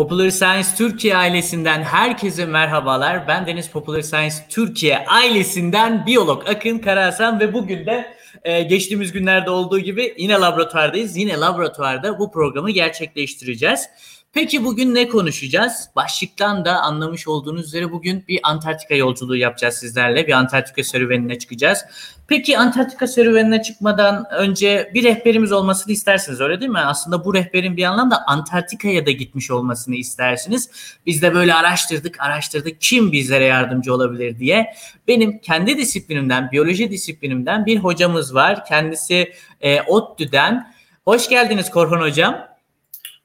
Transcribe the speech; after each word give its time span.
Popular 0.00 0.30
Science 0.30 0.68
Türkiye 0.76 1.16
ailesinden 1.16 1.82
herkese 1.82 2.46
merhabalar. 2.46 3.28
Ben 3.28 3.46
Deniz 3.46 3.68
Popular 3.68 4.02
Science 4.02 4.34
Türkiye 4.48 5.04
ailesinden 5.06 6.06
biyolog 6.06 6.48
Akın 6.48 6.78
Karahasan 6.78 7.40
ve 7.40 7.52
bugün 7.52 7.86
de 7.86 8.14
e, 8.44 8.62
geçtiğimiz 8.62 9.12
günlerde 9.12 9.50
olduğu 9.50 9.78
gibi 9.78 10.14
yine 10.18 10.32
laboratuvardayız. 10.32 11.16
Yine 11.16 11.36
laboratuvarda 11.36 12.18
bu 12.18 12.32
programı 12.32 12.70
gerçekleştireceğiz. 12.70 13.88
Peki 14.32 14.64
bugün 14.64 14.94
ne 14.94 15.08
konuşacağız? 15.08 15.88
Başlıktan 15.96 16.64
da 16.64 16.80
anlamış 16.80 17.28
olduğunuz 17.28 17.66
üzere 17.66 17.92
bugün 17.92 18.24
bir 18.28 18.40
Antarktika 18.42 18.94
yolculuğu 18.94 19.36
yapacağız 19.36 19.74
sizlerle. 19.74 20.26
Bir 20.26 20.32
Antarktika 20.32 20.84
serüvenine 20.84 21.38
çıkacağız. 21.38 21.84
Peki 22.28 22.58
Antarktika 22.58 23.06
serüvenine 23.06 23.62
çıkmadan 23.62 24.24
önce 24.32 24.90
bir 24.94 25.04
rehberimiz 25.04 25.52
olmasını 25.52 25.92
istersiniz 25.92 26.40
öyle 26.40 26.60
değil 26.60 26.70
mi? 26.70 26.78
Aslında 26.78 27.24
bu 27.24 27.34
rehberin 27.34 27.76
bir 27.76 27.84
anlamda 27.84 28.26
Antarktika'ya 28.26 29.06
da 29.06 29.10
gitmiş 29.10 29.50
olmasını 29.50 29.94
istersiniz. 29.94 30.70
Biz 31.06 31.22
de 31.22 31.34
böyle 31.34 31.54
araştırdık, 31.54 32.20
araştırdık 32.20 32.80
kim 32.80 33.12
bizlere 33.12 33.44
yardımcı 33.44 33.94
olabilir 33.94 34.38
diye. 34.38 34.74
Benim 35.08 35.38
kendi 35.38 35.78
disiplinimden, 35.78 36.50
biyoloji 36.52 36.90
disiplinimden 36.90 37.66
bir 37.66 37.78
hocamız 37.78 38.34
var. 38.34 38.64
Kendisi 38.64 39.32
e, 39.60 39.82
ODTÜ'den. 39.82 40.74
Hoş 41.04 41.28
geldiniz 41.28 41.70
Korhan 41.70 42.00
Hocam. 42.00 42.49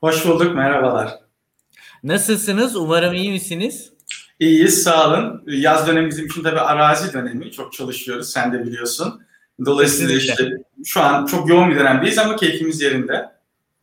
Hoş 0.05 0.25
bulduk, 0.25 0.55
merhabalar. 0.55 1.19
Nasılsınız? 2.03 2.75
Umarım 2.75 3.13
iyi 3.13 3.31
misiniz? 3.31 3.93
İyiyiz, 4.39 4.83
sağ 4.83 5.09
olun. 5.09 5.43
Yaz 5.47 5.87
dönemi 5.87 6.09
bizim 6.09 6.25
için 6.25 6.43
tabii 6.43 6.59
arazi 6.59 7.13
dönemi. 7.13 7.51
Çok 7.51 7.73
çalışıyoruz, 7.73 8.29
sen 8.29 8.53
de 8.53 8.63
biliyorsun. 8.63 9.21
Dolayısıyla 9.65 10.15
işte 10.15 10.49
şu 10.85 11.01
an 11.01 11.25
çok 11.25 11.49
yoğun 11.49 11.71
bir 11.71 11.75
dönemdeyiz 11.75 12.17
ama 12.17 12.35
keyfimiz 12.35 12.81
yerinde. 12.81 13.25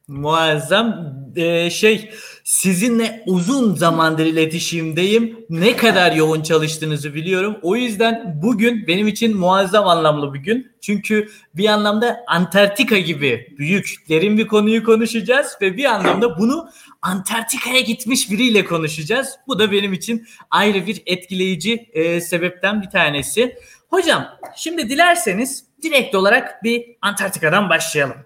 Muazzam. 0.08 1.14
Ee, 1.36 1.70
şey 1.70 2.10
sizinle 2.52 3.22
uzun 3.26 3.74
zamandır 3.74 4.26
iletişimdeyim. 4.26 5.46
Ne 5.50 5.76
kadar 5.76 6.12
yoğun 6.12 6.42
çalıştığınızı 6.42 7.14
biliyorum. 7.14 7.56
O 7.62 7.76
yüzden 7.76 8.40
bugün 8.42 8.86
benim 8.86 9.08
için 9.08 9.36
muazzam 9.36 9.88
anlamlı 9.88 10.34
bir 10.34 10.38
gün. 10.38 10.72
Çünkü 10.80 11.28
bir 11.54 11.68
anlamda 11.68 12.24
Antarktika 12.26 12.98
gibi 12.98 13.54
büyük, 13.58 14.08
derin 14.08 14.38
bir 14.38 14.46
konuyu 14.46 14.84
konuşacağız 14.84 15.56
ve 15.60 15.76
bir 15.76 15.84
anlamda 15.84 16.38
bunu 16.38 16.70
Antarktika'ya 17.02 17.80
gitmiş 17.80 18.30
biriyle 18.30 18.64
konuşacağız. 18.64 19.28
Bu 19.46 19.58
da 19.58 19.72
benim 19.72 19.92
için 19.92 20.26
ayrı 20.50 20.86
bir 20.86 21.02
etkileyici 21.06 21.90
e, 21.92 22.20
sebepten 22.20 22.82
bir 22.82 22.90
tanesi. 22.90 23.56
Hocam 23.90 24.28
şimdi 24.56 24.88
dilerseniz 24.88 25.64
direkt 25.82 26.14
olarak 26.14 26.64
bir 26.64 26.84
Antarktika'dan 27.02 27.70
başlayalım. 27.70 28.16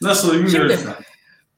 Nasıl 0.00 0.34
bilmiyorum. 0.34 0.76
Şimdi, 0.78 1.07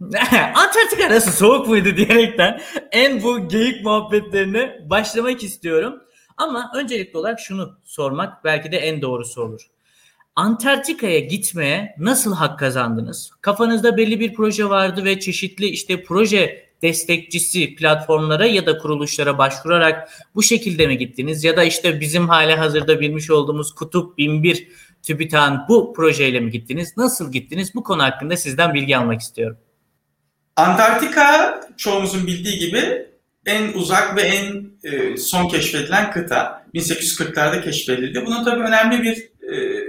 Antarktika 0.55 1.11
nasıl 1.11 1.31
soğuk 1.31 1.69
muydu 1.69 1.97
diyerekten 1.97 2.61
en 2.93 3.23
bu 3.23 3.49
geyik 3.49 3.85
muhabbetlerine 3.85 4.79
başlamak 4.91 5.43
istiyorum. 5.43 6.03
Ama 6.37 6.73
öncelikli 6.75 7.17
olarak 7.17 7.41
şunu 7.41 7.79
sormak 7.85 8.45
belki 8.45 8.73
de 8.73 8.77
en 8.77 9.03
doğrusu 9.03 9.43
olur. 9.43 9.61
Antarktika'ya 10.37 11.19
gitmeye 11.19 11.95
nasıl 11.99 12.35
hak 12.35 12.59
kazandınız? 12.59 13.31
Kafanızda 13.41 13.97
belli 13.97 14.21
bir 14.21 14.35
proje 14.35 14.69
vardı 14.69 15.05
ve 15.05 15.21
çeşitli 15.21 15.67
işte 15.67 16.03
proje 16.03 16.71
destekçisi 16.83 17.75
platformlara 17.75 18.47
ya 18.47 18.67
da 18.67 18.79
kuruluşlara 18.79 19.39
başvurarak 19.39 20.11
bu 20.35 20.43
şekilde 20.43 20.87
mi 20.87 20.99
gittiniz? 20.99 21.45
Ya 21.45 21.57
da 21.57 21.65
işte 21.65 22.01
bizim 22.01 22.29
hali 22.29 22.55
hazırda 22.55 23.01
bilmiş 23.01 23.31
olduğumuz 23.31 23.75
Kutup 23.75 24.19
1001 24.19 24.69
TÜBİTAK'ın 25.03 25.61
bu 25.69 25.93
projeyle 25.93 26.41
mi 26.41 26.51
gittiniz? 26.51 26.97
Nasıl 26.97 27.33
gittiniz? 27.33 27.75
Bu 27.75 27.83
konu 27.83 28.03
hakkında 28.03 28.37
sizden 28.37 28.75
bilgi 28.75 28.97
almak 28.97 29.21
istiyorum. 29.21 29.57
Antarktika 30.57 31.61
çoğumuzun 31.77 32.27
bildiği 32.27 32.59
gibi 32.59 33.07
en 33.47 33.73
uzak 33.73 34.17
ve 34.17 34.23
en 34.23 34.71
e, 34.85 35.17
son 35.17 35.49
keşfedilen 35.49 36.13
kıta. 36.13 36.67
1840'larda 36.75 37.63
keşfedildi. 37.65 38.27
Bunun 38.27 38.45
tabii 38.45 38.63
önemli 38.63 39.03
bir 39.03 39.17
e, 39.53 39.85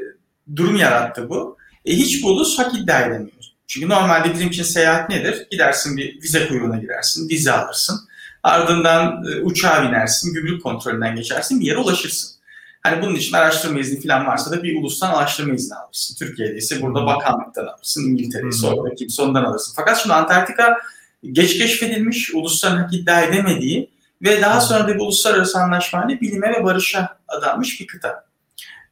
durum 0.56 0.76
yarattı 0.76 1.30
bu. 1.30 1.58
E, 1.86 1.94
hiç 1.94 2.24
ulus 2.24 2.60
hak 2.60 2.76
iddia 2.76 3.02
edemiyor. 3.02 3.32
Çünkü 3.68 3.90
normalde 3.90 4.34
bizim 4.34 4.48
için 4.48 4.64
seyahat 4.64 5.10
nedir? 5.10 5.48
Gidersin 5.52 5.98
bir 5.98 6.22
vize 6.22 6.48
kuyruğuna 6.48 6.78
girersin, 6.78 7.30
vize 7.30 7.52
alırsın. 7.52 8.00
Ardından 8.44 9.26
e, 9.26 9.42
uçağa 9.42 9.84
binersin, 9.90 10.34
gümrük 10.34 10.64
kontrolünden 10.64 11.16
geçersin, 11.16 11.60
bir 11.60 11.66
yere 11.66 11.78
ulaşırsın. 11.78 12.41
Hani 12.84 13.02
bunun 13.02 13.16
için 13.16 13.34
araştırma 13.34 13.80
izni 13.80 14.02
falan 14.02 14.28
varsa 14.28 14.52
da 14.52 14.64
bir 14.64 14.82
ulustan 14.82 15.14
araştırma 15.14 15.54
izni 15.54 15.76
alırsın. 15.76 16.16
Türkiye'de 16.16 16.56
ise 16.56 16.82
burada 16.82 17.06
bakanlıktan 17.06 17.66
alırsın, 17.66 18.10
İngiltere'de 18.10 18.50
ise 18.50 18.68
orada 18.68 18.96
kimse 18.96 19.22
ondan 19.22 19.44
alırsın. 19.44 19.74
Fakat 19.76 19.98
şimdi 20.02 20.14
Antarktika 20.14 20.78
geç 21.32 21.58
keşfedilmiş, 21.58 22.36
ulusların 22.36 22.78
hak 22.78 22.94
iddia 22.94 23.22
edemediği 23.22 23.90
ve 24.22 24.42
daha 24.42 24.62
sonra 24.62 24.88
da 24.88 24.96
bir 24.96 25.00
uluslararası 25.00 25.60
anlaşma 25.60 26.08
bilime 26.08 26.54
ve 26.54 26.64
barışa 26.64 27.18
adanmış 27.28 27.82
bir 27.82 27.88
kıta. 27.88 28.26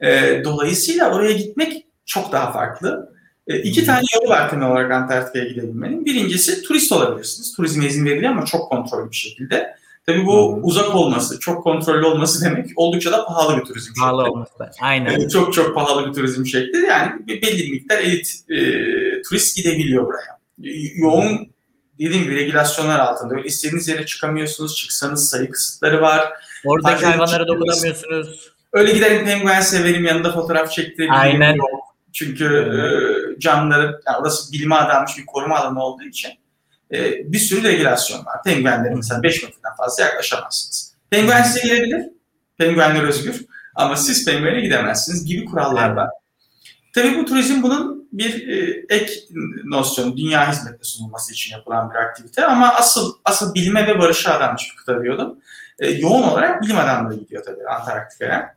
E, 0.00 0.40
dolayısıyla 0.44 1.10
oraya 1.14 1.32
gitmek 1.32 1.86
çok 2.06 2.32
daha 2.32 2.52
farklı. 2.52 3.12
E, 3.46 3.58
iki 3.58 3.84
tane 3.84 4.02
yolu 4.14 4.30
var 4.30 4.50
temel 4.50 4.68
olarak 4.68 4.92
Antarktika'ya 4.92 5.44
gidebilmenin. 5.44 6.04
Birincisi 6.04 6.62
turist 6.62 6.92
olabilirsiniz. 6.92 7.56
Turizme 7.56 7.86
izin 7.86 8.04
veriliyor 8.04 8.32
ama 8.32 8.44
çok 8.44 8.70
kontrollü 8.70 9.10
bir 9.10 9.16
şekilde. 9.16 9.79
Tabii 10.10 10.26
bu 10.26 10.56
hmm. 10.56 10.64
uzak 10.64 10.94
olması, 10.94 11.40
çok 11.40 11.64
kontrollü 11.64 12.06
olması 12.06 12.44
demek 12.44 12.66
oldukça 12.76 13.12
da 13.12 13.24
pahalı 13.24 13.58
bir 13.58 13.64
turizm 13.64 13.94
pahalı 13.94 14.22
şekli. 14.22 14.24
Pahalı 14.24 14.32
olması. 14.32 14.80
Aynen. 14.80 15.10
Yani 15.10 15.28
çok 15.28 15.54
çok 15.54 15.74
pahalı 15.74 16.08
bir 16.08 16.12
turizm 16.12 16.46
şekli. 16.46 16.78
Yani 16.86 17.12
belli 17.28 17.58
bir 17.58 17.70
miktar 17.70 17.98
elit 17.98 18.28
e, 18.48 18.58
turist 19.22 19.56
gidebiliyor 19.56 20.06
buraya. 20.06 20.38
Yoğun 20.94 21.50
dediğim 21.98 22.24
gibi 22.24 22.36
regülasyonlar 22.36 22.98
altında. 22.98 23.34
Öyle 23.34 23.48
istediğiniz 23.48 23.88
yere 23.88 24.06
çıkamıyorsunuz. 24.06 24.76
Çıksanız 24.76 25.28
sayı 25.30 25.50
kısıtları 25.50 26.02
var. 26.02 26.28
Oradaki 26.64 27.06
hayvanlara 27.06 27.46
dokunamıyorsunuz. 27.48 28.50
Öyle 28.72 28.92
giderim 28.92 29.24
penguen 29.24 29.60
severim 29.60 30.04
yanında 30.04 30.32
fotoğraf 30.32 30.72
çektirebilirim. 30.72 31.20
Aynen. 31.20 31.54
Yok. 31.54 31.80
Çünkü 32.12 32.44
e, 32.44 33.40
canlıları, 33.40 34.00
yani 34.06 34.16
orası 34.20 34.52
bilime 34.52 34.74
adanmış 34.74 35.18
bir 35.18 35.26
koruma 35.26 35.56
alanı 35.58 35.82
olduğu 35.82 36.04
için 36.04 36.30
e, 36.92 37.32
bir 37.32 37.38
sürü 37.38 37.62
regülasyon 37.62 38.26
var. 38.26 38.42
Penguenlere 38.44 38.94
mesela 38.94 39.22
5 39.22 39.42
metreden 39.42 39.76
fazla 39.76 40.04
yaklaşamazsınız. 40.04 40.94
Penguen 41.10 41.42
size 41.42 41.68
gelebilir. 41.68 42.06
Penguenler 42.58 43.02
özgür. 43.02 43.46
Ama 43.74 43.96
siz 43.96 44.24
penguene 44.24 44.60
gidemezsiniz 44.60 45.24
gibi 45.24 45.44
kurallar 45.44 45.90
var. 45.90 46.08
Tabii 46.94 47.18
bu 47.18 47.24
turizm 47.24 47.62
bunun 47.62 48.08
bir 48.12 48.48
e, 48.48 48.84
ek 48.88 49.12
nosyon, 49.64 50.16
dünya 50.16 50.50
hizmetine 50.52 50.84
sunulması 50.84 51.32
için 51.32 51.56
yapılan 51.56 51.90
bir 51.90 51.94
aktivite 51.94 52.44
ama 52.46 52.74
asıl 52.74 53.14
asıl 53.24 53.54
bilime 53.54 53.86
ve 53.86 53.98
barışa 53.98 54.34
adanmış 54.34 54.70
bir 54.70 54.76
kıta 54.76 55.02
diyordum. 55.02 55.38
E, 55.78 55.90
yoğun 55.90 56.22
olarak 56.22 56.62
bilim 56.62 56.78
adamları 56.78 57.14
gidiyor 57.14 57.44
tabii 57.44 57.68
Antarktika'ya. 57.68 58.56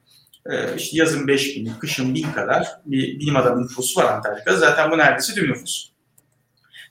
E, 0.49 0.75
işte 0.75 0.97
yazın 0.97 1.27
5 1.27 1.55
bin, 1.55 1.73
kışın 1.79 2.15
1000 2.15 2.31
kadar 2.31 2.67
bir 2.85 3.19
bilim 3.19 3.35
adamı 3.35 3.63
nüfusu 3.63 4.01
var 4.01 4.13
Antarktika'da. 4.13 4.57
Zaten 4.57 4.91
bu 4.91 4.97
neredeyse 4.97 5.33
tüm 5.33 5.51
nüfus. 5.51 5.89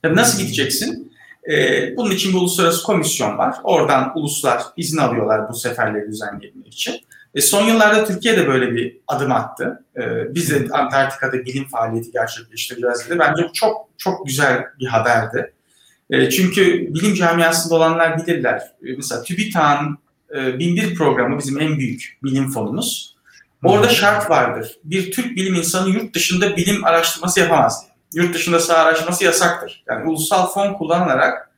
Tabii 0.01 0.15
nasıl 0.15 0.41
gideceksin? 0.41 1.12
E, 1.51 1.97
bunun 1.97 2.11
için 2.11 2.33
bir 2.33 2.37
uluslararası 2.37 2.83
komisyon 2.83 3.37
var. 3.37 3.55
Oradan 3.63 4.11
uluslar 4.15 4.63
izin 4.77 4.97
alıyorlar 4.97 5.49
bu 5.49 5.53
seferleri 5.53 6.07
düzenleyebilmek 6.07 6.73
için. 6.73 6.95
E, 7.35 7.41
son 7.41 7.65
yıllarda 7.65 8.05
Türkiye 8.05 8.37
de 8.37 8.47
böyle 8.47 8.71
bir 8.71 8.97
adım 9.07 9.31
attı. 9.31 9.85
E, 9.97 10.01
biz 10.35 10.49
de 10.49 10.73
Antarktika'da 10.73 11.45
bilim 11.45 11.67
faaliyeti 11.67 12.11
gerçekleştireceğiz 12.11 13.09
dedi. 13.09 13.19
Bence 13.19 13.47
çok 13.53 13.89
çok 13.97 14.25
güzel 14.25 14.63
bir 14.79 14.85
haberdi. 14.85 15.53
E, 16.09 16.29
çünkü 16.29 16.93
bilim 16.93 17.13
camiasında 17.13 17.75
olanlar 17.75 18.17
bilirler. 18.17 18.59
E, 18.59 18.95
mesela 18.97 19.23
TÜBİTAK'ın 19.23 19.97
e, 20.35 20.59
1001 20.59 20.95
programı 20.95 21.39
bizim 21.39 21.59
en 21.59 21.77
büyük 21.77 22.19
bilim 22.23 22.51
fonumuz. 22.51 23.13
Orada 23.63 23.89
şart 23.89 24.29
vardır. 24.29 24.77
Bir 24.83 25.11
Türk 25.11 25.35
bilim 25.35 25.55
insanı 25.55 25.89
yurt 25.89 26.15
dışında 26.15 26.57
bilim 26.57 26.85
araştırması 26.85 27.39
yapamaz 27.39 27.81
diye 27.81 27.92
yurt 28.13 28.33
dışında 28.33 28.59
saha 28.59 28.77
araştırması 28.77 29.23
yasaktır. 29.23 29.83
Yani 29.89 30.09
ulusal 30.09 30.47
fon 30.47 30.73
kullanılarak 30.73 31.49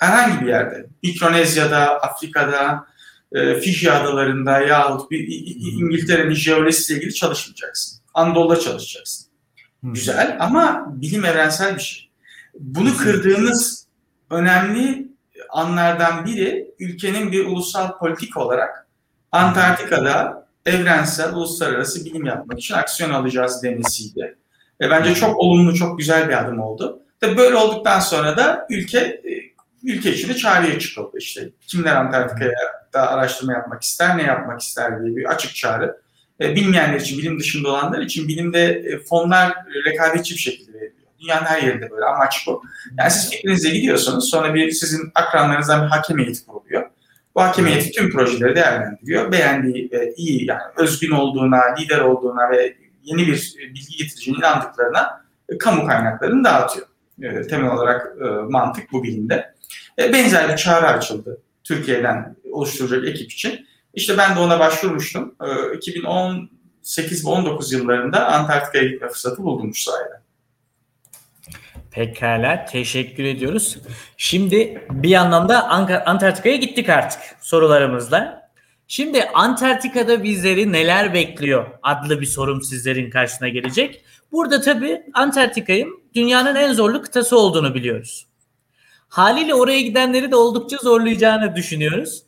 herhangi 0.00 0.40
bir 0.40 0.48
yerde, 0.48 0.86
Mikronezya'da, 1.02 2.00
Afrika'da, 2.00 2.86
e, 3.32 3.60
Fiji 3.60 3.92
adalarında 3.92 4.60
yahut 4.60 5.10
bir 5.10 5.28
İngiltere'nin 5.58 6.34
jeolojisiyle 6.34 7.00
ilgili 7.00 7.14
çalışmayacaksın. 7.14 8.00
Anadolu'da 8.14 8.60
çalışacaksın. 8.60 9.26
Hmm. 9.80 9.94
Güzel 9.94 10.36
ama 10.40 10.86
bilim 10.88 11.24
evrensel 11.24 11.74
bir 11.76 11.80
şey. 11.80 12.10
Bunu 12.54 12.96
kırdığınız 12.96 13.86
önemli 14.30 15.08
anlardan 15.50 16.26
biri 16.26 16.74
ülkenin 16.78 17.32
bir 17.32 17.46
ulusal 17.46 17.98
politik 17.98 18.36
olarak 18.36 18.86
Antarktika'da 19.32 20.46
evrensel, 20.66 21.34
uluslararası 21.34 22.04
bilim 22.04 22.24
yapmak 22.24 22.58
için 22.58 22.74
aksiyon 22.74 23.10
alacağız 23.10 23.62
demesiydi. 23.62 24.36
Ve 24.84 24.90
bence 24.90 25.14
çok 25.14 25.36
olumlu, 25.36 25.74
çok 25.74 25.98
güzel 25.98 26.28
bir 26.28 26.40
adım 26.40 26.60
oldu. 26.60 27.02
Tabii 27.20 27.36
böyle 27.36 27.56
olduktan 27.56 28.00
sonra 28.00 28.36
da 28.36 28.66
ülke 28.70 28.98
e, 28.98 29.30
ülke 29.82 30.12
içinde 30.12 30.34
çağrıya 30.34 30.78
çıkıldı 30.78 31.18
işte. 31.18 31.48
Kimler 31.66 31.96
Antarktika'ya 31.96 32.58
da 32.92 33.10
araştırma 33.10 33.52
yapmak 33.52 33.82
ister, 33.82 34.18
ne 34.18 34.22
yapmak 34.22 34.60
ister 34.60 35.02
diye 35.02 35.16
bir 35.16 35.24
açık 35.24 35.54
çağrı. 35.54 36.00
E, 36.40 36.54
bilmeyenler 36.54 37.00
için, 37.00 37.18
bilim 37.18 37.40
dışında 37.40 37.68
olanlar 37.68 38.00
için 38.00 38.28
bilimde 38.28 38.64
e, 38.64 38.98
fonlar 38.98 39.52
rekabetçi 39.86 40.34
bir 40.34 40.40
şekilde 40.40 40.72
veriliyor. 40.72 41.08
Dünyanın 41.20 41.44
her 41.44 41.62
yerinde 41.62 41.90
böyle 41.90 42.04
amaç 42.04 42.44
bu. 42.46 42.62
Yani 42.98 43.10
siz 43.10 43.30
fikrinizle 43.30 43.70
gidiyorsunuz 43.70 44.30
sonra 44.30 44.54
bir 44.54 44.70
sizin 44.70 45.12
akranlarınızdan 45.14 45.82
bir 45.82 45.88
hakem 45.88 46.18
heyeti 46.18 46.46
kuruluyor. 46.46 46.90
Bu 47.34 47.42
hakem 47.42 47.66
heyeti 47.66 47.90
tüm 47.90 48.10
projeleri 48.10 48.56
değerlendiriyor. 48.56 49.32
Beğendiği 49.32 49.90
iyi 50.16 50.46
yani 50.46 50.62
özgün 50.76 51.10
olduğuna, 51.10 51.60
lider 51.78 52.00
olduğuna 52.00 52.50
ve 52.50 52.83
yeni 53.04 53.26
bir 53.26 53.54
bilgi 53.58 53.96
getireceğine 53.96 54.38
inandıklarına 54.38 55.24
e, 55.48 55.58
kamu 55.58 55.86
kaynaklarını 55.86 56.44
dağıtıyor. 56.44 56.86
E, 57.22 57.42
temel 57.42 57.70
olarak 57.70 58.12
e, 58.20 58.24
mantık 58.24 58.92
bu 58.92 59.02
bilimde. 59.02 59.54
E, 59.98 60.12
benzer 60.12 60.48
bir 60.48 60.56
çağrı 60.56 60.86
açıldı 60.86 61.42
Türkiye'den 61.64 62.36
oluşturacak 62.52 63.08
ekip 63.08 63.32
için. 63.32 63.66
İşte 63.94 64.18
ben 64.18 64.36
de 64.36 64.40
ona 64.40 64.60
başvurmuştum. 64.60 65.34
E, 65.72 65.76
2018 65.76 67.26
ve 67.26 67.30
19 67.30 67.72
yıllarında 67.72 68.26
Antarktika'ya 68.26 68.84
gitme 68.84 69.08
fırsatı 69.08 69.42
buldum 69.42 69.74
şu 69.74 69.82
sayede. 69.82 70.24
Pekala 71.90 72.64
teşekkür 72.64 73.24
ediyoruz. 73.24 73.78
Şimdi 74.16 74.86
bir 74.90 75.14
anlamda 75.14 75.68
Antarktika'ya 76.06 76.56
gittik 76.56 76.88
artık 76.88 77.20
sorularımızla. 77.40 78.43
Şimdi 78.88 79.24
Antarktika'da 79.34 80.22
bizleri 80.22 80.72
neler 80.72 81.14
bekliyor 81.14 81.66
adlı 81.82 82.20
bir 82.20 82.26
sorum 82.26 82.62
sizlerin 82.62 83.10
karşısına 83.10 83.48
gelecek. 83.48 84.04
Burada 84.32 84.60
tabii 84.60 85.02
Antarktika'nın 85.14 86.02
dünyanın 86.14 86.54
en 86.54 86.72
zorlu 86.72 87.02
kıtası 87.02 87.38
olduğunu 87.38 87.74
biliyoruz. 87.74 88.26
Haliyle 89.08 89.54
oraya 89.54 89.80
gidenleri 89.80 90.30
de 90.30 90.36
oldukça 90.36 90.76
zorlayacağını 90.76 91.56
düşünüyoruz. 91.56 92.22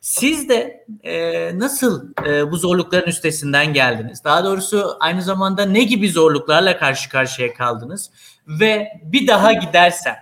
Siz 0.00 0.48
de 0.48 0.86
e, 1.02 1.58
nasıl 1.58 2.08
e, 2.26 2.50
bu 2.50 2.56
zorlukların 2.56 3.08
üstesinden 3.08 3.72
geldiniz? 3.72 4.24
Daha 4.24 4.44
doğrusu 4.44 4.96
aynı 5.00 5.22
zamanda 5.22 5.64
ne 5.64 5.82
gibi 5.82 6.10
zorluklarla 6.10 6.78
karşı 6.78 7.10
karşıya 7.10 7.54
kaldınız? 7.54 8.10
Ve 8.46 8.88
bir 9.02 9.26
daha 9.26 9.52
gidersem 9.52 10.16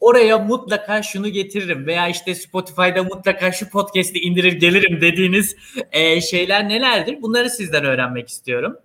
oraya 0.00 0.38
mutlaka 0.38 1.02
şunu 1.02 1.28
getiririm 1.28 1.86
veya 1.86 2.08
işte 2.08 2.34
Spotify'da 2.34 3.02
mutlaka 3.02 3.52
şu 3.52 3.70
podcast'i 3.70 4.18
indirir 4.18 4.52
gelirim 4.52 5.00
dediğiniz 5.00 5.56
e, 5.92 6.20
şeyler 6.20 6.68
nelerdir? 6.68 7.22
Bunları 7.22 7.50
sizden 7.50 7.84
öğrenmek 7.84 8.28
istiyorum. 8.28 8.76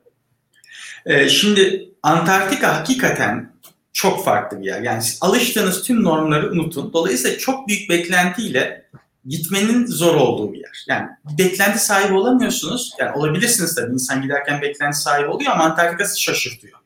E, 1.05 1.29
şimdi 1.29 1.89
Antarktika 2.03 2.79
hakikaten 2.79 3.53
çok 3.93 4.25
farklı 4.25 4.59
bir 4.59 4.65
yer. 4.65 4.81
Yani 4.81 5.03
alıştığınız 5.21 5.83
tüm 5.83 6.03
normları 6.03 6.51
unutun. 6.51 6.93
Dolayısıyla 6.93 7.37
çok 7.37 7.67
büyük 7.67 7.89
beklentiyle 7.89 8.85
gitmenin 9.25 9.85
zor 9.85 10.15
olduğu 10.15 10.53
bir 10.53 10.59
yer. 10.59 10.85
Yani 10.87 11.07
bir 11.25 11.43
beklenti 11.43 11.79
sahibi 11.79 12.13
olamıyorsunuz. 12.13 12.93
Yani 12.99 13.11
olabilirsiniz 13.17 13.75
tabii. 13.75 13.93
İnsan 13.93 14.21
giderken 14.21 14.61
beklenti 14.61 14.97
sahibi 14.97 15.27
oluyor 15.27 15.51
ama 15.51 15.63
Antarktika 15.63 16.15
şaşırtıyor. 16.15 16.79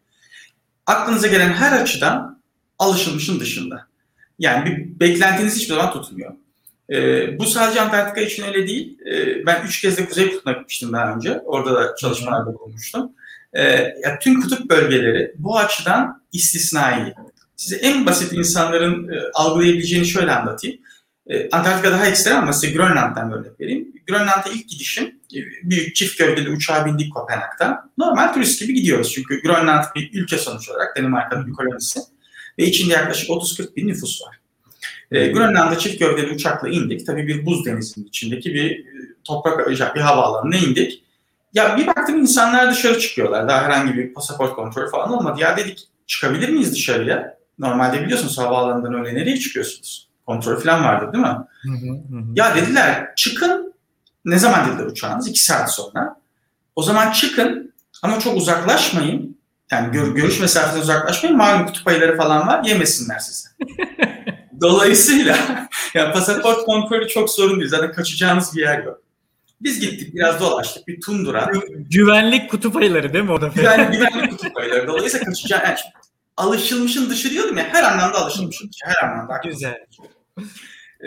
Aklınıza 0.86 1.27
gelen 1.27 1.54
her 1.54 1.81
açıdan 1.81 2.42
alışılmışın 2.80 3.39
dışında. 3.39 3.88
Yani 4.40 4.66
bir 4.66 5.00
beklentiniz 5.00 5.56
hiçbir 5.56 5.76
zaman 5.76 5.94
tutmuyor. 5.94 6.32
Ee, 6.90 7.40
bu 7.40 7.46
sadece 7.46 7.82
Antarktika 7.82 8.22
için 8.22 8.44
öyle 8.44 8.68
değil. 8.68 8.98
Ee, 9.06 9.46
ben 9.46 9.66
üç 9.66 9.82
kez 9.82 9.98
de 9.98 10.06
Kuzey 10.06 10.32
Kutbu'na 10.32 10.54
gitmiştim 10.54 10.94
daha 10.94 11.16
önce. 11.16 11.40
Orada 11.40 11.76
da 11.76 11.96
çalışmalarda 11.96 12.54
bulunmuştum. 12.54 13.12
Ee, 13.54 13.64
ya 14.04 14.20
tüm 14.22 14.42
kutup 14.42 14.70
bölgeleri 14.70 15.34
bu 15.38 15.58
açıdan 15.58 16.24
istisnai. 16.32 17.14
Size 17.56 17.76
en 17.76 18.06
basit 18.06 18.34
insanların 18.34 19.14
e, 19.14 19.22
algılayabileceğini 19.34 20.06
şöyle 20.06 20.32
anlatayım. 20.32 20.78
E, 21.28 21.50
Antarktika 21.50 21.92
daha 21.92 22.06
ekstrem 22.06 22.38
ama 22.38 22.54
size 22.54 22.74
Grönland'dan 22.74 23.32
örnek 23.32 23.60
vereyim. 23.60 23.94
Grönland'a 24.08 24.50
ilk 24.54 24.70
gidişim 24.70 25.06
e, 25.06 25.38
büyük 25.64 25.96
çift 25.96 26.18
gövdeli 26.18 26.50
uçağa 26.50 26.86
bindik 26.86 27.14
Kopenhag'dan. 27.14 27.92
Normal 27.98 28.34
turist 28.34 28.60
gibi 28.60 28.74
gidiyoruz 28.74 29.12
çünkü 29.14 29.42
Grönland 29.42 29.84
bir 29.96 30.22
ülke 30.22 30.38
sonuç 30.38 30.70
olarak 30.70 30.98
Danimarka'nın 30.98 31.48
bir 31.48 31.52
kolonisi 31.52 32.00
ve 32.60 32.66
içinde 32.66 32.94
yaklaşık 32.94 33.30
30-40 33.30 33.75
bin 33.75 33.88
nüfus 33.88 34.22
var. 34.22 34.40
E, 35.12 35.28
Grönland'a 35.28 35.80
çift 35.80 36.00
gövdeli 36.00 36.31
uçakla 36.31 36.69
indik. 36.69 37.07
Tabii 37.07 37.28
bir 37.28 37.46
buz 37.46 37.66
denizinin 37.66 38.07
içindeki 38.07 38.54
bir 38.54 38.72
e, 38.72 38.86
toprak 39.24 39.60
arayacak 39.60 39.96
bir 39.96 40.02
havaalanına 40.02 40.56
indik. 40.56 41.04
Ya 41.54 41.78
bir 41.78 41.88
baktım 41.88 42.22
insanlar 42.22 42.72
dışarı 42.72 43.00
çıkıyorlar. 43.00 43.48
Daha 43.48 43.63
herhangi 43.63 43.98
bir 43.98 44.13
pasaport 44.13 44.56
kontrolü 44.56 44.90
falan 44.90 45.13
olmadı. 45.13 45.42
Ya 45.42 45.57
dedik 45.57 45.88
çıkabilir 46.07 46.50
miyiz 46.50 46.72
dışarıya? 46.72 47.38
Normalde 47.60 48.02
biliyorsunuz 48.02 48.38
havaalanından 48.38 48.94
öyle 48.94 49.16
nereye 49.16 49.40
çıkıyorsunuz? 49.40 50.08
Kontrol 50.25 50.60
falan 50.60 50.84
vardı 50.84 51.13
değil 51.13 51.24
mi? 51.24 51.38
Hı 51.62 51.72
hı 51.72 51.92
hı. 51.92 52.24
Ya 52.36 52.56
dediler 52.56 53.16
çıkın. 53.16 53.74
Ne 54.25 54.40
zaman 54.40 54.72
dediler 54.72 54.86
uçağınız? 54.86 55.28
İki 55.28 55.44
saat 55.44 55.74
sonra. 55.74 56.16
O 56.75 56.84
zaman 56.84 57.12
çıkın 57.12 57.74
ama 58.04 58.19
çok 58.19 58.38
uzaklaşmayın. 58.38 59.35
Yani 59.72 59.92
gör, 59.92 60.16
görüş 60.16 60.40
mesafesinden 60.40 60.82
uzaklaşmayın. 60.82 61.38
Malum 61.38 61.66
kutup 61.66 61.88
ayıları 61.88 62.18
falan 62.18 62.48
var. 62.48 62.64
Yemesinler 62.64 63.20
sizi. 63.20 63.48
Dolayısıyla 64.62 65.38
ya 65.94 66.12
pasaport 66.12 66.66
kontrolü 66.66 67.08
çok 67.08 67.30
sorun 67.30 67.60
değil. 67.60 67.70
Zaten 67.70 67.92
kaçacağınız 67.92 68.56
bir 68.56 68.62
yer 68.62 68.84
yok. 68.84 69.02
Biz 69.62 69.80
gittik 69.80 70.16
biraz 70.16 70.40
dolaştık 70.40 70.88
bir 70.88 71.02
tundura. 71.02 71.52
Güvenlik 71.92 72.52
kutup 72.52 72.76
ayıları 72.76 73.14
değil 73.14 73.26
mi 73.26 73.32
o 73.32 73.42
da? 73.42 73.48
Güvenlik, 73.48 73.94
güvenlik 73.94 74.32
kutup 74.32 74.58
ayıları. 74.58 74.88
Dolayısıyla 74.88 75.26
kaçacağın 75.26 75.66
yani 75.66 75.78
alışılmışın 76.38 77.10
dışı 77.10 77.30
diyordum 77.30 77.58
ya 77.58 77.64
her 77.64 77.84
anlamda 77.84 78.18
alışılmışın 78.18 78.70
dışı. 78.70 78.86
Her 78.86 79.08
anlamda. 79.08 79.42
Güzel. 79.44 79.86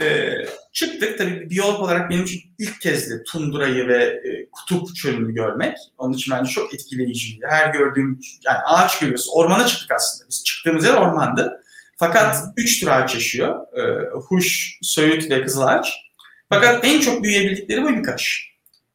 Ee, 0.00 0.46
çıktık 0.72 1.18
tabii 1.18 1.50
biyolog 1.50 1.80
olarak 1.80 2.10
benim 2.10 2.24
için 2.24 2.40
ilk 2.58 2.80
kez 2.80 3.10
de 3.10 3.22
tundurayı 3.22 3.88
ve 3.88 4.04
e, 4.04 4.50
kutup 4.50 4.96
çölünü 4.96 5.34
görmek. 5.34 5.76
Onun 5.98 6.12
için 6.12 6.34
bence 6.34 6.50
çok 6.50 6.74
etkileyiciydi. 6.74 7.46
Her 7.48 7.72
gördüğüm 7.72 8.20
yani 8.44 8.58
ağaç 8.58 8.98
görüyoruz. 8.98 9.28
Ormana 9.32 9.66
çıktık 9.66 9.90
aslında. 9.90 10.28
Biz 10.28 10.44
çıktığımız 10.44 10.84
yer 10.84 10.94
ormandı. 10.94 11.62
Fakat 11.96 12.36
üç 12.56 12.80
tür 12.80 12.86
ağaç 12.86 13.14
yaşıyor. 13.14 13.56
Ee, 13.78 14.10
huş, 14.28 14.78
söğüt 14.82 15.30
ve 15.30 15.42
kızıl 15.42 15.62
ağaç. 15.62 15.92
Fakat 16.48 16.84
en 16.84 17.00
çok 17.00 17.22
büyüyebildikleri 17.22 17.82
bu 17.82 17.88
birkaç. 17.88 18.48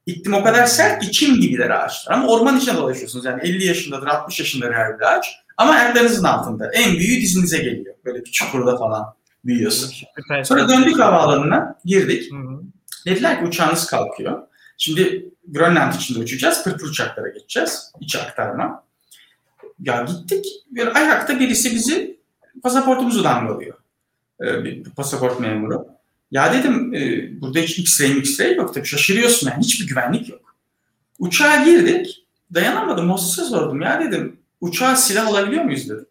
İklim 0.06 0.33
o 0.33 0.44
kadar 0.44 0.65
sert 0.65 1.01
ki 1.03 1.11
çim 1.11 1.41
gibiler 1.41 1.69
ağaçlar. 1.69 2.13
Ama 2.13 2.27
orman 2.27 2.57
içinde 2.57 2.75
dolaşıyorsunuz. 2.75 3.25
Yani 3.25 3.41
50 3.41 3.65
yaşındadır, 3.65 4.07
60 4.07 4.39
yaşındadır 4.39 4.73
her 4.73 4.99
bir 4.99 5.03
ağaç. 5.03 5.27
Ama 5.57 5.73
ayaklarınızın 5.73 6.23
altında. 6.23 6.71
En 6.73 6.94
büyüğü 6.94 7.21
dizinize 7.21 7.57
geliyor. 7.57 7.95
Böyle 8.06 8.25
bir 8.25 8.31
çukurda 8.31 8.77
falan 8.77 9.15
büyüyorsun. 9.45 9.94
Sonra 10.44 10.69
döndük 10.69 11.00
havaalanına, 11.00 11.80
girdik. 11.86 12.31
Hı 12.31 12.36
hı. 12.36 12.62
Dediler 13.06 13.40
ki 13.40 13.45
uçağınız 13.45 13.86
kalkıyor. 13.86 14.48
Şimdi 14.78 15.30
Grönland 15.48 15.94
içinde 15.94 16.19
uçacağız, 16.19 16.63
pırpır 16.63 16.88
uçaklara 16.88 17.30
geçeceğiz. 17.30 17.92
İç 18.00 18.16
aktarma. 18.16 18.84
Ya 19.80 20.04
gittik, 20.04 20.45
bir 20.72 20.95
ayakta 20.95 21.40
birisi 21.40 21.72
bizi 21.72 22.19
pasaportumuzu 22.64 23.23
damgalıyor. 23.23 23.78
Ee, 24.42 24.64
bir 24.64 24.83
pasaport 24.83 25.40
memuru. 25.40 25.88
Ya 26.31 26.54
dedim 26.54 26.94
e, 26.94 27.42
burada 27.42 27.59
hiç 27.59 27.80
X-ray 27.80 28.19
X-ray 28.19 28.56
yok 28.56 28.73
tabii 28.73 28.85
şaşırıyorsun 28.85 29.50
yani 29.50 29.64
hiçbir 29.64 29.88
güvenlik 29.88 30.30
yok. 30.30 30.56
Uçağa 31.19 31.64
girdik 31.64 32.26
dayanamadım 32.54 33.12
hostese 33.12 33.47
sordum 33.47 33.81
ya 33.81 34.00
dedim 34.00 34.40
uçağa 34.62 34.95
silah 34.95 35.28
alabiliyor 35.28 35.64
muyuz 35.64 35.90
dedim. 35.90 36.07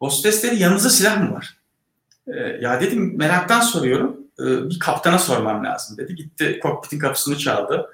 Hostes 0.00 0.42
dedi 0.42 0.62
yanınızda 0.62 0.90
silah 0.90 1.22
mı 1.22 1.34
var? 1.34 1.57
Ee, 2.34 2.58
ya 2.60 2.80
dedim 2.80 3.16
meraktan 3.18 3.60
soruyorum 3.60 4.16
ee, 4.40 4.70
bir 4.70 4.78
kaptana 4.78 5.18
sormam 5.18 5.64
lazım 5.64 5.96
dedi. 5.96 6.14
Gitti 6.14 6.60
kokpitin 6.62 6.98
kapısını 6.98 7.38
çaldı. 7.38 7.90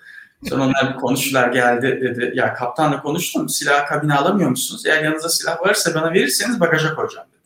Sonra 0.48 0.64
onlar 0.64 0.94
bir 0.94 1.00
konuştular 1.00 1.48
geldi 1.48 2.00
dedi. 2.02 2.32
Ya 2.34 2.54
kaptanla 2.54 3.02
konuştum 3.02 3.48
silah 3.48 3.86
kabine 3.86 4.14
alamıyor 4.14 4.50
musunuz? 4.50 4.86
Eğer 4.86 5.04
yanınızda 5.04 5.28
silah 5.28 5.60
varsa 5.60 5.94
bana 5.94 6.12
verirseniz 6.12 6.60
bagaja 6.60 6.94
koyacağım 6.94 7.26
dedi. 7.32 7.42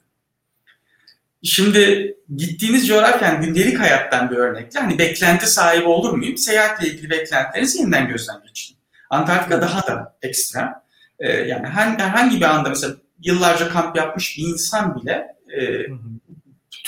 Şimdi 1.42 2.14
gittiğiniz 2.36 2.88
coğrafyanın 2.88 3.42
gündelik 3.42 3.80
hayattan 3.80 4.30
bir 4.30 4.36
örnekle 4.36 4.80
hani 4.80 4.98
beklenti 4.98 5.46
sahibi 5.46 5.86
olur 5.86 6.12
muyum? 6.12 6.36
Seyahatle 6.36 6.88
ilgili 6.88 7.10
beklentilerinizi 7.10 7.78
yeniden 7.78 8.08
gözden 8.08 8.42
geçirin. 8.46 8.78
Antarktika 9.10 9.62
daha 9.62 9.86
da 9.86 10.16
ekstrem. 10.22 10.74
Ee, 11.18 11.32
yani 11.32 11.66
herhangi 11.66 12.36
bir 12.36 12.44
anda 12.44 12.68
mesela 12.68 12.94
yıllarca 13.22 13.68
kamp 13.68 13.96
yapmış 13.96 14.38
bir 14.38 14.42
insan 14.42 14.96
bile 14.96 15.36
e, 15.56 15.86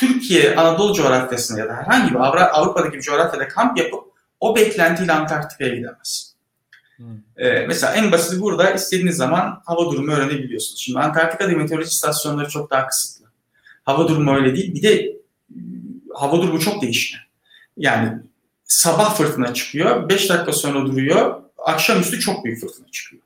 Türkiye, 0.01 0.57
Anadolu 0.57 0.95
coğrafyasında 0.95 1.61
ya 1.61 1.69
da 1.69 1.75
herhangi 1.75 2.11
bir 2.11 2.19
Avrupa'daki 2.59 2.97
bir 2.97 3.03
coğrafyada 3.03 3.49
kamp 3.49 3.79
yapıp 3.79 4.05
o 4.41 4.57
beklentiyle 4.57 5.13
Antarktika'ya 5.13 5.75
gidemez. 5.75 6.35
Hmm. 6.97 7.07
Ee, 7.37 7.65
mesela 7.69 7.95
en 7.95 8.13
basit 8.13 8.41
burada 8.41 8.71
istediğiniz 8.71 9.17
zaman 9.17 9.63
hava 9.65 9.91
durumu 9.93 10.13
öğrenebiliyorsunuz. 10.13 10.81
Şimdi 10.81 10.99
Antarktika'da 10.99 11.57
meteoroloji 11.57 11.89
istasyonları 11.89 12.49
çok 12.49 12.71
daha 12.71 12.87
kısıtlı. 12.87 13.27
Hava 13.85 14.09
durumu 14.09 14.37
öyle 14.37 14.57
değil. 14.57 14.75
Bir 14.75 14.83
de 14.83 15.17
hava 16.15 16.43
durumu 16.43 16.61
çok 16.61 16.83
değişken. 16.83 17.21
Yani 17.77 18.19
sabah 18.65 19.15
fırtına 19.15 19.55
çıkıyor, 19.55 20.09
5 20.09 20.31
dakika 20.31 20.53
sonra 20.53 20.87
duruyor, 20.87 21.43
akşamüstü 21.59 22.21
çok 22.21 22.45
büyük 22.45 22.61
fırtına 22.61 22.87
çıkıyor. 22.93 23.23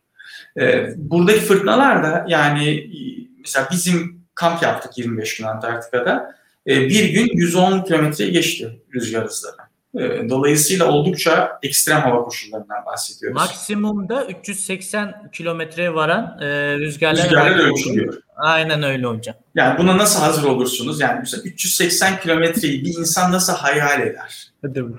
Ee, 0.61 0.95
buradaki 0.97 1.41
fırtınalar 1.41 2.03
da 2.03 2.25
yani 2.29 2.91
mesela 3.39 3.69
bizim 3.71 4.25
kamp 4.35 4.63
yaptık 4.63 4.99
25 4.99 5.37
gün 5.37 5.45
Antarktika'da. 5.45 6.35
Ee, 6.67 6.81
bir 6.81 7.09
gün 7.09 7.31
110 7.35 7.83
kilometreyi 7.83 8.33
geçti 8.33 8.81
rüzgar 8.95 9.25
hızları. 9.25 9.57
Ee, 9.99 10.29
dolayısıyla 10.29 10.93
oldukça 10.93 11.59
ekstrem 11.63 12.01
hava 12.01 12.23
koşullarından 12.23 12.87
bahsediyoruz. 12.87 13.35
Maksimumda 13.37 14.25
380 14.25 15.31
kilometreye 15.33 15.95
varan 15.95 16.39
e, 16.41 16.79
rüzgarlar, 16.79 17.25
rüzgarlar 17.25 17.59
ölçülüyor. 17.59 18.15
Aynen 18.37 18.83
öyle 18.83 19.07
hocam. 19.07 19.37
Yani 19.55 19.79
buna 19.79 19.99
nasıl 19.99 20.21
hazır 20.21 20.45
olursunuz? 20.45 21.01
Yani 21.01 21.19
mesela 21.21 21.43
380 21.43 22.21
kilometreyi 22.21 22.85
bir 22.85 22.99
insan 22.99 23.33
nasıl 23.33 23.53
hayal 23.53 24.03
eder? 24.03 24.53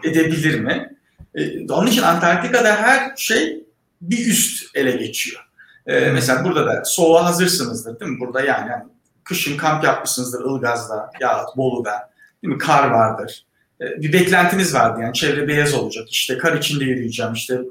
Edebilir 0.03 0.59
mi? 0.59 0.97
Ee, 1.35 1.73
onun 1.73 1.87
için 1.87 2.01
Antarktika'da 2.01 2.75
her 2.75 3.15
şey 3.15 3.63
bir 4.01 4.27
üst 4.27 4.75
ele 4.75 4.91
geçiyor. 4.91 5.41
Ee, 5.87 5.99
mesela 5.99 6.43
burada 6.43 6.65
da 6.65 6.85
soğuğa 6.85 7.25
hazırsınızdır 7.25 7.99
değil 7.99 8.11
mi? 8.11 8.19
Burada 8.19 8.41
yani, 8.41 8.71
yani 8.71 8.83
kışın 9.25 9.57
kamp 9.57 9.83
yapmışsınızdır 9.83 10.45
Ilgaz'da 10.45 11.09
ya 11.19 11.45
Bolu'da. 11.57 12.09
Değil 12.43 12.53
mi? 12.53 12.59
Kar 12.59 12.87
vardır. 12.87 13.45
Ee, 13.81 14.01
bir 14.01 14.13
beklentiniz 14.13 14.73
vardı 14.73 15.01
yani 15.01 15.13
çevre 15.13 15.47
beyaz 15.47 15.73
olacak. 15.73 16.07
İşte 16.09 16.37
kar 16.37 16.53
içinde 16.53 16.83
yürüyeceğim. 16.83 17.33
İşte 17.33 17.61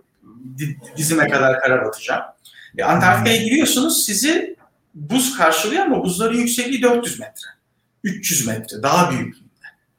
dizime 0.97 1.29
kadar 1.29 1.61
kara 1.61 1.85
batacağım. 1.85 2.23
E, 2.79 2.85
Antarktika'ya 2.85 3.43
giriyorsunuz 3.43 4.05
sizi 4.07 4.57
buz 4.95 5.37
karşılıyor 5.37 5.83
ama 5.83 6.05
buzların 6.05 6.39
yüksekliği 6.39 6.83
400 6.83 7.21
metre. 7.21 7.49
300 8.05 8.47
metre 8.47 8.83
daha 8.83 9.11
büyük 9.11 9.37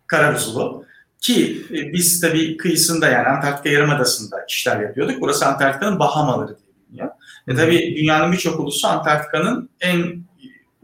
kara 0.07 0.35
buzulu. 0.35 0.85
Ki 1.19 1.65
e, 1.71 1.93
biz 1.93 2.21
tabii 2.21 2.57
kıyısında 2.57 3.07
yani 3.07 3.27
Antarktika 3.27 3.69
Yarımadası'nda 3.69 4.45
işler 4.49 4.79
yapıyorduk. 4.79 5.21
Burası 5.21 5.45
Antarktika'nın 5.45 5.99
Bahamaları 5.99 6.57
diye 6.57 6.67
biliniyor. 6.89 7.09
E 7.47 7.55
tabii 7.55 7.95
dünyanın 7.97 8.31
birçok 8.31 8.59
ulusu 8.59 8.87
Antarktika'nın 8.87 9.69
en 9.81 10.25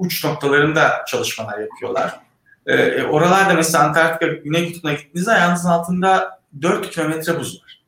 uç 0.01 0.25
noktalarında 0.25 1.05
çalışmalar 1.07 1.59
yapıyorlar. 1.59 2.19
E, 2.65 2.75
e 2.75 3.03
oralarda 3.03 3.53
mesela 3.53 3.83
Antarktika 3.83 4.33
Güney 4.33 4.73
Kutbu'na 4.73 4.93
gittiğinizde 4.93 5.31
ayağınızın 5.31 5.69
altında 5.69 6.39
4 6.61 6.89
kilometre 6.89 7.39
buz 7.39 7.61
var. 7.63 7.81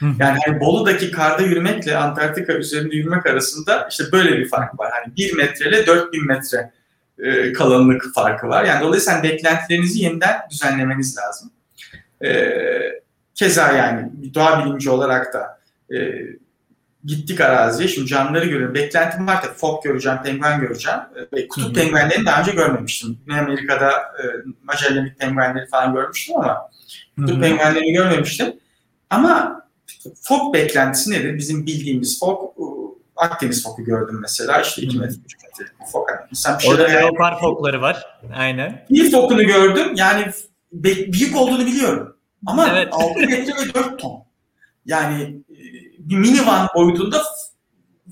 Yani 0.00 0.38
hani 0.46 0.60
Bolu'daki 0.60 1.10
karda 1.10 1.42
yürümekle 1.42 1.96
Antarktika 1.96 2.52
üzerinde 2.52 2.96
yürümek 2.96 3.26
arasında 3.26 3.88
işte 3.90 4.04
böyle 4.12 4.38
bir 4.38 4.48
fark 4.48 4.78
var. 4.78 4.92
Hani 4.92 5.16
1 5.16 5.36
metre 5.36 5.68
ile 5.68 5.86
4000 5.86 6.26
metre 6.26 6.72
e, 7.18 7.52
kalınlık 7.52 8.14
farkı 8.14 8.48
var. 8.48 8.64
Yani 8.64 8.84
dolayısıyla 8.84 9.22
beklentilerinizi 9.22 10.02
yeniden 10.02 10.40
düzenlemeniz 10.50 11.18
lazım. 11.18 11.50
E, 12.24 12.52
keza 13.34 13.72
yani 13.72 14.10
doğa 14.34 14.64
bilimci 14.64 14.90
olarak 14.90 15.34
da 15.34 15.60
e, 15.96 15.96
gittik 17.06 17.40
araziye. 17.40 17.88
Şimdi 17.88 18.06
canlıları 18.06 18.44
görüyorum. 18.44 18.74
Beklentim 18.74 19.26
var 19.26 19.42
tabii. 19.42 19.54
Fok 19.54 19.84
göreceğim, 19.84 20.18
penguen 20.24 20.60
göreceğim. 20.60 21.00
Ve 21.32 21.48
kutup 21.48 21.74
penguenlerini 21.74 22.26
daha 22.26 22.40
önce 22.40 22.52
görmemiştim. 22.52 23.18
Güney 23.26 23.40
Amerika'da 23.40 23.90
e, 23.90 24.24
Magellan'lik 24.62 25.18
penguenleri 25.18 25.66
falan 25.66 25.94
görmüştüm 25.94 26.36
ama 26.36 26.70
kutup 27.18 27.42
penguenlerini 27.42 27.92
görmemiştim. 27.92 28.56
Ama 29.10 29.62
fok 30.22 30.54
beklentisi 30.54 31.10
nedir? 31.10 31.38
Bizim 31.38 31.66
bildiğimiz 31.66 32.20
fok 32.20 32.56
Akdeniz 33.16 33.62
foku 33.62 33.84
gördüm 33.84 34.18
mesela. 34.20 34.60
İşte 34.60 34.82
2 34.82 34.98
metre, 34.98 35.14
3 35.24 35.36
metre 35.42 35.72
fok. 35.92 36.08
Yani 36.10 36.58
bir 36.58 36.62
şeyler 36.62 36.78
Orada 36.78 36.88
leopar 36.88 37.40
fokları 37.40 37.80
var. 37.80 38.18
Aynen. 38.34 38.86
Bir 38.90 39.10
fokunu 39.10 39.42
gördüm. 39.42 39.92
Yani 39.94 40.32
büyük 40.72 41.36
olduğunu 41.36 41.66
biliyorum. 41.66 42.16
Ama 42.46 42.68
evet. 42.68 42.88
6 42.92 43.20
metre 43.20 43.52
ve 43.52 43.74
4 43.74 43.98
ton. 43.98 44.24
Yani 44.86 45.22
e, 45.50 45.55
bir 46.08 46.16
minivan 46.16 46.68
boyutunda 46.74 47.22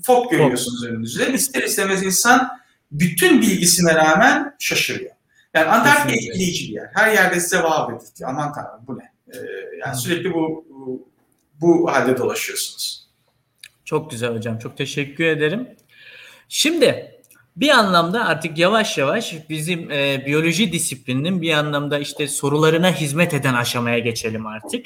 fok 0.03 0.31
görüyorsunuz 0.31 0.85
önünüzde. 0.85 1.33
İster 1.33 1.63
istemez 1.63 2.03
insan 2.03 2.49
bütün 2.91 3.41
bilgisine 3.41 3.95
rağmen 3.95 4.55
şaşırıyor. 4.59 5.11
Yani 5.53 5.65
Antarktika 5.65 6.13
etkileyici 6.13 6.67
bir 6.67 6.73
yer. 6.73 6.89
Her 6.93 7.13
yerde 7.13 7.39
size 7.39 7.63
vaat 7.63 7.89
edildi. 7.89 8.25
Aman 8.25 8.53
tanrım 8.53 8.87
bu 8.87 8.97
ne? 8.97 9.11
Ee, 9.33 9.37
yani 9.79 9.95
sürekli 9.95 10.33
bu, 10.33 10.65
bu 10.69 11.09
bu 11.61 11.91
halde 11.91 12.17
dolaşıyorsunuz. 12.17 13.07
Çok 13.85 14.11
güzel 14.11 14.35
hocam. 14.35 14.59
Çok 14.59 14.77
teşekkür 14.77 15.25
ederim. 15.25 15.67
Şimdi 16.49 17.11
bir 17.55 17.69
anlamda 17.69 18.25
artık 18.25 18.57
yavaş 18.57 18.97
yavaş 18.97 19.35
bizim 19.49 19.91
e, 19.91 20.23
biyoloji 20.25 20.71
disiplininin 20.71 21.41
bir 21.41 21.53
anlamda 21.53 21.99
işte 21.99 22.27
sorularına 22.27 22.91
hizmet 22.91 23.33
eden 23.33 23.53
aşamaya 23.53 23.99
geçelim 23.99 24.45
artık. 24.47 24.85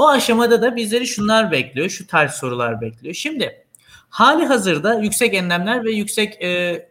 O 0.00 0.08
aşamada 0.08 0.62
da 0.62 0.76
bizleri 0.76 1.06
şunlar 1.06 1.52
bekliyor, 1.52 1.88
şu 1.88 2.06
tarz 2.06 2.32
sorular 2.32 2.80
bekliyor. 2.80 3.14
Şimdi 3.14 3.66
hali 4.08 4.46
hazırda 4.46 4.94
yüksek 4.94 5.34
enlemler 5.34 5.84
ve 5.84 5.92
yüksek 5.92 6.42
e, 6.42 6.88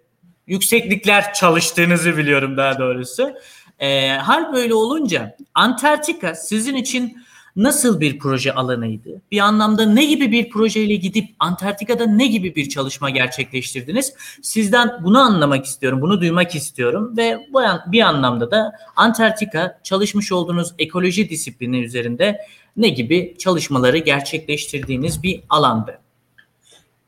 yükseklikler 0.48 1.34
çalıştığınızı 1.34 2.18
biliyorum 2.18 2.58
daha 2.58 2.80
doğrusu. 2.80 3.34
E, 3.80 4.10
hal 4.10 4.54
böyle 4.54 4.74
olunca 4.74 5.38
Antarktika 5.54 6.36
sizin 6.36 6.76
için 6.76 7.24
nasıl 7.64 8.00
bir 8.00 8.20
proje 8.20 8.54
alanıydı? 8.54 9.22
Bir 9.32 9.40
anlamda 9.40 9.86
ne 9.86 10.06
gibi 10.06 10.32
bir 10.32 10.50
projeyle 10.50 10.96
gidip 10.96 11.26
Antarktika'da 11.40 12.06
ne 12.06 12.28
gibi 12.28 12.56
bir 12.56 12.70
çalışma 12.70 13.10
gerçekleştirdiniz? 13.10 14.14
Sizden 14.42 14.92
bunu 15.04 15.20
anlamak 15.20 15.66
istiyorum, 15.66 16.02
bunu 16.02 16.22
duymak 16.22 16.56
istiyorum 16.56 17.18
ve 17.18 17.38
bu 17.54 17.62
bir 17.88 18.02
anlamda 18.02 18.52
da 18.52 18.72
Antarktika 18.96 19.80
çalışmış 19.84 20.32
olduğunuz 20.32 20.74
ekoloji 20.80 21.30
disiplini 21.30 21.80
üzerinde 21.80 22.42
ne 22.78 22.90
gibi 22.90 23.36
çalışmaları 23.38 23.98
gerçekleştirdiğiniz 23.98 25.24
bir 25.24 25.42
alandı. 25.50 26.00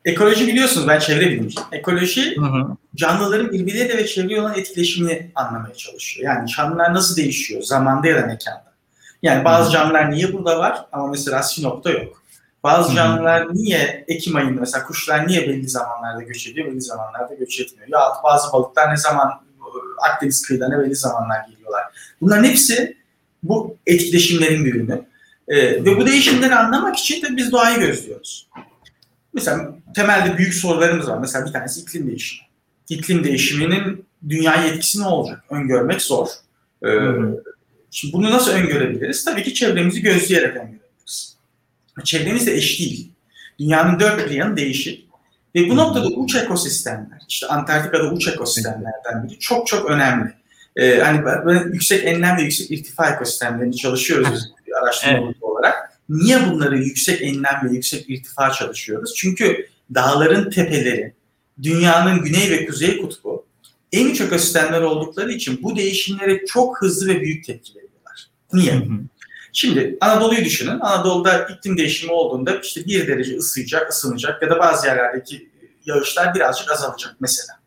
Ekoloji 0.06 0.48
biliyorsunuz 0.48 0.88
ben 0.88 1.00
çevre 1.00 1.32
bilimciyim. 1.32 1.68
Ekoloji 1.72 2.36
hı 2.38 2.46
hı. 2.46 2.78
canlıların 2.96 3.52
birbirleriyle 3.52 3.98
ve 3.98 4.08
çevreye 4.08 4.42
olan 4.42 4.60
etkileşimini 4.60 5.32
anlamaya 5.36 5.74
çalışıyor. 5.74 6.36
Yani 6.36 6.50
canlılar 6.50 6.94
nasıl 6.94 7.18
değişiyor 7.18 7.62
zamanda 7.62 8.08
ya 8.08 8.16
da 8.16 8.26
mekanda. 8.26 8.71
Yani 9.22 9.46
bazı 9.46 9.72
canlılar 9.72 10.12
niye 10.12 10.34
burada 10.34 10.60
var 10.60 10.86
ama 10.92 11.08
mesela 11.08 11.44
Sinop'ta 11.44 11.90
yok. 11.90 12.22
Bazı 12.64 12.96
canlılar 12.96 13.56
niye 13.56 14.06
Ekim 14.08 14.36
ayında 14.36 14.60
mesela 14.60 14.86
kuşlar 14.86 15.28
niye 15.28 15.42
belli 15.42 15.70
zamanlarda 15.70 16.22
göç 16.22 16.48
ediyor, 16.48 16.68
belli 16.68 16.82
zamanlarda 16.82 17.34
göç 17.34 17.60
etmiyor. 17.60 17.88
Ya 17.88 18.00
bazı 18.24 18.54
balıklar 18.54 18.92
ne 18.92 18.98
zaman 18.98 19.42
Akdeniz 20.02 20.42
kıyılarına 20.42 20.80
belli 20.80 20.96
zamanlar 20.96 21.46
geliyorlar. 21.50 21.84
Bunların 22.22 22.44
hepsi 22.44 22.98
bu 23.44 23.78
etkileşimlerin 23.88 24.66
bir 24.66 24.76
ürünü. 24.76 25.06
Ee, 25.48 25.58
ve 25.58 25.98
bu 25.98 26.06
değişimleri 26.06 26.56
anlamak 26.56 26.98
için 26.98 27.22
de 27.22 27.38
biz 27.38 27.52
doğayı 27.52 27.80
gözlüyoruz. 27.80 28.50
Mesela 29.34 29.76
temelde 29.96 30.38
büyük 30.38 30.54
sorularımız 30.54 31.10
var. 31.10 31.18
Mesela 31.18 31.46
bir 31.46 31.52
tanesi 31.52 31.82
iklim 31.82 32.08
değişimi. 32.08 32.48
İklim 32.90 33.24
değişiminin 33.24 34.06
dünyaya 34.30 34.68
etkisi 34.68 35.02
ne 35.02 35.06
olacak? 35.06 35.44
Öngörmek 35.50 36.02
zor. 36.02 36.28
Ee, 36.86 36.88
Şimdi 37.92 38.14
bunu 38.14 38.32
nasıl 38.32 38.52
öngörebiliriz? 38.52 39.26
Tabii 39.26 39.44
ki 39.44 39.54
çevremizi 39.54 40.02
gözleyerek 40.02 40.56
öngörebiliriz. 40.56 41.38
Çevremiz 42.04 42.48
de 42.48 42.54
eş 42.54 42.80
değil. 42.80 43.12
Dünyanın 43.60 44.00
dört 44.00 44.30
bir 44.30 44.36
yanı 44.36 44.58
değişik. 44.58 45.12
Ve 45.56 45.70
bu 45.70 45.76
noktada 45.76 46.08
uç 46.08 46.36
ekosistemler, 46.36 47.22
işte 47.30 47.48
Antarktika'da 47.48 48.12
uç 48.12 48.28
ekosistemlerden 48.28 49.28
biri 49.28 49.40
çok 49.40 49.68
çok 49.68 49.90
önemli. 49.90 50.34
Ee, 50.76 51.00
hani 51.00 51.26
böyle 51.26 51.60
yüksek 51.74 52.06
enlem 52.06 52.38
ve 52.38 52.42
yüksek 52.42 52.72
irtifa 52.72 53.10
ekosistemlerini 53.10 53.76
çalışıyoruz 53.76 54.30
biz 54.34 54.74
araştırma 54.82 55.18
evet. 55.18 55.36
olarak. 55.42 56.00
Niye 56.10 56.52
bunları 56.52 56.78
yüksek 56.78 57.22
enlem 57.22 57.62
ve 57.64 57.74
yüksek 57.76 58.10
irtifa 58.10 58.52
çalışıyoruz? 58.52 59.14
Çünkü 59.16 59.68
dağların 59.96 60.50
tepeleri, 60.50 61.14
dünyanın 61.64 62.24
güney 62.24 62.52
ve 62.52 62.66
kuzey 62.66 63.02
kutbu 63.02 63.46
en 63.92 64.12
uç 64.12 64.22
ekosistemler 64.22 64.82
oldukları 64.82 65.32
için 65.32 65.64
bu 65.64 65.76
değişimlere 65.76 66.46
çok 66.46 66.82
hızlı 66.82 67.08
ve 67.08 67.22
büyük 67.22 67.46
tepki. 67.46 67.81
Niye? 68.54 68.74
Hı 68.74 68.78
hı. 68.78 69.00
Şimdi 69.54 69.98
Anadolu'yu 70.02 70.46
düşünün. 70.46 70.80
Anadolu'da 70.80 71.44
iklim 71.44 71.78
değişimi 71.78 72.12
olduğunda 72.12 72.60
işte 72.60 72.86
bir 72.86 73.08
derece 73.08 73.38
ısıyacak, 73.38 73.92
ısınacak 73.92 74.42
ya 74.42 74.50
da 74.50 74.60
bazı 74.60 74.88
yerlerdeki 74.88 75.50
yağışlar 75.86 76.36
birazcık 76.36 76.72
azalacak 76.72 77.16
mesela. 77.20 77.60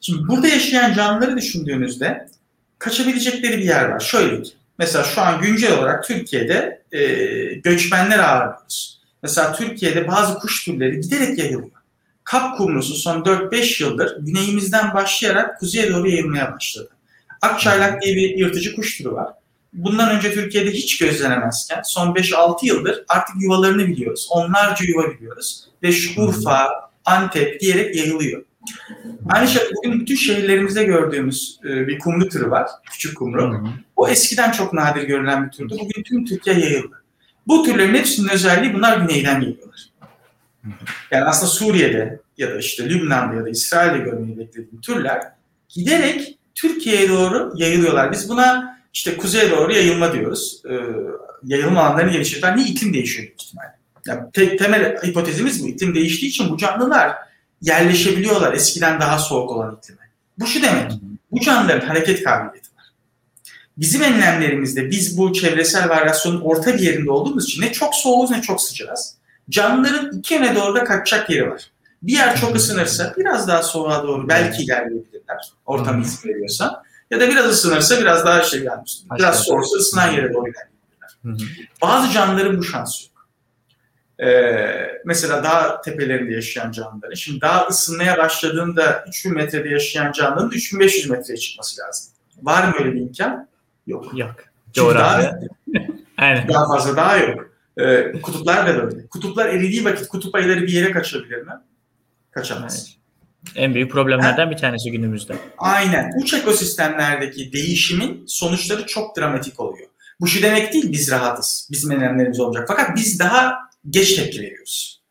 Şimdi 0.00 0.28
burada 0.28 0.48
yaşayan 0.48 0.94
canlıları 0.94 1.36
düşündüğünüzde 1.36 2.28
kaçabilecekleri 2.78 3.58
bir 3.58 3.64
yer 3.64 3.84
var. 3.84 4.00
Şöyle 4.00 4.42
ki, 4.42 4.52
mesela 4.78 5.04
şu 5.04 5.20
an 5.20 5.40
güncel 5.40 5.78
olarak 5.78 6.04
Türkiye'de 6.04 6.82
e, 6.92 7.04
göçmenler 7.54 8.18
ağırlıyoruz. 8.18 9.00
Mesela 9.22 9.52
Türkiye'de 9.52 10.08
bazı 10.08 10.38
kuş 10.38 10.64
türleri 10.64 11.00
giderek 11.00 11.38
yayılıyor. 11.38 11.70
Kap 12.24 12.58
kumrusu 12.58 12.94
son 12.94 13.22
4-5 13.22 13.82
yıldır 13.82 14.16
güneyimizden 14.20 14.94
başlayarak 14.94 15.60
kuzeye 15.60 15.92
doğru 15.92 16.08
yayılmaya 16.10 16.52
başladı. 16.52 16.90
Akçaylak 17.42 18.02
diye 18.02 18.16
bir 18.16 18.38
yırtıcı 18.38 18.76
kuş 18.76 18.98
türü 18.98 19.12
var. 19.12 19.28
Bundan 19.84 20.16
önce 20.16 20.34
Türkiye'de 20.34 20.70
hiç 20.70 20.98
gözlenemezken 20.98 21.82
son 21.84 22.14
5-6 22.14 22.66
yıldır 22.66 23.04
artık 23.08 23.36
yuvalarını 23.42 23.86
biliyoruz. 23.86 24.28
Onlarca 24.30 24.84
yuva 24.84 25.10
biliyoruz. 25.10 25.68
Ve 25.82 25.92
şu 25.92 26.20
Urfa, 26.20 26.68
Antep 27.04 27.60
diyerek 27.60 27.96
yayılıyor. 27.96 28.44
Aynı 29.28 29.48
şekilde 29.48 29.74
bugün 29.76 30.00
bütün 30.00 30.14
şehirlerimizde 30.14 30.84
gördüğümüz 30.84 31.60
e, 31.64 31.86
bir 31.86 31.98
kumru 31.98 32.28
türü 32.28 32.50
var. 32.50 32.70
Küçük 32.90 33.16
kumru. 33.16 33.68
O 33.96 34.08
eskiden 34.08 34.50
çok 34.50 34.72
nadir 34.72 35.02
görülen 35.02 35.46
bir 35.46 35.50
türdü. 35.50 35.74
Bugün 35.80 36.02
tüm 36.02 36.24
Türkiye 36.24 36.58
yayıldı. 36.58 37.04
Bu 37.46 37.62
türlerin 37.62 37.94
hepsinin 37.94 38.28
özelliği 38.28 38.74
bunlar 38.74 38.98
güneyden 38.98 39.40
geliyorlar. 39.40 39.88
Yani 41.10 41.24
aslında 41.24 41.50
Suriye'de 41.50 42.20
ya 42.38 42.50
da 42.50 42.58
işte 42.58 42.90
Lübnan'da 42.90 43.34
ya 43.34 43.44
da 43.44 43.48
İsrail'de 43.48 43.98
görmeyi 43.98 44.38
beklediğim 44.38 44.80
türler 44.80 45.22
giderek 45.68 46.38
Türkiye'ye 46.54 47.08
doğru 47.08 47.52
yayılıyorlar. 47.56 48.12
Biz 48.12 48.28
buna 48.28 48.77
işte 48.94 49.16
kuzeye 49.16 49.50
doğru 49.50 49.72
yayılma 49.72 50.12
diyoruz. 50.12 50.62
Ee, 50.70 50.74
yayılma 51.44 51.84
alanlarını 51.84 52.12
geliştirirler. 52.12 52.56
Niye 52.56 52.68
iklim 52.68 52.94
değişiyor 52.94 53.26
büyük 53.28 53.42
ihtimalle? 53.42 53.78
Yani 54.06 54.20
te- 54.32 54.56
temel 54.56 55.02
hipotezimiz 55.02 55.64
bu. 55.64 55.68
İklim 55.68 55.94
değiştiği 55.94 56.30
için 56.30 56.50
bu 56.50 56.56
canlılar 56.56 57.14
yerleşebiliyorlar 57.62 58.52
eskiden 58.52 59.00
daha 59.00 59.18
soğuk 59.18 59.50
olan 59.50 59.78
iklime. 59.82 60.00
Bu 60.38 60.46
şu 60.46 60.62
demek, 60.62 60.92
bu 61.32 61.40
canlıların 61.40 61.86
hareket 61.86 62.24
kabiliyeti 62.24 62.68
var. 62.76 62.84
Bizim 63.76 64.02
enlemlerimizde 64.02 64.90
biz 64.90 65.18
bu 65.18 65.32
çevresel 65.32 65.88
varyasyonun 65.88 66.40
orta 66.40 66.74
bir 66.74 66.78
yerinde 66.78 67.10
olduğumuz 67.10 67.44
için 67.44 67.62
ne 67.62 67.72
çok 67.72 67.94
soğuğuz 67.94 68.30
ne 68.30 68.42
çok 68.42 68.62
sıcağız. 68.62 69.14
Canlıların 69.50 70.18
iki 70.18 70.34
yöne 70.34 70.54
doğru 70.54 70.74
da 70.74 70.84
kaçacak 70.84 71.30
yeri 71.30 71.50
var. 71.50 71.70
Bir 72.02 72.12
yer 72.12 72.40
çok 72.40 72.56
ısınırsa 72.56 73.14
biraz 73.16 73.48
daha 73.48 73.62
soğuğa 73.62 74.02
doğru 74.02 74.28
belki 74.28 74.62
ilerleyebilirler. 74.62 75.52
Ortam 75.66 76.00
izin 76.00 76.28
veriyorsa. 76.28 76.82
Ya 77.10 77.20
da 77.20 77.28
biraz 77.28 77.46
ısınırsa 77.46 78.00
biraz 78.00 78.26
daha 78.26 78.42
şey 78.42 78.62
yani 78.62 78.82
biraz 79.18 79.44
soğursa 79.44 79.76
ısınan 79.76 80.12
yere 80.12 80.32
doğru 80.34 80.44
ilerleyebilirler. 80.48 81.68
Bazı 81.82 82.12
canlıların 82.12 82.58
bu 82.58 82.64
şansı 82.64 83.04
yok. 83.04 83.28
Ee, 84.28 85.00
mesela 85.04 85.44
dağ 85.44 85.80
tepelerinde 85.80 86.32
yaşayan 86.34 86.70
canlıların. 86.72 87.14
Şimdi 87.14 87.40
dağ 87.40 87.66
ısınmaya 87.70 88.18
başladığında 88.18 89.04
3000 89.08 89.34
metrede 89.34 89.68
yaşayan 89.68 90.12
canlının 90.12 90.50
3500 90.50 91.10
metreye 91.10 91.36
çıkması 91.36 91.80
lazım. 91.80 92.12
Var 92.42 92.68
mı 92.68 92.74
öyle 92.78 92.92
bir 92.94 93.00
imkan? 93.00 93.48
Yok. 93.86 94.18
Yok. 94.18 94.34
Daha, 94.94 95.38
Aynen. 96.18 96.48
daha 96.48 96.66
fazla 96.66 96.96
daha 96.96 97.16
yok. 97.16 97.50
Ee, 97.76 98.12
kutuplar 98.22 98.66
da 98.66 98.82
böyle. 98.82 99.06
Kutuplar 99.06 99.46
eridiği 99.46 99.84
vakit 99.84 100.08
kutup 100.08 100.34
ayıları 100.34 100.62
bir 100.62 100.72
yere 100.72 100.90
kaçabilir 100.92 101.42
mi? 101.42 101.52
Kaçamaz. 102.30 102.86
Evet. 102.88 102.97
En 103.56 103.74
büyük 103.74 103.92
problemlerden 103.92 104.50
bir 104.50 104.56
tanesi 104.56 104.90
günümüzde. 104.90 105.36
Aynen. 105.58 106.10
Uç 106.22 106.34
ekosistemlerdeki 106.34 107.52
değişimin 107.52 108.24
sonuçları 108.26 108.86
çok 108.86 109.16
dramatik 109.16 109.60
oluyor. 109.60 109.88
Bu 110.20 110.26
şu 110.26 110.42
demek 110.42 110.72
değil 110.72 110.92
biz 110.92 111.10
rahatız. 111.10 111.68
Bizim 111.72 111.90
önlemlerimiz 111.90 112.40
olacak. 112.40 112.64
Fakat 112.68 112.96
biz 112.96 113.18
daha 113.18 113.58
geç 113.90 114.16
tepki 114.16 114.40
veriyoruz. 114.40 115.02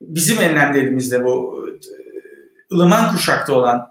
Bizim 0.00 0.38
önlemlerimizde 0.38 1.24
bu 1.24 1.64
ılıman 2.72 3.12
kuşakta 3.12 3.52
olan 3.52 3.88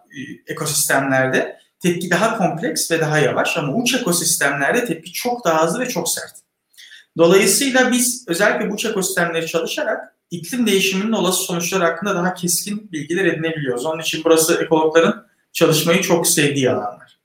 ekosistemlerde 0.48 1.60
tepki 1.80 2.10
daha 2.10 2.38
kompleks 2.38 2.92
ve 2.92 3.00
daha 3.00 3.20
yavaş 3.20 3.58
ama 3.58 3.74
uç 3.74 3.96
ekosistemlerde 3.96 4.86
tepki 4.86 5.14
çok 5.14 5.46
daha 5.46 5.66
hızlı 5.66 5.80
ve 5.80 5.90
çok 5.90 6.10
sert. 6.10 6.34
Dolayısıyla 7.18 7.92
biz 7.92 8.26
özellikle 8.28 8.70
bu 8.70 8.74
uç 8.74 8.86
ekosistemleri 8.86 9.48
çalışarak 9.48 10.13
iklim 10.34 10.68
değişiminin 10.68 11.12
olası 11.12 11.44
sonuçları 11.44 11.84
hakkında 11.84 12.16
daha 12.16 12.34
keskin 12.34 12.92
bilgiler 12.92 13.26
edinebiliyoruz. 13.26 13.86
Onun 13.86 14.02
için 14.02 14.22
burası 14.26 14.64
ekologların 14.64 15.28
çalışmayı 15.54 16.02
çok 16.02 16.28
sevdiği 16.28 16.72
alanlar. 16.72 17.20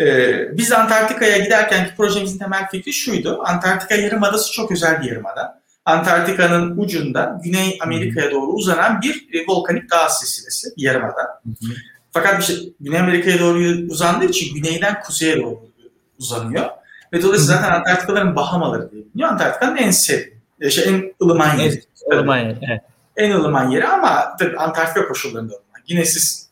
Ee, 0.00 0.56
biz 0.58 0.72
Antarktika'ya 0.72 1.38
giderkenki 1.38 1.96
projemizin 1.96 2.38
temel 2.38 2.68
fikri 2.70 2.92
şuydu. 2.92 3.42
Antarktika 3.44 3.94
Yarımadası 3.94 4.52
çok 4.52 4.72
özel 4.72 5.02
bir 5.02 5.08
yarımada. 5.08 5.62
Antarktika'nın 5.84 6.78
ucunda 6.78 7.40
Güney 7.44 7.78
Amerika'ya 7.82 8.30
doğru 8.30 8.46
uzanan 8.46 9.00
bir 9.02 9.28
e, 9.32 9.44
volkanik 9.48 9.90
dağ 9.90 10.08
silsilesi, 10.08 10.68
bir 10.76 10.82
yarımada. 10.82 11.22
Hı 11.22 11.66
hı. 11.66 11.72
Fakat 12.12 12.42
işte 12.42 12.54
Güney 12.80 13.00
Amerika'ya 13.00 13.38
doğru 13.38 13.58
uzandığı 13.90 14.24
için 14.24 14.54
güneyden 14.54 15.00
kuzeye 15.00 15.36
doğru 15.36 15.60
uzanıyor. 16.18 16.66
Ve 17.12 17.22
dolayısıyla 17.22 17.56
zaten 17.56 17.74
Antarktika'ların 17.74 18.36
Bahamaları 18.36 18.90
diye 18.90 19.04
biliniyor. 19.04 19.28
Antarktika'nın 19.28 19.76
en 19.76 19.90
serin, 19.90 20.37
şey, 20.70 20.84
en 20.88 21.14
ılıman 21.22 21.58
yeri. 21.58 21.82
ılıman 22.12 22.38
yeri, 22.38 22.58
evet. 22.68 22.80
En 23.16 23.30
ılıman 23.30 23.70
yeri 23.70 23.88
ama 23.88 24.36
tabii 24.38 24.56
Antarktika 24.56 25.08
koşullarında 25.08 25.52
ılıman. 25.52 25.82
Yine 25.86 26.04
siz 26.04 26.48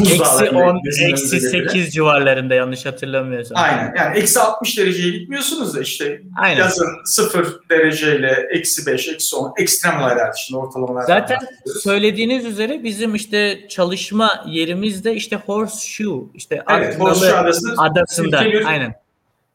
Eksi 0.00 0.50
10, 0.50 0.80
eksi 1.10 1.40
8 1.40 1.94
civarlarında 1.94 2.54
yanlış 2.54 2.86
hatırlamıyorsam. 2.86 3.58
Aynen. 3.58 3.94
Yani 3.98 4.18
eksi 4.18 4.40
60 4.40 4.78
dereceye 4.78 5.10
gitmiyorsunuz 5.10 5.76
da 5.76 5.80
işte 5.80 6.22
Aynen. 6.36 6.58
yazın 6.58 6.88
0 7.04 7.60
dereceyle 7.70 8.48
eksi 8.50 8.86
5, 8.86 9.08
eksi 9.08 9.36
10 9.36 9.54
ekstrem 9.58 10.02
olaylar 10.02 10.32
dışında 10.32 10.58
ortalamalar. 10.58 11.02
Zaten 11.02 11.38
söylediğiniz 11.82 12.44
üzere 12.44 12.84
bizim 12.84 13.14
işte 13.14 13.68
çalışma 13.68 14.44
yerimizde 14.46 15.14
işte 15.14 15.36
Horseshoe 15.36 16.24
işte 16.34 16.62
evet, 16.70 17.00
Horseshoe 17.00 17.38
adasında, 17.38 17.82
adasında. 17.82 18.44
Bir, 18.44 18.64
Aynen. 18.64 18.94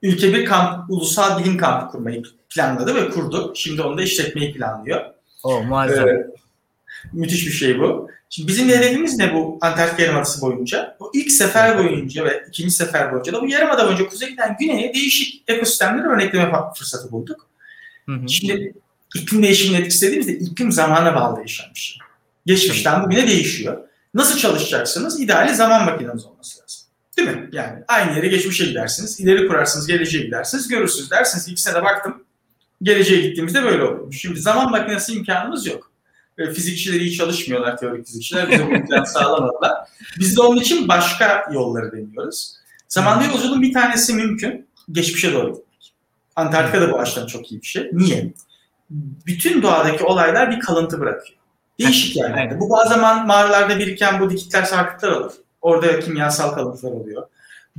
Ülke 0.02 0.34
bir 0.34 0.46
kamp, 0.46 0.90
ulusal 0.90 1.40
bilim 1.40 1.58
kampı 1.58 1.92
kurmayı 1.92 2.24
planladı 2.50 2.96
ve 2.96 3.10
kurdu. 3.10 3.54
Şimdi 3.56 3.82
onu 3.82 3.98
da 3.98 4.02
işletmeyi 4.02 4.54
planlıyor. 4.54 5.06
O 5.44 5.64
muazzam. 5.64 6.10
Ee, 6.10 6.28
müthiş 7.14 7.48
bir 7.48 7.52
şey 7.52 7.80
bu. 7.80 8.10
Şimdi 8.30 8.48
bizim 8.48 8.70
hedefimiz 8.70 9.18
ne 9.18 9.34
bu 9.34 9.58
Antarktika 9.62 10.04
Yarımadası 10.04 10.42
boyunca? 10.42 10.98
Bu 11.00 11.12
ilk 11.14 11.32
sefer 11.32 11.78
boyunca 11.78 12.26
ve 12.26 12.46
ikinci 12.48 12.72
sefer 12.72 13.12
boyunca 13.12 13.34
da 13.34 13.42
bu 13.42 13.50
yarımada 13.50 13.86
boyunca 13.86 14.10
kuzeyden 14.10 14.58
güneye 14.60 14.94
değişik 14.94 15.44
ekosistemleri 15.48 16.08
örnekleme 16.08 16.52
fırsatı 16.76 17.12
bulduk. 17.12 17.48
Hı 18.06 18.12
hı. 18.12 18.30
Şimdi 18.30 18.74
iklim 19.16 19.44
değişiminin 19.44 19.82
etkisi 19.82 20.06
dediğimizde 20.06 20.34
iklim 20.34 20.72
zamana 20.72 21.16
bağlı 21.16 21.38
değişen 21.38 21.68
bir 21.76 21.80
şey. 21.80 21.98
Geçmişten 22.46 23.04
bugüne 23.04 23.28
değişiyor. 23.28 23.78
Nasıl 24.14 24.38
çalışacaksınız? 24.38 25.20
İdeali 25.20 25.56
zaman 25.56 25.86
makineniz 25.86 26.26
olması 26.26 26.62
lazım. 26.62 26.82
Değil 27.18 27.30
mi? 27.30 27.50
Yani 27.52 27.84
aynı 27.88 28.16
yere 28.16 28.28
geçmişe 28.28 28.66
gidersiniz, 28.66 29.20
ileri 29.20 29.48
kurarsınız, 29.48 29.88
geleceğe 29.88 30.24
gidersiniz, 30.24 30.68
görürsünüz 30.68 31.12
dersiniz. 31.12 31.48
İkisine 31.48 31.74
de 31.74 31.84
baktım. 31.84 32.24
Geleceğe 32.82 33.22
gittiğimizde 33.22 33.64
böyle 33.64 33.84
oluyor. 33.84 34.14
Şimdi 34.14 34.40
zaman 34.40 34.72
makinesi 34.72 35.14
imkanımız 35.14 35.68
yok 35.68 35.90
fizikçiler 36.48 37.00
iyi 37.00 37.14
çalışmıyorlar 37.14 37.78
teorik 37.78 38.06
fizikçiler. 38.06 38.52
Bize 38.52 38.68
bu 38.68 38.72
imkanı 38.72 39.06
sağlamadılar. 39.08 39.74
Biz 40.20 40.38
de 40.38 40.42
onun 40.42 40.58
için 40.58 40.88
başka 40.88 41.46
yolları 41.54 41.92
deniyoruz. 41.92 42.56
Zamanda 42.88 43.26
yolculuğun 43.26 43.62
bir 43.62 43.74
tanesi 43.74 44.14
mümkün. 44.14 44.68
Geçmişe 44.92 45.34
doğru 45.34 45.48
gitmek. 45.48 45.94
Antarktika'da 46.36 46.92
bu 46.92 47.00
açıdan 47.00 47.28
çok 47.28 47.52
iyi 47.52 47.62
bir 47.62 47.68
şey. 47.68 47.90
Niye? 47.94 48.34
Bütün 49.26 49.62
doğadaki 49.62 50.04
olaylar 50.04 50.52
bir 50.52 50.60
kalıntı 50.60 51.00
bırakıyor. 51.00 51.40
Değişik 51.80 52.16
yerlerde. 52.16 52.60
Bu 52.60 52.78
zaman 52.90 53.28
mağaralarda 53.28 53.80
biriken 53.80 54.20
bu 54.20 54.30
dikitler 54.30 54.64
sarkıtlar 54.64 55.12
olur. 55.12 55.32
Orada 55.62 56.00
kimyasal 56.00 56.52
kalıntılar 56.52 56.92
oluyor. 56.92 57.28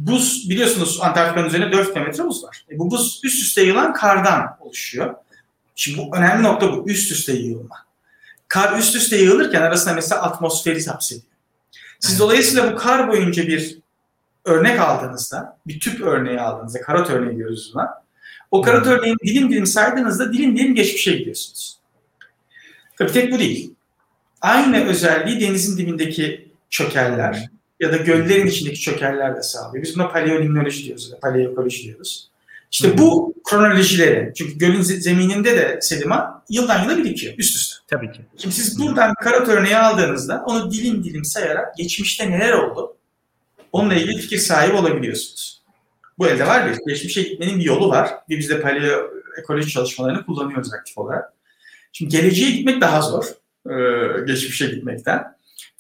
Buz 0.00 0.50
biliyorsunuz 0.50 0.98
Antarktika'nın 1.02 1.48
üzerinde 1.48 1.72
4 1.72 1.94
kilometre 1.94 2.24
buz 2.24 2.44
var. 2.44 2.64
E 2.70 2.78
bu 2.78 2.90
buz 2.90 3.20
üst 3.24 3.42
üste 3.42 3.62
yığılan 3.62 3.92
kardan 3.92 4.56
oluşuyor. 4.60 5.14
Şimdi 5.74 5.98
bu 5.98 6.16
önemli 6.16 6.42
nokta 6.42 6.72
bu. 6.72 6.90
Üst 6.90 7.12
üste 7.12 7.32
yığılma 7.32 7.76
kar 8.50 8.78
üst 8.78 8.96
üste 8.96 9.16
yığılırken 9.16 9.62
arasında 9.62 9.94
mesela 9.94 10.22
atmosferi 10.22 10.86
hapsediyor. 10.86 11.32
Siz 12.00 12.18
dolayısıyla 12.18 12.72
bu 12.72 12.76
kar 12.76 13.08
boyunca 13.08 13.46
bir 13.46 13.78
örnek 14.44 14.80
aldığınızda, 14.80 15.58
bir 15.66 15.80
tüp 15.80 16.00
örneği 16.00 16.40
aldığınızda, 16.40 16.80
karot 16.80 17.10
örneği 17.10 17.36
diyoruz 17.36 17.70
buna. 17.74 18.02
O 18.50 18.62
karot 18.62 18.86
örneğini 18.86 19.18
dilim 19.24 19.50
dilim 19.50 19.66
saydığınızda 19.66 20.32
dilim 20.32 20.56
dilim 20.56 20.74
geçmişe 20.74 21.12
gidiyorsunuz. 21.12 21.78
Tabii 22.98 23.12
tek 23.12 23.32
bu 23.32 23.38
değil. 23.38 23.74
Aynı 24.40 24.84
özelliği 24.84 25.40
denizin 25.40 25.78
dibindeki 25.78 26.48
çökeller 26.70 27.50
ya 27.80 27.92
da 27.92 27.96
göllerin 27.96 28.46
içindeki 28.46 28.80
çökeller 28.80 29.36
de 29.36 29.42
sağlıyor. 29.42 29.84
Biz 29.84 29.96
buna 29.96 30.08
paleolimnoloji 30.08 30.84
diyoruz, 30.84 31.12
paleoekoloji 31.22 31.84
diyoruz. 31.84 32.30
İşte 32.72 32.98
bu 32.98 33.34
kronolojileri, 33.44 34.32
çünkü 34.34 34.58
gölün 34.58 34.82
zemininde 34.82 35.56
de 35.56 35.78
sedima 35.82 36.44
yıldan 36.50 36.82
yıla 36.82 36.98
birikiyor 36.98 37.34
üst 37.38 37.56
üste. 37.56 37.76
Tabii 37.88 38.12
ki. 38.12 38.20
Şimdi 38.36 38.54
siz 38.54 38.80
buradan 38.80 39.14
karot 39.14 39.48
örneği 39.48 39.76
aldığınızda 39.76 40.44
onu 40.46 40.72
dilim 40.72 41.04
dilim 41.04 41.24
sayarak 41.24 41.76
geçmişte 41.76 42.30
neler 42.30 42.52
oldu 42.52 42.96
onunla 43.72 43.94
ilgili 43.94 44.18
fikir 44.18 44.38
sahibi 44.38 44.76
olabiliyorsunuz. 44.76 45.62
Bu 46.18 46.28
elde 46.28 46.46
var 46.46 46.70
bir. 46.70 46.92
Geçmişe 46.92 47.22
gitmenin 47.22 47.58
bir 47.58 47.64
yolu 47.64 47.88
var. 47.88 48.10
Ve 48.30 48.38
biz 48.38 48.48
de 48.48 48.60
paleo 48.60 49.10
ekoloji 49.38 49.70
çalışmalarını 49.70 50.26
kullanıyoruz 50.26 50.72
aktif 50.72 50.98
olarak. 50.98 51.32
Şimdi 51.92 52.16
geleceğe 52.16 52.50
gitmek 52.50 52.80
daha 52.80 53.02
zor. 53.02 53.24
Geçmişe 54.26 54.66
gitmekten. 54.66 55.24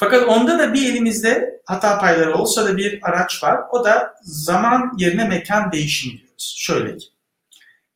Fakat 0.00 0.28
onda 0.28 0.58
da 0.58 0.74
bir 0.74 0.92
elimizde 0.92 1.60
hata 1.64 1.98
payları 1.98 2.34
olsa 2.34 2.64
da 2.64 2.76
bir 2.76 2.98
araç 3.02 3.42
var. 3.42 3.60
O 3.70 3.84
da 3.84 4.14
zaman 4.22 4.92
yerine 4.98 5.24
mekan 5.24 5.72
değişimi 5.72 6.18
diyoruz. 6.18 6.56
Şöyle 6.58 6.96
ki. 6.96 7.06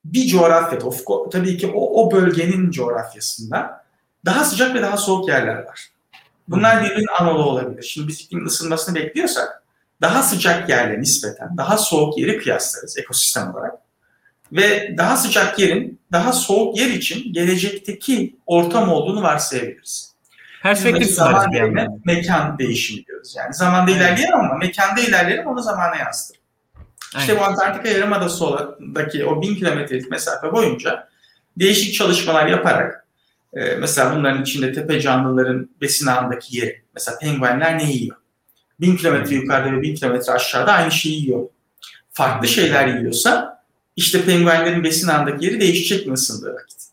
Bir 0.04 0.26
coğrafyada, 0.26 0.88
tabii 1.32 1.56
ki 1.56 1.66
o, 1.66 2.04
o 2.04 2.12
bölgenin 2.12 2.70
coğrafyasında 2.70 3.84
daha 4.24 4.44
sıcak 4.44 4.74
ve 4.74 4.82
daha 4.82 4.96
soğuk 4.96 5.28
yerler 5.28 5.56
var. 5.56 5.88
Bunlar 6.48 6.84
birbirinin 6.84 7.20
analoğu 7.20 7.50
olabilir. 7.50 7.82
Şimdi 7.82 8.08
biz 8.08 8.28
ısınmasını 8.46 8.94
bekliyorsak 8.94 9.62
daha 10.00 10.22
sıcak 10.22 10.68
yerle 10.68 11.00
nispeten 11.00 11.56
daha 11.56 11.78
soğuk 11.78 12.18
yeri 12.18 12.38
kıyaslarız 12.38 12.98
ekosistem 12.98 13.54
olarak. 13.54 13.74
Ve 14.52 14.94
daha 14.98 15.16
sıcak 15.16 15.58
yerin 15.58 16.00
daha 16.12 16.32
soğuk 16.32 16.78
yer 16.78 16.90
için 16.90 17.32
gelecekteki 17.32 18.36
ortam 18.46 18.92
olduğunu 18.92 19.22
varsayabiliriz. 19.22 20.13
Perspektif 20.64 21.10
zaman 21.10 21.52
yerine 21.52 21.88
mekan 22.04 22.58
değişimi 22.58 23.06
diyoruz. 23.06 23.34
Yani 23.36 23.54
zamanda 23.54 23.90
evet. 23.90 24.00
ilerleyelim 24.00 24.34
ama 24.34 24.54
mekanda 24.54 25.00
ilerleyelim 25.00 25.46
onu 25.46 25.62
zamana 25.62 25.96
yansıtır. 25.96 26.40
İşte 27.18 27.40
bu 27.40 27.44
Antarktika 27.44 27.88
Yarımadası'ndaki 27.88 29.24
o 29.24 29.42
bin 29.42 29.54
kilometrelik 29.54 30.10
mesafe 30.10 30.52
boyunca 30.52 31.08
değişik 31.56 31.94
çalışmalar 31.94 32.46
yaparak 32.46 33.06
ee, 33.54 33.76
mesela 33.80 34.16
bunların 34.16 34.42
içinde 34.42 34.72
tepe 34.72 35.00
canlıların 35.00 35.70
besin 35.80 36.06
ağındaki 36.06 36.56
yeri. 36.56 36.82
Mesela 36.94 37.18
penguenler 37.18 37.78
ne 37.78 37.92
yiyor? 37.92 38.16
Bin 38.80 38.96
kilometre 38.96 39.34
yukarıda 39.34 39.72
ve 39.72 39.82
bin 39.82 39.94
kilometre 39.94 40.32
aşağıda 40.32 40.72
aynı 40.72 40.90
şeyi 40.90 41.20
yiyor. 41.20 41.48
Farklı 42.10 42.48
şeyler 42.48 42.86
yiyorsa 42.86 43.62
işte 43.96 44.24
penguenlerin 44.24 44.84
besin 44.84 45.08
ağındaki 45.08 45.46
yeri 45.46 45.60
değişecek 45.60 46.06
mi 46.06 46.12
ısındığı 46.12 46.54
vakit? 46.54 46.84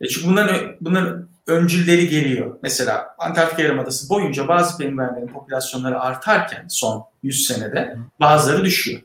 E 0.00 0.08
çünkü 0.08 0.28
bunların, 0.28 0.76
bunların 0.80 1.27
öncülleri 1.48 2.08
geliyor. 2.08 2.56
Mesela 2.62 3.14
Antarktika 3.18 3.62
Yarımadası 3.62 4.08
boyunca 4.08 4.48
bazı 4.48 4.78
penguenlerin 4.78 5.26
popülasyonları 5.26 6.00
artarken 6.00 6.64
son 6.68 7.04
100 7.22 7.46
senede 7.46 7.96
bazıları 8.20 8.64
düşüyor. 8.64 9.00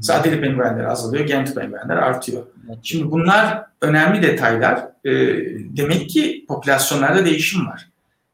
Sadeli 0.00 0.40
penguenler 0.40 0.84
azalıyor, 0.84 1.26
gent 1.26 1.54
penguenler 1.54 1.96
artıyor. 1.96 2.46
Şimdi 2.82 3.10
bunlar 3.10 3.64
önemli 3.80 4.22
detaylar. 4.22 4.78
E, 5.04 5.10
demek 5.76 6.10
ki 6.10 6.44
popülasyonlarda 6.48 7.24
değişim 7.24 7.66
var. 7.66 7.88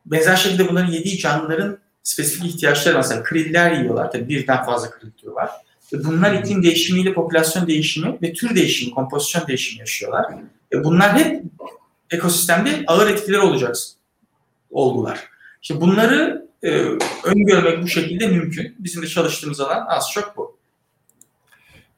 Benzer 0.07 0.37
şekilde 0.37 0.69
bunların 0.69 0.93
yediği 0.93 1.19
canlıların 1.19 1.79
spesifik 2.03 2.55
ihtiyaçları 2.55 2.97
mesela 2.97 3.23
kriller 3.23 3.73
yiyorlar. 3.73 4.13
Tabii 4.13 4.29
birden 4.29 4.65
fazla 4.65 4.91
krill 4.91 5.11
türü 5.11 5.31
var. 5.31 5.51
Ve 5.93 6.05
bunlar 6.05 6.35
iklim 6.35 6.63
değişimiyle 6.63 7.13
popülasyon 7.13 7.67
değişimi 7.67 8.19
ve 8.23 8.33
tür 8.33 8.55
değişimi, 8.55 8.95
kompozisyon 8.95 9.47
değişimi 9.47 9.81
yaşıyorlar. 9.81 10.25
E 10.73 10.85
bunlar 10.85 11.19
hep 11.19 11.43
ekosistemde 12.11 12.85
ağır 12.87 13.11
etkileri 13.11 13.41
olacak 13.41 13.77
olgular. 14.71 15.29
İşte 15.63 15.81
bunları 15.81 16.49
e, 16.63 16.69
öngörmek 17.25 17.83
bu 17.83 17.89
şekilde 17.89 18.27
mümkün. 18.27 18.77
Bizim 18.79 19.03
de 19.03 19.07
çalıştığımız 19.07 19.61
alan 19.61 19.87
az 19.89 20.11
çok 20.13 20.37
bu. 20.37 20.59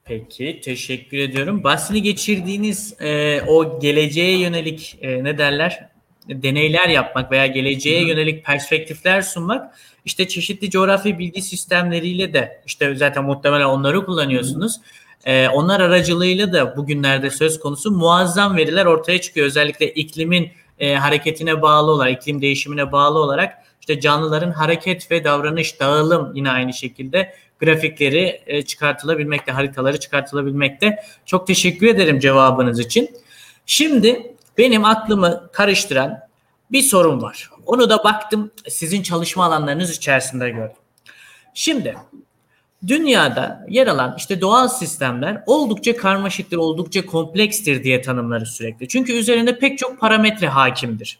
Peki 0.05 0.61
teşekkür 0.63 1.17
ediyorum. 1.17 1.63
Bahsini 1.63 2.01
geçirdiğiniz 2.01 3.01
e, 3.01 3.41
o 3.41 3.79
geleceğe 3.79 4.39
yönelik 4.39 4.97
e, 5.01 5.23
ne 5.23 5.37
derler 5.37 5.89
deneyler 6.29 6.89
yapmak 6.89 7.31
veya 7.31 7.47
geleceğe 7.47 8.07
yönelik 8.07 8.45
perspektifler 8.45 9.21
sunmak 9.21 9.75
işte 10.05 10.27
çeşitli 10.27 10.69
coğrafi 10.69 11.19
bilgi 11.19 11.41
sistemleriyle 11.41 12.33
de 12.33 12.61
işte 12.65 12.95
zaten 12.95 13.23
muhtemelen 13.23 13.65
onları 13.65 14.05
kullanıyorsunuz. 14.05 14.81
Ee, 15.25 15.49
onlar 15.49 15.79
aracılığıyla 15.79 16.53
da 16.53 16.77
bugünlerde 16.77 17.29
söz 17.29 17.59
konusu 17.59 17.91
muazzam 17.91 18.57
veriler 18.57 18.85
ortaya 18.85 19.21
çıkıyor. 19.21 19.47
Özellikle 19.47 19.93
iklimin 19.93 20.51
e, 20.79 20.95
hareketine 20.95 21.61
bağlı 21.61 21.91
olarak, 21.91 22.21
iklim 22.21 22.41
değişimine 22.41 22.91
bağlı 22.91 23.19
olarak 23.19 23.57
işte 23.79 23.99
canlıların 23.99 24.51
hareket 24.51 25.11
ve 25.11 25.23
davranış, 25.23 25.79
dağılım 25.79 26.35
yine 26.35 26.51
aynı 26.51 26.73
şekilde 26.73 27.33
grafikleri 27.59 28.41
e, 28.47 28.61
çıkartılabilmekte, 28.61 29.51
haritaları 29.51 29.99
çıkartılabilmekte. 29.99 31.03
Çok 31.25 31.47
teşekkür 31.47 31.87
ederim 31.87 32.19
cevabınız 32.19 32.79
için. 32.79 33.09
Şimdi 33.65 34.35
benim 34.57 34.85
aklımı 34.85 35.49
karıştıran 35.53 36.19
bir 36.71 36.81
sorun 36.81 37.21
var. 37.21 37.49
Onu 37.65 37.89
da 37.89 38.03
baktım 38.03 38.51
sizin 38.69 39.01
çalışma 39.01 39.45
alanlarınız 39.45 39.91
içerisinde 39.91 40.49
gördüm. 40.49 40.75
Şimdi 41.53 41.95
dünyada 42.87 43.65
yer 43.69 43.87
alan 43.87 44.15
işte 44.17 44.41
doğal 44.41 44.67
sistemler 44.67 45.43
oldukça 45.45 45.97
karmaşıktır, 45.97 46.57
oldukça 46.57 47.05
komplekstir 47.05 47.83
diye 47.83 48.01
tanımlarız 48.01 48.49
sürekli. 48.49 48.87
Çünkü 48.87 49.13
üzerinde 49.13 49.59
pek 49.59 49.77
çok 49.77 49.99
parametre 49.99 50.47
hakimdir. 50.47 51.19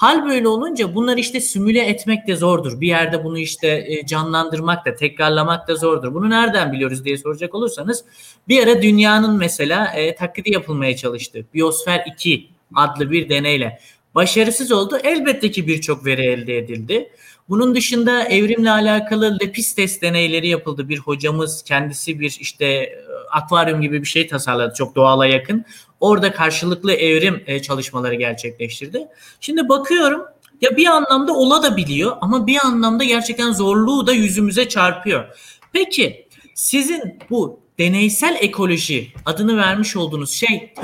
Hal 0.00 0.26
böyle 0.26 0.48
olunca 0.48 0.94
bunları 0.94 1.20
işte 1.20 1.40
simüle 1.40 1.80
etmek 1.80 2.26
de 2.26 2.36
zordur. 2.36 2.80
Bir 2.80 2.86
yerde 2.86 3.24
bunu 3.24 3.38
işte 3.38 3.84
e, 3.88 4.06
canlandırmak 4.06 4.86
da, 4.86 4.94
tekrarlamak 4.94 5.68
da 5.68 5.76
zordur. 5.76 6.14
Bunu 6.14 6.30
nereden 6.30 6.72
biliyoruz 6.72 7.04
diye 7.04 7.18
soracak 7.18 7.54
olursanız 7.54 8.04
bir 8.48 8.62
ara 8.62 8.82
dünyanın 8.82 9.36
mesela 9.36 9.86
e, 9.86 10.14
taklidi 10.14 10.52
yapılmaya 10.52 10.96
çalıştı. 10.96 11.46
Biosfer 11.54 12.04
2 12.14 12.48
adlı 12.74 13.10
bir 13.10 13.28
deneyle. 13.28 13.80
Başarısız 14.14 14.72
oldu. 14.72 14.98
Elbette 15.04 15.50
ki 15.50 15.66
birçok 15.66 16.06
veri 16.06 16.22
elde 16.22 16.58
edildi. 16.58 17.10
Bunun 17.50 17.74
dışında 17.74 18.24
evrimle 18.24 18.70
alakalı 18.70 19.38
lepis 19.40 19.74
test 19.74 20.02
deneyleri 20.02 20.48
yapıldı. 20.48 20.88
Bir 20.88 20.98
hocamız 20.98 21.62
kendisi 21.62 22.20
bir 22.20 22.38
işte 22.40 22.98
akvaryum 23.30 23.80
gibi 23.80 24.00
bir 24.00 24.06
şey 24.06 24.26
tasarladı 24.26 24.74
çok 24.74 24.94
doğala 24.94 25.26
yakın. 25.26 25.64
Orada 26.00 26.32
karşılıklı 26.32 26.92
evrim 26.92 27.42
e, 27.46 27.62
çalışmaları 27.62 28.14
gerçekleştirdi. 28.14 29.08
Şimdi 29.40 29.68
bakıyorum 29.68 30.22
ya 30.60 30.76
bir 30.76 30.86
anlamda 30.86 31.32
ola 31.32 31.62
da 31.62 31.76
biliyor 31.76 32.16
ama 32.20 32.46
bir 32.46 32.58
anlamda 32.66 33.04
gerçekten 33.04 33.52
zorluğu 33.52 34.06
da 34.06 34.12
yüzümüze 34.12 34.68
çarpıyor. 34.68 35.24
Peki 35.72 36.28
sizin 36.54 37.18
bu 37.30 37.60
deneysel 37.78 38.36
ekoloji 38.40 39.12
adını 39.26 39.56
vermiş 39.56 39.96
olduğunuz 39.96 40.30
şey 40.30 40.74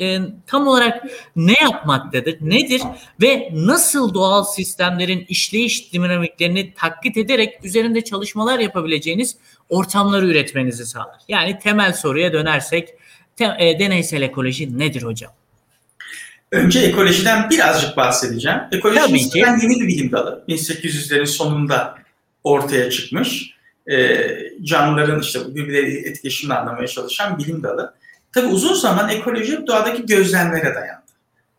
e, 0.00 0.18
tam 0.46 0.66
olarak 0.66 1.04
ne 1.36 1.56
yapmaktadır, 1.62 2.36
nedir 2.40 2.82
ve 3.22 3.48
nasıl 3.52 4.14
doğal 4.14 4.44
sistemlerin 4.44 5.24
işleyiş 5.28 5.92
dinamiklerini 5.92 6.74
taklit 6.74 7.16
ederek 7.16 7.64
üzerinde 7.64 8.04
çalışmalar 8.04 8.58
yapabileceğiniz 8.58 9.36
ortamları 9.68 10.26
üretmenizi 10.26 10.86
sağlar. 10.86 11.20
Yani 11.28 11.58
temel 11.58 11.92
soruya 11.92 12.32
dönersek 12.32 12.88
te, 13.36 13.56
e, 13.58 13.78
deneysel 13.78 14.22
ekoloji 14.22 14.78
nedir 14.78 15.02
hocam? 15.02 15.32
Önce 16.52 16.80
ekolojiden 16.80 17.50
birazcık 17.50 17.96
bahsedeceğim. 17.96 18.58
Ekoloji 18.72 19.38
yeni 19.38 19.80
bir 19.80 19.88
bilim 19.88 20.12
dalı. 20.12 20.44
1800'lerin 20.48 21.26
sonunda 21.26 21.98
ortaya 22.44 22.90
çıkmış. 22.90 23.54
E, 23.90 24.18
canlıların 24.62 25.20
işte 25.20 25.54
birbirleriyle 25.54 26.08
etkileşimini 26.08 26.54
anlamaya 26.54 26.86
çalışan 26.86 27.38
bilim 27.38 27.62
dalı. 27.62 27.94
Tabi 28.34 28.46
uzun 28.46 28.74
zaman 28.74 29.08
ekoloji 29.08 29.66
doğadaki 29.66 30.06
gözlemlere 30.06 30.74
dayandı. 30.74 31.04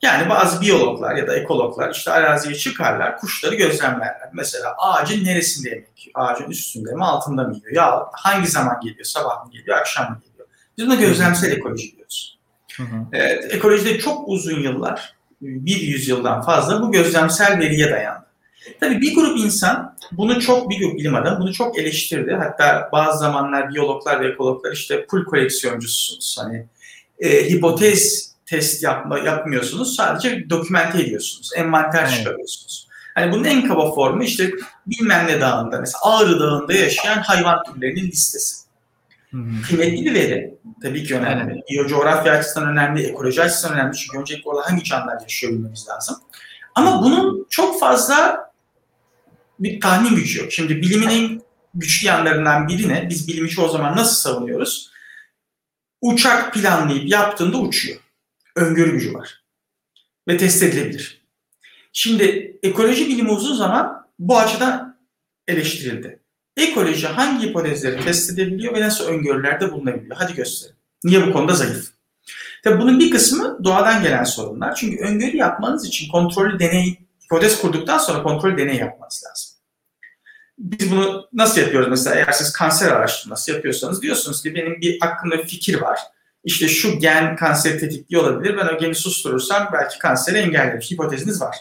Yani 0.01 0.29
bazı 0.29 0.61
biyologlar 0.61 1.15
ya 1.15 1.27
da 1.27 1.35
ekologlar 1.35 1.91
işte 1.91 2.11
araziye 2.11 2.55
çıkarlar, 2.55 3.17
kuşları 3.17 3.55
gözlemlerler. 3.55 4.29
Mesela 4.33 4.75
ağacın 4.77 5.25
neresinde 5.25 5.69
yemek? 5.69 6.11
Ağacın 6.15 6.49
üstünde 6.49 6.91
mi, 6.91 7.05
altında 7.05 7.43
mı 7.43 7.55
yiyor? 7.55 7.71
Ya 7.71 8.05
hangi 8.13 8.47
zaman 8.47 8.79
geliyor? 8.79 9.05
Sabah 9.05 9.45
mı 9.45 9.51
geliyor, 9.51 9.77
akşam 9.77 10.09
mı 10.09 10.21
geliyor? 10.25 10.47
Biz 10.77 10.85
buna 10.85 10.95
gözlemsel 10.95 11.51
ekoloji 11.51 11.95
diyoruz. 11.95 12.39
Hı 12.77 12.83
hı. 12.83 13.05
Evet, 13.13 13.53
ekolojide 13.53 13.99
çok 13.99 14.27
uzun 14.27 14.59
yıllar, 14.59 15.15
bir 15.41 15.81
yüzyıldan 15.81 16.41
fazla 16.41 16.81
bu 16.81 16.91
gözlemsel 16.91 17.59
veriye 17.59 17.91
dayandı. 17.91 18.24
Tabii 18.80 19.01
bir 19.01 19.15
grup 19.15 19.39
insan 19.39 19.95
bunu 20.12 20.41
çok 20.41 20.69
bir 20.69 20.80
grup 20.80 20.97
bilim 20.97 21.15
adamı 21.15 21.39
bunu 21.39 21.54
çok 21.54 21.80
eleştirdi. 21.80 22.34
Hatta 22.34 22.89
bazı 22.91 23.19
zamanlar 23.19 23.69
biyologlar 23.73 24.21
ve 24.21 24.28
ekologlar 24.28 24.71
işte 24.71 25.06
pul 25.06 25.25
koleksiyoncusunuz. 25.25 26.38
Hani 26.39 26.67
e, 27.19 27.49
hipotez 27.49 28.32
test 28.45 28.84
yapma, 28.84 29.19
yapmıyorsunuz. 29.19 29.95
Sadece 29.95 30.49
dokümente 30.49 31.01
ediyorsunuz. 31.01 31.49
Envanter 31.56 32.04
evet. 32.04 32.17
çıkarıyorsunuz. 32.17 32.88
Hani 33.15 33.32
bunun 33.32 33.43
en 33.43 33.67
kaba 33.67 33.95
formu 33.95 34.23
işte 34.23 34.51
bilmem 34.88 35.28
ne 35.28 35.41
dağında 35.41 35.80
mesela 35.80 35.99
Ağrı 36.01 36.39
Dağı'nda 36.39 36.73
yaşayan 36.73 37.17
hayvan 37.17 37.63
türlerinin 37.63 38.08
listesi. 38.08 38.65
Hmm. 39.30 39.62
Kıymetli 39.62 40.06
bir 40.06 40.13
veri. 40.13 40.58
Tabii 40.82 41.04
ki 41.04 41.15
önemli. 41.15 41.54
Evet. 41.54 41.69
Biyocoğrafya 41.69 42.34
açısından 42.34 42.69
önemli, 42.69 43.04
ekoloji 43.04 43.41
açısından 43.41 43.73
önemli. 43.73 43.97
Çünkü 43.97 44.19
öncelikle 44.19 44.49
orada 44.49 44.69
hangi 44.69 44.84
canlılar 44.84 45.21
yaşıyor 45.21 45.54
bilmemiz 45.54 45.88
lazım. 45.89 46.15
Ama 46.75 47.04
bunun 47.04 47.47
çok 47.49 47.80
fazla 47.80 48.44
bir 49.60 49.80
tahmin 49.80 50.15
gücü 50.15 50.39
yok. 50.39 50.52
Şimdi 50.52 50.82
bilimin 50.82 51.08
en 51.08 51.41
güçlü 51.74 52.08
yanlarından 52.08 52.68
birine 52.68 53.08
biz 53.10 53.28
bilimi 53.28 53.50
çoğu 53.50 53.70
zaman 53.70 53.96
nasıl 53.96 54.15
savunuyoruz? 54.15 54.91
Uçak 56.02 56.54
planlayıp 56.54 57.10
yaptığında 57.10 57.58
uçuyor. 57.58 58.00
Öngörü 58.56 58.91
gücü 58.91 59.13
var. 59.13 59.44
Ve 60.28 60.38
test 60.38 60.63
edilebilir. 60.63 61.26
Şimdi 61.94 62.58
ekoloji 62.63 63.08
bilimi 63.08 63.32
uzun 63.32 63.56
zaman 63.56 64.08
bu 64.20 64.39
açıdan 64.39 64.98
eleştirildi. 65.48 66.20
Ekoloji 66.58 67.08
hangi 67.08 67.48
hipotezleri 67.48 68.04
test 68.04 68.32
edebiliyor 68.32 68.74
ve 68.74 68.82
nasıl 68.82 69.06
öngörülerde 69.06 69.72
bulunabiliyor? 69.72 70.15
Hadi 70.20 70.34
gösterin. 70.34 70.76
Niye 71.04 71.28
bu 71.28 71.34
konuda 71.34 71.54
zayıf? 71.54 71.91
Tabii 72.63 72.82
bunun 72.82 73.00
bir 73.00 73.12
kısmı 73.12 73.63
doğadan 73.63 74.04
gelen 74.04 74.24
sorunlar. 74.24 74.76
Çünkü 74.76 75.04
öngörü 75.04 75.38
yapmanız 75.38 75.88
için 75.88 76.12
kontrollü 76.12 76.60
deney 76.60 77.00
hipotez 77.26 77.62
kurduktan 77.62 77.98
sonra 77.98 78.24
kontrol 78.24 78.58
deney 78.58 78.76
yapmanız 78.76 79.24
lazım. 79.30 79.44
Biz 80.58 80.91
bunu 80.91 81.28
nasıl 81.34 81.62
yapıyoruz 81.62 81.89
mesela 81.89 82.15
eğer 82.15 82.32
siz 82.32 82.54
kanser 82.54 82.91
araştırması 82.91 83.52
yapıyorsanız 83.52 84.02
diyorsunuz 84.02 84.44
ki 84.44 84.56
benim 84.56 84.82
bir 84.82 84.98
aklımda 85.02 85.38
fikir 85.38 85.82
var. 85.82 86.00
İşte 86.44 86.68
şu 86.68 87.00
gen 87.00 87.36
kanseri 87.36 87.78
tetikliyor 87.78 88.24
olabilir. 88.24 88.58
Ben 88.58 88.76
o 88.76 88.78
geni 88.80 88.96
susturursam 88.96 89.70
belki 89.74 90.00
kanseri 90.00 90.38
engellerim. 90.38 90.80
Hipoteziniz 90.80 91.41
var. 91.41 91.56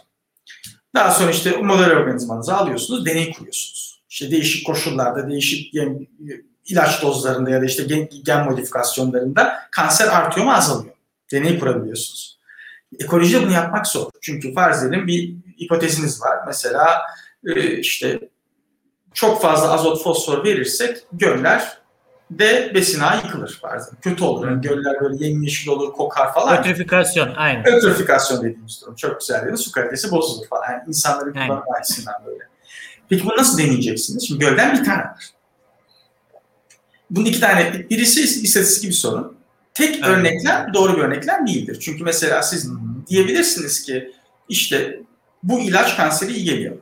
Daha 0.94 1.10
sonra 1.10 1.30
işte 1.30 1.56
model 1.56 1.90
organizmanızı 1.90 2.54
alıyorsunuz, 2.54 3.06
deney 3.06 3.32
kuruyorsunuz. 3.32 4.02
İşte 4.10 4.30
değişik 4.30 4.66
koşullarda, 4.66 5.30
değişik 5.30 5.72
gen, 5.72 6.06
ilaç 6.66 7.02
dozlarında 7.02 7.50
ya 7.50 7.60
da 7.60 7.64
işte 7.64 7.82
gen, 7.82 8.08
gen 8.24 8.44
modifikasyonlarında 8.44 9.58
kanser 9.70 10.08
artıyor 10.08 10.46
mu 10.46 10.52
azalıyor. 10.52 10.94
Deney 11.32 11.58
kurabiliyorsunuz. 11.58 12.38
Ekolojide 13.00 13.42
bunu 13.42 13.52
yapmak 13.52 13.86
zor. 13.86 14.10
Çünkü 14.20 14.54
farz 14.54 14.84
edelim 14.84 15.06
bir 15.06 15.34
hipoteziniz 15.60 16.22
var. 16.22 16.38
Mesela 16.46 17.02
e, 17.46 17.78
işte 17.78 18.20
çok 19.14 19.42
fazla 19.42 19.72
azot 19.72 20.02
fosfor 20.02 20.44
verirsek 20.44 20.98
göller 21.12 21.78
de 22.30 22.72
besin 22.74 23.00
ağı 23.00 23.16
yıkılır 23.16 23.60
bazen. 23.62 23.94
Kötü 24.00 24.24
olur. 24.24 24.48
Yani 24.48 24.60
göller 24.60 25.00
böyle 25.00 25.26
yemyeşil 25.26 25.70
olur, 25.70 25.92
kokar 25.92 26.34
falan. 26.34 26.58
Ötrifikasyon, 26.58 27.34
aynen. 27.34 27.66
Ötrifikasyon 27.66 28.44
dediğimiz 28.44 28.82
durum. 28.82 28.94
Çok 28.94 29.20
güzel 29.20 29.46
dedi. 29.46 29.56
Su 29.56 29.72
kalitesi 29.72 30.10
bozulur 30.10 30.46
falan. 30.48 30.72
Yani 30.72 30.82
insanların 30.88 31.32
kullanma 31.32 31.64
açısından 31.80 32.14
böyle. 32.26 32.44
Peki 33.08 33.24
bunu 33.24 33.36
nasıl 33.36 33.58
deneyeceksiniz? 33.58 34.26
Şimdi 34.26 34.40
gölden 34.40 34.78
bir 34.78 34.84
tane 34.84 35.02
var. 35.02 35.30
Bunun 37.10 37.24
iki 37.24 37.40
tane, 37.40 37.86
birisi 37.90 38.22
istatistik 38.22 38.90
bir 38.90 38.94
sorun. 38.94 39.36
Tek 39.74 39.96
evet. 39.96 40.06
örneklem 40.06 40.70
doğru 40.74 40.96
bir 40.96 41.02
örneklem 41.02 41.46
değildir. 41.46 41.80
Çünkü 41.80 42.04
mesela 42.04 42.42
siz 42.42 42.70
diyebilirsiniz 43.08 43.82
ki 43.82 44.12
işte 44.48 45.00
bu 45.42 45.60
ilaç 45.60 45.96
kanseri 45.96 46.32
iyi 46.32 46.44
geliyor. 46.44 46.76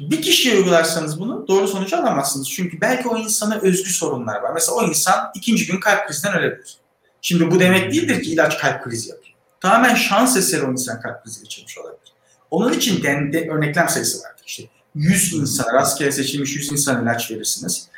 Bir 0.00 0.22
kişiye 0.22 0.56
uygularsanız 0.56 1.20
bunu 1.20 1.48
doğru 1.48 1.68
sonucu 1.68 1.96
alamazsınız. 1.96 2.50
Çünkü 2.50 2.80
belki 2.80 3.08
o 3.08 3.18
insana 3.18 3.58
özgü 3.60 3.90
sorunlar 3.90 4.42
var. 4.42 4.50
Mesela 4.54 4.76
o 4.76 4.88
insan 4.88 5.30
ikinci 5.34 5.66
gün 5.66 5.80
kalp 5.80 6.06
krizinden 6.06 6.38
ölebilir. 6.38 6.76
Şimdi 7.22 7.50
bu 7.50 7.60
demek 7.60 7.92
değildir 7.92 8.22
ki 8.22 8.32
ilaç 8.32 8.58
kalp 8.58 8.84
krizi 8.84 9.08
yapıyor. 9.08 9.34
Tamamen 9.60 9.94
şans 9.94 10.36
eseri 10.36 10.62
o 10.62 10.72
insan 10.72 11.00
kalp 11.00 11.24
krizi 11.24 11.42
geçirmiş 11.42 11.78
olabilir. 11.78 12.12
Onun 12.50 12.72
için 12.72 13.02
de, 13.02 13.32
de, 13.32 13.48
örneklem 13.50 13.88
sayısı 13.88 14.22
vardır. 14.22 14.42
İşte 14.46 14.62
100 14.94 15.34
insana, 15.34 15.72
rastgele 15.72 16.12
seçilmiş 16.12 16.56
100 16.56 16.72
insan 16.72 17.02
ilaç 17.02 17.30
verirsiniz. 17.30 17.88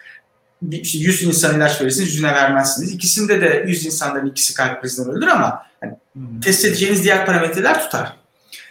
İşte 0.70 0.98
100 0.98 1.22
insan 1.22 1.56
ilaç 1.56 1.80
verirsiniz, 1.80 2.08
yüzüne 2.08 2.34
vermezsiniz. 2.34 2.92
İkisinde 2.92 3.40
de 3.40 3.64
100 3.66 3.86
insanların 3.86 4.26
ikisi 4.26 4.54
kalp 4.54 4.82
krizinden 4.82 5.10
ölür 5.10 5.26
ama 5.26 5.62
hani, 5.80 5.92
hmm. 6.12 6.40
test 6.40 6.64
edeceğiniz 6.64 7.04
diğer 7.04 7.26
parametreler 7.26 7.82
tutar. 7.82 8.16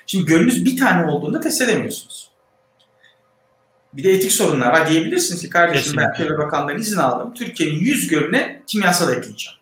Şimdi 0.08 0.26
gölünüz 0.26 0.66
bir 0.66 0.78
tane 0.78 1.12
olduğunda 1.12 1.40
test 1.40 1.62
edemiyorsunuz. 1.62 2.25
Bir 3.98 4.04
de 4.04 4.14
etik 4.14 4.32
sorunlar 4.32 4.74
var. 4.74 4.90
Diyebilirsiniz 4.90 5.42
ki 5.42 5.50
kardeşim 5.50 5.84
Kesinlikle. 5.84 6.08
ben 6.08 6.14
Çevre 6.18 6.38
Bakanlığı'nın 6.38 6.80
izin 6.80 6.98
aldım. 6.98 7.34
Türkiye'nin 7.34 7.80
100 7.80 8.08
gölüne 8.08 8.62
kimyasal 8.68 9.10
ekleyeceğim. 9.18 9.60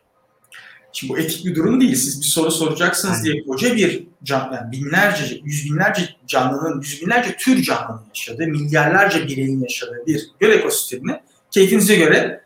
Şimdi 0.93 1.13
bu 1.13 1.17
etik 1.17 1.46
bir 1.46 1.56
durum 1.56 1.82
değil. 1.82 1.96
Siz 1.96 2.22
bir 2.22 2.26
soru 2.26 2.52
soracaksınız 2.52 3.13
Aynen. 3.15 3.26
diye 3.26 3.43
koca 3.43 3.76
bir 3.76 4.08
can, 4.24 4.52
yani 4.54 4.72
binlerce, 4.72 5.41
yüz 5.43 5.65
binlerce 5.65 6.10
canlının, 6.28 6.82
yüz 6.82 7.02
binlerce 7.02 7.36
tür 7.36 7.63
canlının 7.63 8.06
yaşadığı, 8.10 8.48
milyarlarca 8.48 9.28
bireyin 9.28 9.62
yaşadığı 9.62 10.04
bir 10.08 10.30
göl 10.39 10.52
ekosistemine 10.52 11.24
keyfinize 11.52 11.96
göre 11.96 12.41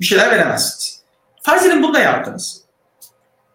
bir 0.00 0.04
şeyler 0.06 0.30
veremezsiniz. 0.30 1.02
Farz 1.42 1.66
edin 1.66 1.82
bunu 1.82 1.94
da 1.94 1.98
yaptınız. 1.98 2.62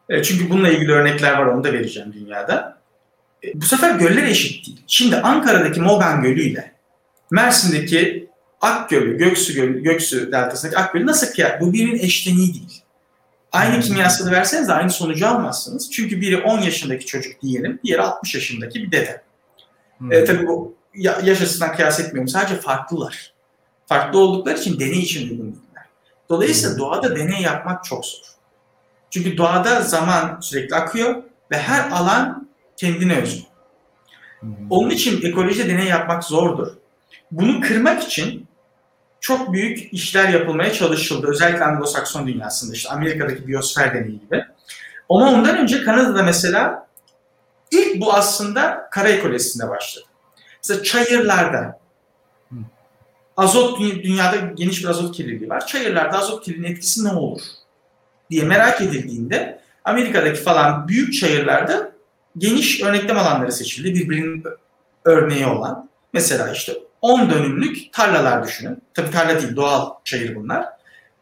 E, 0.09 0.23
çünkü 0.23 0.49
bununla 0.49 0.69
ilgili 0.69 0.91
örnekler 0.91 1.37
var 1.37 1.45
onu 1.45 1.63
da 1.63 1.73
vereceğim 1.73 2.13
dünyada. 2.13 2.77
E, 3.43 3.61
bu 3.61 3.65
sefer 3.65 3.95
göller 3.95 4.23
eşit 4.23 4.67
değil. 4.67 4.83
Şimdi 4.87 5.15
Ankara'daki 5.15 5.81
Mogan 5.81 6.21
Gölü 6.21 6.41
ile 6.41 6.76
Mersin'deki 7.31 8.29
Akgölü, 8.61 9.17
Göksu 9.17 9.53
Gölü, 9.53 9.83
Göksu 9.83 10.31
Deltası'ndaki 10.31 10.77
Akgölü 10.77 11.05
nasıl 11.05 11.33
kıyas? 11.33 11.61
Bu 11.61 11.73
birbirinin 11.73 11.99
eşleniği 11.99 12.53
değil. 12.53 12.81
Aynı 13.51 13.75
hmm. 13.75 13.81
kimyasalı 13.81 14.31
verseniz 14.31 14.67
de 14.67 14.73
aynı 14.73 14.91
sonucu 14.91 15.27
almazsınız. 15.27 15.91
Çünkü 15.91 16.21
biri 16.21 16.37
10 16.37 16.59
yaşındaki 16.59 17.05
çocuk 17.05 17.41
diyelim, 17.41 17.79
diğeri 17.83 18.01
60 18.01 18.35
yaşındaki 18.35 18.83
bir 18.83 18.91
dede. 18.91 19.21
Hmm. 19.97 20.11
E, 20.11 20.25
tabii 20.25 20.47
bu 20.47 20.75
yaş 20.95 21.41
açısından 21.41 21.75
kıyas 21.75 21.99
etmiyorum. 21.99 22.27
Sadece 22.27 22.55
farklılar. 22.55 23.33
Farklı 23.85 24.19
oldukları 24.19 24.57
için 24.57 24.79
deney 24.79 24.99
için 24.99 25.29
uygun 25.29 25.45
değiller. 25.45 25.85
Dolayısıyla 26.29 26.71
hmm. 26.71 26.79
doğada 26.79 27.15
deney 27.15 27.41
yapmak 27.41 27.83
çok 27.83 28.05
zor. 28.05 28.21
Çünkü 29.09 29.37
doğada 29.37 29.81
zaman 29.81 30.39
sürekli 30.41 30.75
akıyor 30.75 31.23
ve 31.51 31.57
her 31.57 31.91
alan 31.91 32.49
kendine 32.77 33.21
özgü. 33.21 33.43
Hmm. 34.39 34.49
Onun 34.69 34.89
için 34.89 35.25
ekolojide 35.25 35.69
deney 35.69 35.87
yapmak 35.87 36.23
zordur. 36.23 36.76
Bunu 37.31 37.61
kırmak 37.61 38.03
için 38.03 38.47
çok 39.19 39.53
büyük 39.53 39.93
işler 39.93 40.29
yapılmaya 40.29 40.73
çalışıldı. 40.73 41.27
Özellikle 41.27 41.63
Anglo-Sakson 41.63 42.27
dünyasında 42.27 42.73
işte 42.73 42.89
Amerika'daki 42.89 43.47
biyosfer 43.47 43.93
deneyi 43.93 44.19
gibi. 44.19 44.43
Ama 45.09 45.31
ondan 45.31 45.57
önce 45.57 45.83
Kanada'da 45.83 46.23
mesela 46.23 46.87
ilk 47.71 48.01
bu 48.01 48.13
aslında 48.13 48.87
kara 48.91 49.09
ekolojisinde 49.09 49.69
başladı. 49.69 50.05
Mesela 50.57 50.83
çayırlarda 50.83 51.79
azot 53.37 53.79
dünyada 53.79 54.35
geniş 54.35 54.83
bir 54.83 54.89
azot 54.89 55.15
kirliliği 55.15 55.49
var. 55.49 55.67
Çayırlarda 55.67 56.17
azot 56.17 56.45
kirliliğinin 56.45 56.75
etkisi 56.75 57.05
ne 57.05 57.09
olur 57.09 57.41
diye 58.29 58.43
merak 58.43 58.81
edildiğinde 58.81 59.61
Amerika'daki 59.83 60.41
falan 60.41 60.87
büyük 60.87 61.13
çayırlarda 61.13 61.91
geniş 62.37 62.83
örneklem 62.83 63.17
alanları 63.17 63.51
seçildi. 63.51 63.93
Birbirinin 63.93 64.43
örneği 65.05 65.45
olan. 65.45 65.89
Mesela 66.13 66.51
işte 66.51 66.73
10 67.01 67.29
dönümlük 67.29 67.93
tarlalar 67.93 68.47
düşünün. 68.47 68.81
Tabii 68.93 69.11
tarla 69.11 69.41
değil, 69.41 69.55
doğal 69.55 69.93
çayır 70.03 70.35
bunlar. 70.35 70.65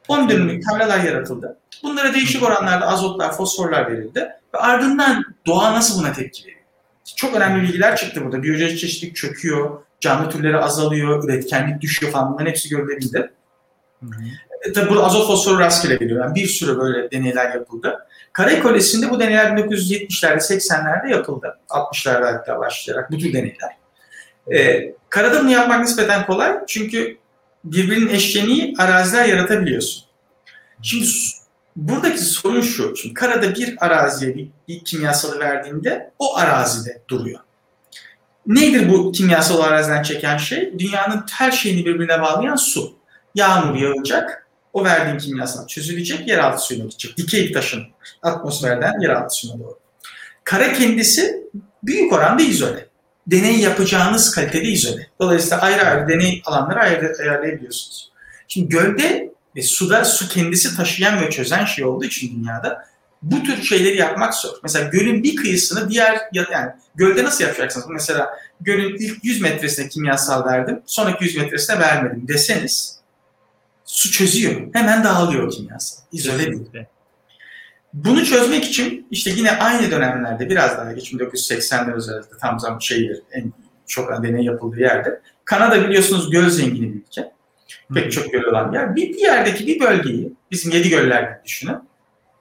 10 0.07 0.29
dönümlük 0.29 0.65
tarlalar 0.69 0.99
yaratıldı. 0.99 1.57
Bunlara 1.83 2.13
değişik 2.13 2.43
oranlarda 2.43 2.87
azotlar, 2.87 3.37
fosforlar 3.37 3.91
verildi. 3.91 4.29
Ve 4.53 4.57
ardından 4.57 5.23
doğa 5.47 5.73
nasıl 5.73 5.99
buna 5.99 6.13
tepki 6.13 6.43
veriyor? 6.43 6.61
Çok 7.15 7.35
önemli 7.35 7.63
bilgiler 7.63 7.95
çıktı 7.95 8.25
burada. 8.25 8.43
Biyolojik 8.43 8.79
çeşitlilik 8.79 9.15
çöküyor, 9.15 9.81
canlı 9.99 10.29
türleri 10.29 10.57
azalıyor, 10.57 11.23
üretkenlik 11.23 11.81
düşüyor 11.81 12.11
falan 12.11 12.33
bunların 12.33 12.49
hepsi 12.49 12.69
görülebildi. 12.69 13.31
E, 14.61 14.73
tabii 14.73 14.89
bu 14.89 15.05
azot 15.05 15.27
fosforu 15.27 15.59
rastgele 15.59 15.95
geliyor. 15.95 16.25
Yani 16.25 16.35
bir 16.35 16.47
sürü 16.47 16.77
böyle 16.77 17.11
deneyler 17.11 17.55
yapıldı. 17.55 18.07
Kara 18.33 18.61
Kolesi'nde 18.61 19.09
bu 19.09 19.19
deneyler 19.19 19.51
1970'lerde, 19.51 20.37
80'lerde 20.37 21.09
yapıldı. 21.09 21.59
60'larda 21.69 22.25
hatta 22.25 22.59
başlayarak 22.59 23.11
bu 23.11 23.17
tür 23.17 23.33
deneyler. 23.33 23.84
E, 24.53 24.91
karada 25.09 25.41
bunu 25.41 25.51
yapmak 25.51 25.81
nispeten 25.81 26.25
kolay 26.25 26.53
çünkü 26.67 27.17
birbirinin 27.63 28.09
eşleniği 28.09 28.73
araziler 28.77 29.25
yaratabiliyorsun. 29.25 30.03
Şimdi 30.81 31.07
buradaki 31.75 32.19
sorun 32.19 32.61
şu. 32.61 32.95
Şimdi 32.95 33.13
karada 33.13 33.55
bir 33.55 33.85
araziye 33.85 34.35
bir, 34.35 34.49
bir 34.67 34.83
kimyasalı 34.83 35.39
verdiğinde 35.39 36.11
o 36.19 36.37
arazide 36.37 37.01
duruyor. 37.07 37.39
Nedir 38.47 38.89
bu 38.89 39.11
kimyasal 39.11 39.59
araziden 39.59 40.03
çeken 40.03 40.37
şey? 40.37 40.79
Dünyanın 40.79 41.23
her 41.31 41.51
şeyini 41.51 41.85
birbirine 41.85 42.21
bağlayan 42.21 42.55
su. 42.55 42.95
Yağmur 43.35 43.75
yağacak, 43.75 44.47
o 44.73 44.83
verdiğin 44.83 45.17
kimyasal 45.17 45.67
çözülecek, 45.67 46.27
yeraltı 46.27 46.63
suyuna 46.63 46.83
gidecek. 46.83 47.17
Dikey 47.17 47.51
taşın 47.51 47.83
atmosferden 48.21 49.01
yeraltı 49.01 49.35
suyuna 49.35 49.59
doğru. 49.59 49.79
Kara 50.43 50.73
kendisi 50.73 51.49
büyük 51.83 52.13
oranda 52.13 52.43
izole 52.43 52.87
deney 53.27 53.59
yapacağınız 53.59 54.31
kalitede 54.31 54.63
izole. 54.63 55.07
Dolayısıyla 55.19 55.61
ayrı 55.61 55.85
ayrı 55.85 56.07
deney 56.07 56.41
alanları 56.45 56.79
ayrı 56.79 57.13
ayarlayabiliyorsunuz. 57.21 58.11
Şimdi 58.47 58.69
gölde 58.69 59.33
ve 59.55 59.61
suda 59.61 60.05
su 60.05 60.29
kendisi 60.29 60.77
taşıyan 60.77 61.21
ve 61.21 61.29
çözen 61.29 61.65
şey 61.65 61.85
olduğu 61.85 62.05
için 62.05 62.39
dünyada 62.39 62.85
bu 63.21 63.43
tür 63.43 63.63
şeyleri 63.63 63.97
yapmak 63.97 64.33
zor. 64.33 64.53
Mesela 64.63 64.89
gölün 64.89 65.23
bir 65.23 65.35
kıyısını 65.35 65.89
diğer 65.89 66.19
yani 66.33 66.71
gölde 66.95 67.23
nasıl 67.23 67.43
yapacaksınız? 67.43 67.87
Mesela 67.89 68.29
gölün 68.61 68.95
ilk 68.95 69.25
100 69.25 69.41
metresine 69.41 69.89
kimyasal 69.89 70.45
verdim, 70.45 70.81
sonraki 70.85 71.23
100 71.23 71.37
metresine 71.37 71.79
vermedim 71.79 72.27
deseniz 72.27 72.99
su 73.85 74.11
çözüyor. 74.11 74.61
Hemen 74.73 75.03
dağılıyor 75.03 75.51
kimyasal. 75.51 75.97
İzole 76.11 76.45
değil. 76.45 76.85
Bunu 77.95 78.25
çözmek 78.25 78.65
için 78.65 79.07
işte 79.11 79.29
yine 79.29 79.51
aynı 79.51 79.91
dönemlerde 79.91 80.49
biraz 80.49 80.77
daha 80.77 80.91
geç 80.91 81.13
1980'ler 81.13 81.93
özellikle 81.93 82.37
tam 82.41 82.59
zaman 82.59 82.79
şeydir 82.79 83.21
en 83.31 83.53
çok 83.87 84.23
deney 84.23 84.45
yapıldığı 84.45 84.79
yerde. 84.79 85.21
Kanada 85.45 85.87
biliyorsunuz 85.87 86.29
göl 86.29 86.49
zengini 86.49 86.93
bir 86.93 86.99
ülke. 86.99 87.31
Pek 87.93 88.11
çok 88.11 88.31
göl 88.31 88.43
olan 88.43 88.73
bir 88.73 88.77
yer. 88.77 88.95
Bir, 88.95 89.09
bir 89.13 89.19
yerdeki 89.19 89.67
bir 89.67 89.79
bölgeyi 89.79 90.33
bizim 90.51 90.71
yedi 90.71 90.89
göller 90.89 91.21
gibi 91.21 91.45
düşünün. 91.45 91.77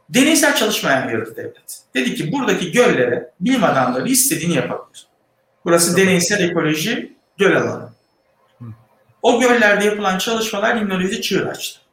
Deneysel 0.09 0.57
çalışmaya 0.57 1.07
ayırdı 1.07 1.37
devlet. 1.37 1.83
Dedi 1.95 2.14
ki 2.14 2.33
buradaki 2.33 2.73
göllere 2.73 3.31
bilim 3.40 3.64
adamları 3.64 4.09
istediğini 4.09 4.55
yapabilir. 4.55 5.07
Burası 5.64 5.97
deneysel 5.97 6.51
ekoloji 6.51 7.12
göl 7.38 7.57
alanı. 7.57 7.88
O 9.23 9.40
göllerde 9.40 9.85
yapılan 9.85 10.19
çalışmalar 10.19 10.77
limnolojide 10.77 11.21
çığır 11.21 11.47
açtı. 11.47 11.84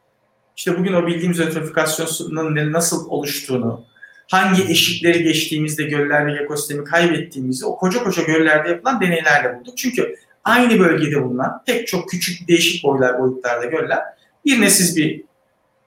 İşte 0.62 0.78
bugün 0.78 0.92
o 0.92 1.06
bildiğimiz 1.06 1.40
ötrofikasyonun 1.40 2.72
nasıl 2.72 3.10
oluştuğunu, 3.10 3.84
hangi 4.30 4.62
eşikleri 4.62 5.22
geçtiğimizde 5.22 5.82
göllerdeki 5.82 6.42
ekosistemi 6.42 6.84
kaybettiğimizi 6.84 7.66
o 7.66 7.76
koca 7.76 8.04
koca 8.04 8.22
göllerde 8.22 8.68
yapılan 8.68 9.00
deneylerle 9.00 9.58
bulduk. 9.58 9.78
Çünkü 9.78 10.16
aynı 10.44 10.78
bölgede 10.78 11.22
bulunan 11.22 11.62
pek 11.66 11.86
çok 11.86 12.08
küçük 12.08 12.48
değişik 12.48 12.84
boylar 12.84 13.18
boyutlarda 13.18 13.64
göller 13.64 13.98
birine 14.44 14.70
siz 14.70 14.96
bir 14.96 15.24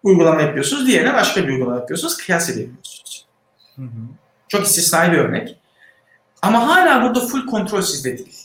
uygulama 0.04 0.42
yapıyorsunuz, 0.42 0.88
diğerine 0.88 1.14
başka 1.14 1.44
bir 1.44 1.50
uygulama 1.50 1.76
yapıyorsunuz, 1.76 2.18
kıyas 2.18 2.50
edebiliyorsunuz. 2.50 3.26
Hı 3.76 3.82
hı. 3.82 4.02
Çok 4.48 4.66
istisnai 4.66 5.12
bir 5.12 5.18
örnek. 5.18 5.60
Ama 6.42 6.68
hala 6.68 7.04
burada 7.04 7.28
full 7.28 7.46
kontrol 7.46 7.82
sizde 7.82 8.18
değil. 8.18 8.38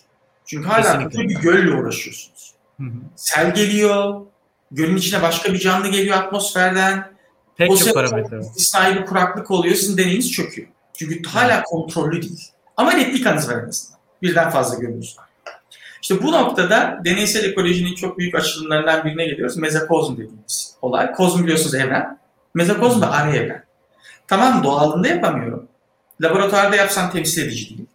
Çünkü 0.47 0.69
hala 0.69 1.11
bir 1.11 1.40
gölle 1.40 1.75
uğraşıyorsunuz. 1.75 2.55
Hı 2.77 2.85
hı. 2.85 2.97
Sel 3.16 3.55
geliyor, 3.55 4.21
Gölün 4.70 4.96
içine 4.96 5.22
başka 5.22 5.52
bir 5.52 5.59
canlı 5.59 5.88
geliyor 5.88 6.16
atmosferden. 6.16 7.12
Pek 7.56 7.70
o 7.70 7.76
çok 7.76 7.94
parametre 7.94 8.38
var. 8.38 8.42
İstisnai 8.42 8.94
bir 8.96 9.06
kuraklık 9.06 9.50
oluyor. 9.50 9.74
Sizin 9.74 9.96
deneyiniz 9.98 10.33
çöküyor. 10.33 10.68
Çünkü 10.94 11.28
hala 11.28 11.62
kontrollü 11.62 12.22
değil. 12.22 12.48
Ama 12.76 12.96
replikanız 12.96 13.48
var 13.48 13.54
en 13.54 13.68
azından. 13.68 14.00
Birden 14.22 14.50
fazla 14.50 14.78
gölünüz 14.78 15.18
var. 15.18 15.26
İşte 16.02 16.22
bu 16.22 16.33
noktada 16.33 17.00
deneysel 17.04 17.44
ekolojinin 17.44 17.94
çok 17.94 18.18
büyük 18.18 18.35
açılımlarından 18.35 19.04
birine 19.04 19.24
geliyoruz. 19.24 19.56
Mezokozm 19.56 20.12
dediğimiz 20.12 20.76
olay. 20.83 21.12
Kozm 21.12 21.42
biliyorsunuz 21.42 21.74
evren. 21.74 22.18
Mezokozm 22.54 23.00
da 23.00 23.11
ara 23.11 23.37
evren. 23.37 23.64
Tamam 24.28 24.64
doğalında 24.64 25.09
yapamıyorum. 25.09 25.68
Laboratuvarda 26.20 26.76
yapsam 26.76 27.11
temsil 27.11 27.42
edici 27.46 27.68
değil. 27.68 27.87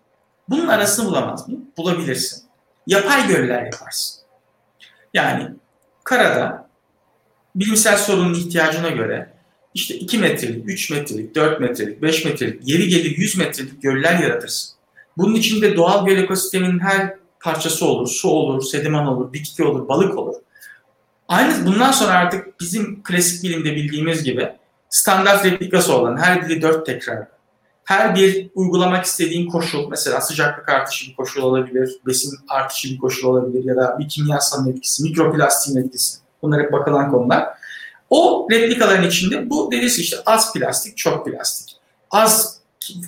Bunun 0.50 0.68
arasını 0.68 1.06
bulamaz 1.06 1.48
mıyım? 1.48 1.66
Bulabilirsin. 1.78 2.44
Yapay 2.88 3.28
göller 3.28 3.64
yaparsın. 3.64 4.22
Yani 5.14 5.50
karada 6.04 6.65
bilimsel 7.56 7.98
sorunun 7.98 8.34
ihtiyacına 8.34 8.90
göre 8.90 9.34
işte 9.74 9.96
2 9.96 10.18
metrelik, 10.18 10.70
3 10.70 10.92
metrelik, 10.92 11.36
4 11.36 11.60
metrelik, 11.60 12.02
5 12.02 12.26
metrelik, 12.26 12.68
yeri 12.68 12.88
gelir 12.88 13.18
100 13.18 13.38
metrelik 13.38 13.82
göller 13.82 14.20
yaratırsın. 14.20 14.76
Bunun 15.18 15.36
içinde 15.36 15.76
doğal 15.76 16.06
göl 16.06 16.18
ekosisteminin 16.18 16.80
her 16.80 17.16
parçası 17.40 17.86
olur. 17.86 18.08
Su 18.08 18.30
olur, 18.30 18.64
sediman 18.64 19.08
olur, 19.08 19.34
bitki 19.34 19.64
olur, 19.64 19.88
balık 19.88 20.18
olur. 20.18 20.36
Aynı 21.28 21.66
bundan 21.66 21.92
sonra 21.92 22.12
artık 22.12 22.60
bizim 22.60 23.04
klasik 23.04 23.44
bilimde 23.44 23.76
bildiğimiz 23.76 24.24
gibi 24.24 24.50
standart 24.90 25.46
replikası 25.46 25.98
olan 25.98 26.18
her 26.18 26.50
biri 26.50 26.62
dört 26.62 26.86
tekrar. 26.86 27.28
Her 27.84 28.16
bir 28.16 28.50
uygulamak 28.56 29.06
istediğin 29.06 29.50
koşul, 29.50 29.90
mesela 29.90 30.22
sıcaklık 30.22 30.70
artışı 30.70 31.10
bir 31.10 31.16
koşul 31.16 31.42
olabilir, 31.42 31.96
besin 32.06 32.38
artışı 32.48 32.90
bir 32.90 32.98
koşul 32.98 33.28
olabilir 33.28 33.64
ya 33.64 33.76
da 33.76 34.00
bir 34.00 34.10
kimyasal 34.10 34.68
etkisi, 34.68 35.04
mikroplastiğin 35.04 35.78
etkisi. 35.78 36.25
Bunlar 36.42 36.62
hep 36.62 36.72
bakılan 36.72 37.12
konular. 37.12 37.48
O 38.10 38.48
replikaların 38.52 39.08
içinde 39.08 39.50
bu 39.50 39.72
dedesi 39.72 40.02
işte 40.02 40.18
az 40.26 40.54
plastik, 40.54 40.98
çok 40.98 41.26
plastik. 41.26 41.76
Az 42.12 42.60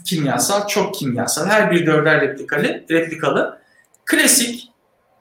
kimyasal, 0.06 0.68
çok 0.68 0.94
kimyasal. 0.94 1.46
Her 1.46 1.72
bir 1.72 1.86
dörder 1.86 2.22
replikalı, 2.22 2.84
replikalı. 2.92 3.60
Klasik 4.06 4.70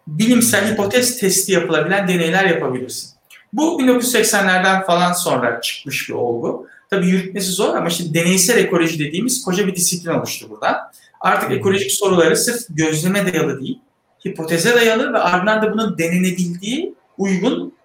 bilimsel 0.07 0.73
hipotez 0.73 1.21
testi 1.21 1.53
yapılabilen 1.53 2.09
deneyler 2.09 2.45
yapabilirsin. 2.45 3.11
Bu 3.53 3.81
1980'lerden 3.81 4.87
falan 4.87 5.13
sonra 5.13 5.61
çıkmış 5.61 6.09
bir 6.09 6.15
olgu. 6.15 6.67
Tabii 6.91 7.09
yürütmesi 7.09 7.51
zor 7.51 7.75
ama 7.75 7.89
işte 7.89 8.15
deneysel 8.15 8.59
ekoloji 8.59 8.99
dediğimiz 8.99 9.45
koca 9.45 9.67
bir 9.67 9.75
disiplin 9.75 10.11
oluştu 10.11 10.47
burada. 10.51 10.93
Artık 11.21 11.51
ekolojik 11.51 11.93
soruları 11.93 12.37
sırf 12.37 12.67
gözleme 12.71 13.33
dayalı 13.33 13.61
değil, 13.61 13.81
hipoteze 14.27 14.75
dayalı 14.75 15.13
ve 15.13 15.19
ardından 15.19 15.63
da 15.63 15.73
bunun 15.73 15.99
denenebildiği 15.99 16.95
uygun 17.19 17.76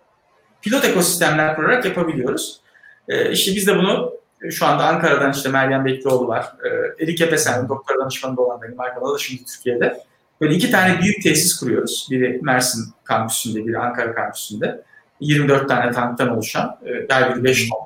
pilot 0.62 0.86
ekosistemler 0.86 1.56
kurarak 1.56 1.86
yapabiliyoruz. 1.86 2.62
Ee, 3.08 3.32
işte 3.32 3.56
biz 3.56 3.68
de 3.68 3.78
bunu 3.78 4.14
şu 4.50 4.66
anda 4.66 4.86
Ankara'dan 4.86 5.32
işte 5.32 5.50
Meryem 5.50 5.86
Beklioğlu 5.86 6.28
var. 6.28 6.54
Ee, 6.66 7.04
Erik 7.04 7.22
Epesen'in 7.22 7.70
doktor 7.70 8.00
danışmanı 8.00 8.42
olan 8.42 8.62
benim 8.62 8.80
arkadaşım 8.80 9.14
da 9.14 9.18
şimdi 9.18 9.46
Türkiye'de. 9.46 10.04
Böyle 10.42 10.56
iki 10.56 10.72
tane 10.72 11.02
büyük 11.02 11.24
tesis 11.24 11.60
kuruyoruz. 11.60 12.08
Biri 12.12 12.40
Mersin 12.42 12.94
kampüsünde, 13.04 13.68
biri 13.68 13.78
Ankara 13.78 14.16
kampüsünde. 14.16 14.84
24 15.20 15.70
tane 15.70 15.92
tanktan 15.92 16.30
oluşan, 16.30 16.80
e, 16.86 17.14
her 17.14 17.36
biri 17.36 17.44
5 17.44 17.70
ton. 17.70 17.80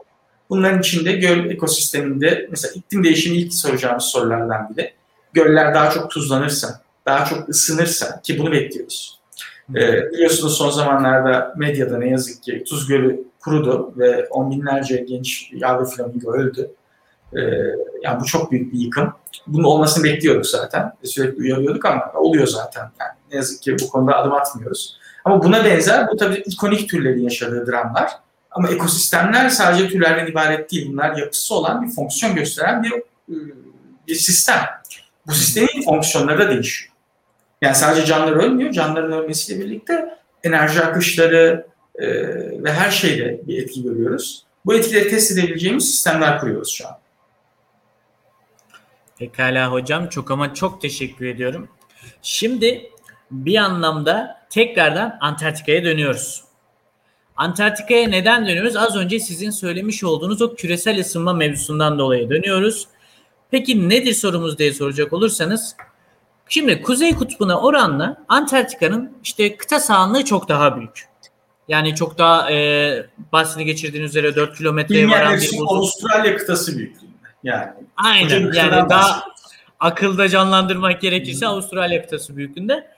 Bunların 0.49 0.79
içinde 0.79 1.11
göl 1.11 1.49
ekosisteminde 1.49 2.47
mesela 2.49 2.73
iklim 2.75 3.03
değişimi 3.03 3.38
ilk 3.38 3.53
soracağımız 3.53 4.03
sorulardan 4.03 4.69
biri. 4.69 4.93
Göller 5.33 5.73
daha 5.73 5.91
çok 5.91 6.11
tuzlanırsa, 6.11 6.81
daha 7.05 7.25
çok 7.25 7.49
ısınırsa 7.49 8.21
ki 8.21 8.39
bunu 8.39 8.51
bekliyoruz. 8.51 9.19
Ee, 9.69 10.12
biliyorsunuz 10.12 10.58
son 10.58 10.69
zamanlarda 10.69 11.54
medyada 11.58 11.97
ne 11.97 12.10
yazık 12.10 12.43
ki 12.43 12.63
Tuz 12.67 12.88
Gölü 12.88 13.23
kurudu 13.39 13.93
ve 13.97 14.28
on 14.28 14.51
binlerce 14.51 14.97
genç 14.97 15.51
yavru 15.54 15.86
flamingo 15.86 16.34
öldü. 16.34 16.71
Ee, 17.34 17.39
yani 18.01 18.19
bu 18.21 18.25
çok 18.25 18.51
büyük 18.51 18.73
bir 18.73 18.80
yıkım. 18.80 19.13
Bunun 19.47 19.63
olmasını 19.63 20.04
bekliyorduk 20.04 20.45
zaten. 20.45 20.93
Sürekli 21.04 21.38
uyarıyorduk 21.38 21.86
ama 21.86 22.12
oluyor 22.13 22.47
zaten. 22.47 22.82
Yani 22.99 23.12
ne 23.32 23.38
yazık 23.38 23.62
ki 23.62 23.75
bu 23.82 23.89
konuda 23.89 24.17
adım 24.17 24.34
atmıyoruz. 24.34 24.97
Ama 25.25 25.43
buna 25.43 25.65
benzer 25.65 26.08
bu 26.08 26.17
tabii 26.17 26.43
ikonik 26.45 26.89
türlerin 26.89 27.23
yaşadığı 27.23 27.71
dramlar. 27.71 28.12
Ama 28.51 28.69
ekosistemler 28.69 29.49
sadece 29.49 29.88
türlerden 29.88 30.28
ibaret 30.28 30.71
değil. 30.71 30.91
Bunlar 30.91 31.17
yapısı 31.17 31.56
olan 31.56 31.82
bir 31.82 31.91
fonksiyon 31.91 32.36
gösteren 32.36 32.84
bir 32.84 32.93
bir 34.08 34.15
sistem. 34.15 34.60
Bu 35.28 35.34
sistemin 35.34 35.86
fonksiyonları 35.86 36.39
da 36.39 36.49
değişiyor. 36.49 36.94
Yani 37.65 37.75
sadece 37.75 38.06
canlılar 38.06 38.43
ölmüyor. 38.43 38.71
Canlıların 38.71 39.12
ölmesiyle 39.12 39.65
birlikte 39.65 40.17
enerji 40.43 40.82
akışları 40.82 41.67
e, 41.95 42.08
ve 42.63 42.73
her 42.73 42.91
şeyde 42.91 43.41
bir 43.47 43.63
etki 43.63 43.84
görüyoruz. 43.84 44.45
Bu 44.65 44.75
etkileri 44.75 45.10
test 45.10 45.32
edebileceğimiz 45.32 45.91
sistemler 45.91 46.39
kuruyoruz 46.39 46.69
şu 46.69 46.88
an. 46.88 46.97
Pekala 49.19 49.71
hocam 49.71 50.10
çok 50.10 50.32
ama 50.32 50.54
çok 50.54 50.82
teşekkür 50.82 51.25
ediyorum. 51.25 51.69
Şimdi 52.21 52.89
bir 53.32 53.58
anlamda 53.58 54.41
tekrardan 54.49 55.17
Antarktika'ya 55.21 55.84
dönüyoruz. 55.84 56.43
Antarktika'ya 57.36 58.08
neden 58.08 58.47
dönüyoruz? 58.47 58.75
Az 58.75 58.95
önce 58.95 59.19
sizin 59.19 59.49
söylemiş 59.49 60.04
olduğunuz 60.04 60.41
o 60.41 60.56
küresel 60.56 60.99
ısınma 60.99 61.34
mevzusundan 61.34 61.99
dolayı 61.99 62.30
dönüyoruz. 62.30 62.88
Peki 63.51 63.89
nedir 63.89 64.13
sorumuz 64.13 64.58
diye 64.58 64.73
soracak 64.73 65.13
olursanız 65.13 65.75
Şimdi 66.49 66.81
Kuzey 66.81 67.15
Kutbu'na 67.15 67.60
oranla 67.60 68.17
Antarktika'nın 68.27 69.17
işte 69.23 69.58
kıta 69.58 69.79
sahanlığı 69.79 70.25
çok 70.25 70.49
daha 70.49 70.77
büyük. 70.77 71.08
Yani 71.67 71.95
çok 71.95 72.17
daha 72.17 72.51
e, 72.51 73.05
bahsini 73.31 73.65
geçirdiğiniz 73.65 74.10
üzere 74.10 74.36
4 74.36 74.58
kilometreye 74.58 75.10
varan 75.10 75.38
bir 75.38 75.47
buzul. 75.47 75.67
Avustralya 75.67 76.38
kıtası 76.38 76.77
büyüklüğünde. 76.77 77.13
Yani. 77.43 77.71
Aynen 77.97 78.51
yani 78.53 78.89
daha 78.89 79.27
akılda 79.79 80.29
canlandırmak 80.29 81.01
gerekirse 81.01 81.47
Avustralya 81.47 82.01
kıtası 82.01 82.38
büyüklüğünde. 82.38 82.94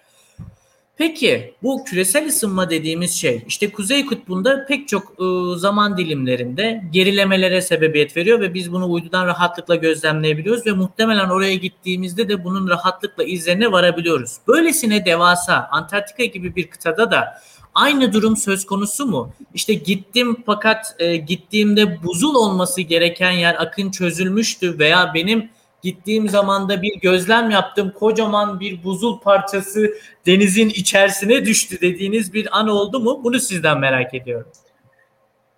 Peki 0.98 1.54
bu 1.64 1.84
küresel 1.84 2.28
ısınma 2.28 2.70
dediğimiz 2.70 3.12
şey 3.12 3.44
işte 3.48 3.72
Kuzey 3.72 4.06
Kutbu'nda 4.06 4.66
pek 4.66 4.88
çok 4.88 5.04
e, 5.04 5.60
zaman 5.60 5.98
dilimlerinde 5.98 6.84
gerilemelere 6.92 7.62
sebebiyet 7.62 8.18
veriyor 8.18 8.42
ve 8.42 8.54
biz 8.54 8.72
bunu 8.72 8.92
uydudan 8.92 9.26
rahatlıkla 9.28 9.76
gözlemleyebiliyoruz 9.76 10.66
ve 10.66 10.72
muhtemelen 10.72 11.30
oraya 11.30 11.56
gittiğimizde 11.56 12.30
de 12.30 12.44
bunun 12.44 12.70
rahatlıkla 12.70 13.24
izlerine 13.24 13.72
varabiliyoruz. 13.72 14.38
Böylesine 14.48 15.06
devasa 15.06 15.68
Antarktika 15.72 16.26
gibi 16.26 16.56
bir 16.56 16.68
kıtada 16.68 17.12
da 17.12 17.42
aynı 17.74 18.14
durum 18.14 18.38
söz 18.38 18.66
konusu 18.66 19.06
mu? 19.06 19.34
İşte 19.54 19.74
gittim 19.74 20.38
fakat 20.46 20.96
e, 21.00 21.16
gittiğimde 21.16 22.04
buzul 22.04 22.36
olması 22.36 22.82
gereken 22.82 23.32
yer 23.32 23.56
akın 23.60 23.92
çözülmüştü 23.92 24.80
veya 24.80 25.12
benim 25.14 25.50
Gittiğim 25.84 26.30
zaman 26.30 26.70
da 26.70 26.82
bir 26.82 27.00
gözlem 27.00 27.50
yaptım. 27.50 27.94
Kocaman 28.00 28.60
bir 28.60 28.84
buzul 28.84 29.20
parçası 29.20 29.94
denizin 30.26 30.70
içerisine 30.70 31.46
düştü 31.46 31.82
dediğiniz 31.82 32.34
bir 32.34 32.60
an 32.60 32.68
oldu 32.68 33.00
mu? 33.00 33.22
Bunu 33.24 33.40
sizden 33.40 33.80
merak 33.80 34.14
ediyorum. 34.14 34.52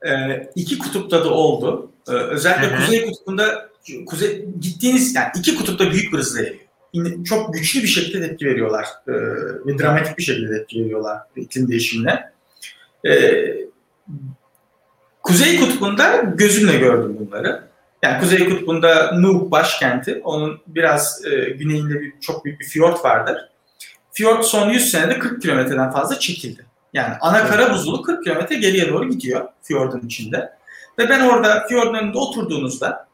Ee, 0.07 0.49
iki 0.55 0.79
kutupta 0.79 1.25
da 1.25 1.29
oldu. 1.29 1.91
Ee, 2.07 2.11
özellikle 2.11 2.67
Hı-hı. 2.67 2.85
Kuzey 2.85 3.05
Kutbu'nda 3.05 3.69
kuzey 4.05 4.45
gittiğiniz 4.59 5.15
yani 5.15 5.27
iki 5.37 5.55
kutupta 5.55 5.91
büyük 5.91 6.13
bir 6.13 6.17
hızla 6.17 6.39
eriyor. 6.41 7.25
Çok 7.25 7.53
güçlü 7.53 7.83
bir 7.83 7.87
şekilde 7.87 8.27
tepki 8.27 8.45
veriyorlar 8.45 8.85
ee, 9.07 9.11
ve 9.65 9.79
dramatik 9.79 10.17
bir 10.17 10.23
şekilde 10.23 10.57
tepki 10.57 10.83
veriyorlar 10.83 11.17
iklim 11.35 11.67
değişimine. 11.67 12.31
Ee, 13.07 13.55
Kuzey 15.23 15.59
Kutbu'nda 15.59 16.15
gözümle 16.35 16.77
gördüm 16.77 17.17
bunları. 17.19 17.68
Yani 18.03 18.19
Kuzey 18.19 18.49
Kutbu'nda 18.49 19.11
Nuuk 19.11 19.51
başkenti. 19.51 20.21
Onun 20.23 20.61
biraz 20.67 21.25
e, 21.25 21.49
güneyinde 21.49 22.01
bir, 22.01 22.19
çok 22.19 22.45
büyük 22.45 22.59
bir 22.59 22.65
fiyort 22.65 23.05
vardır. 23.05 23.37
Fiyort 24.11 24.45
son 24.45 24.69
100 24.69 24.91
senede 24.91 25.19
40 25.19 25.41
kilometreden 25.41 25.91
fazla 25.91 26.19
çekildi. 26.19 26.65
Yani 26.93 27.13
ana 27.21 27.47
kara 27.47 27.73
buzulu 27.73 28.01
40 28.01 28.23
kilometre 28.23 28.55
geriye 28.55 28.89
doğru 28.89 29.09
gidiyor 29.09 29.47
fiyordun 29.63 29.99
içinde. 29.99 30.53
Ve 30.99 31.09
ben 31.09 31.21
orada 31.21 31.67
fiyordun 31.67 31.93
önünde 31.93 32.17
oturduğunuzda 32.17 33.07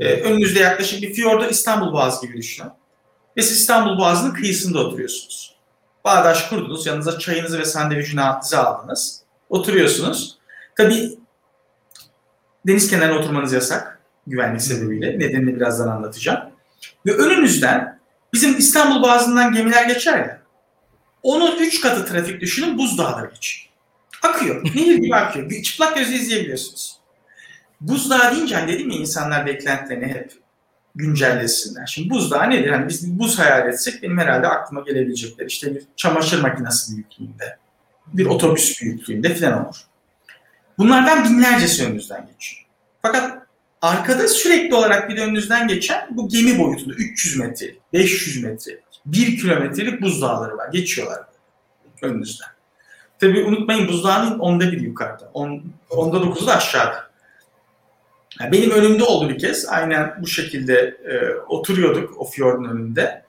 e, 0.00 0.20
önünüzde 0.20 0.60
yaklaşık 0.60 1.02
bir 1.02 1.14
fiyordu 1.14 1.46
İstanbul 1.50 1.92
Boğazı 1.92 2.26
gibi 2.26 2.36
düşünün. 2.36 2.70
Ve 3.36 3.42
siz 3.42 3.60
İstanbul 3.60 3.98
Boğazı'nın 3.98 4.34
kıyısında 4.34 4.78
oturuyorsunuz. 4.78 5.56
Bağdaş 6.04 6.48
kurdunuz, 6.48 6.86
yanınıza 6.86 7.18
çayınızı 7.18 7.58
ve 7.58 7.64
sandviçinizi 7.64 8.56
aldınız. 8.56 9.22
Oturuyorsunuz. 9.48 10.38
Tabii 10.76 11.18
deniz 12.66 12.90
kenarına 12.90 13.18
oturmanız 13.18 13.52
yasak 13.52 13.93
güvenlik 14.26 14.62
sebebiyle. 14.62 15.18
Nedenini 15.18 15.56
birazdan 15.56 15.88
anlatacağım. 15.88 16.50
Ve 17.06 17.12
önünüzden 17.12 17.98
bizim 18.32 18.58
İstanbul 18.58 19.02
Boğazı'ndan 19.02 19.52
gemiler 19.52 19.84
geçer 19.88 20.18
ya. 20.18 20.40
Onun 21.22 21.58
üç 21.58 21.80
katı 21.80 22.06
trafik 22.06 22.40
düşünün 22.40 22.78
buzdağları 22.78 23.30
geçiyor. 23.34 23.68
Akıyor. 24.22 24.64
Nehir 24.64 24.94
gibi 24.94 25.16
akıyor. 25.16 25.62
Çıplak 25.62 25.96
gözle 25.96 26.14
izleyebiliyorsunuz. 26.14 26.98
Buzdağı 27.80 28.34
deyince 28.34 28.54
hani 28.54 28.72
dedim 28.72 28.90
ya 28.90 28.98
insanlar 28.98 29.46
beklentilerini 29.46 30.06
hep 30.06 30.32
güncellesinler. 30.94 31.86
Şimdi 31.86 32.10
buzdağı 32.10 32.50
nedir? 32.50 32.70
Hani 32.70 32.88
biz 32.88 33.18
buz 33.18 33.38
hayal 33.38 33.68
etsek 33.68 34.02
benim 34.02 34.18
herhalde 34.18 34.48
aklıma 34.48 34.80
gelebilecekler. 34.80 35.46
İşte 35.46 35.74
bir 35.74 35.82
çamaşır 35.96 36.42
makinesi 36.42 36.92
büyüklüğünde, 36.92 37.58
bir 38.06 38.26
otobüs 38.26 38.82
büyüklüğünde 38.82 39.34
falan 39.34 39.66
olur. 39.66 39.76
Bunlardan 40.78 41.24
binlercesi 41.24 41.86
önünüzden 41.86 42.26
geçiyor. 42.32 42.66
Fakat 43.02 43.43
Arkada 43.84 44.28
sürekli 44.28 44.74
olarak 44.74 45.08
bir 45.08 45.18
önünüzden 45.18 45.68
geçen 45.68 46.06
bu 46.10 46.28
gemi 46.28 46.58
boyutunda 46.58 46.94
300 46.94 47.36
metre, 47.36 47.66
500 47.92 48.44
metre, 48.44 48.80
1 49.06 49.38
kilometrelik 49.38 50.02
buzdağları 50.02 50.56
var. 50.56 50.68
Geçiyorlar 50.72 51.20
önünüzden. 52.02 52.48
Tabi 53.20 53.44
unutmayın 53.44 53.88
buzdağının 53.88 54.38
onda 54.38 54.72
bir 54.72 54.80
yukarıda. 54.80 55.30
On, 55.34 55.62
onda 55.90 56.22
dokuzu 56.22 56.46
da 56.46 56.56
aşağıda. 56.56 57.10
Yani 58.40 58.52
benim 58.52 58.70
önümde 58.70 59.04
oldu 59.04 59.28
bir 59.28 59.38
kez. 59.38 59.68
Aynen 59.68 60.14
bu 60.22 60.26
şekilde 60.26 60.96
e, 61.04 61.34
oturuyorduk 61.48 62.20
o 62.20 62.24
fiyordun 62.24 62.64
önünde. 62.64 63.22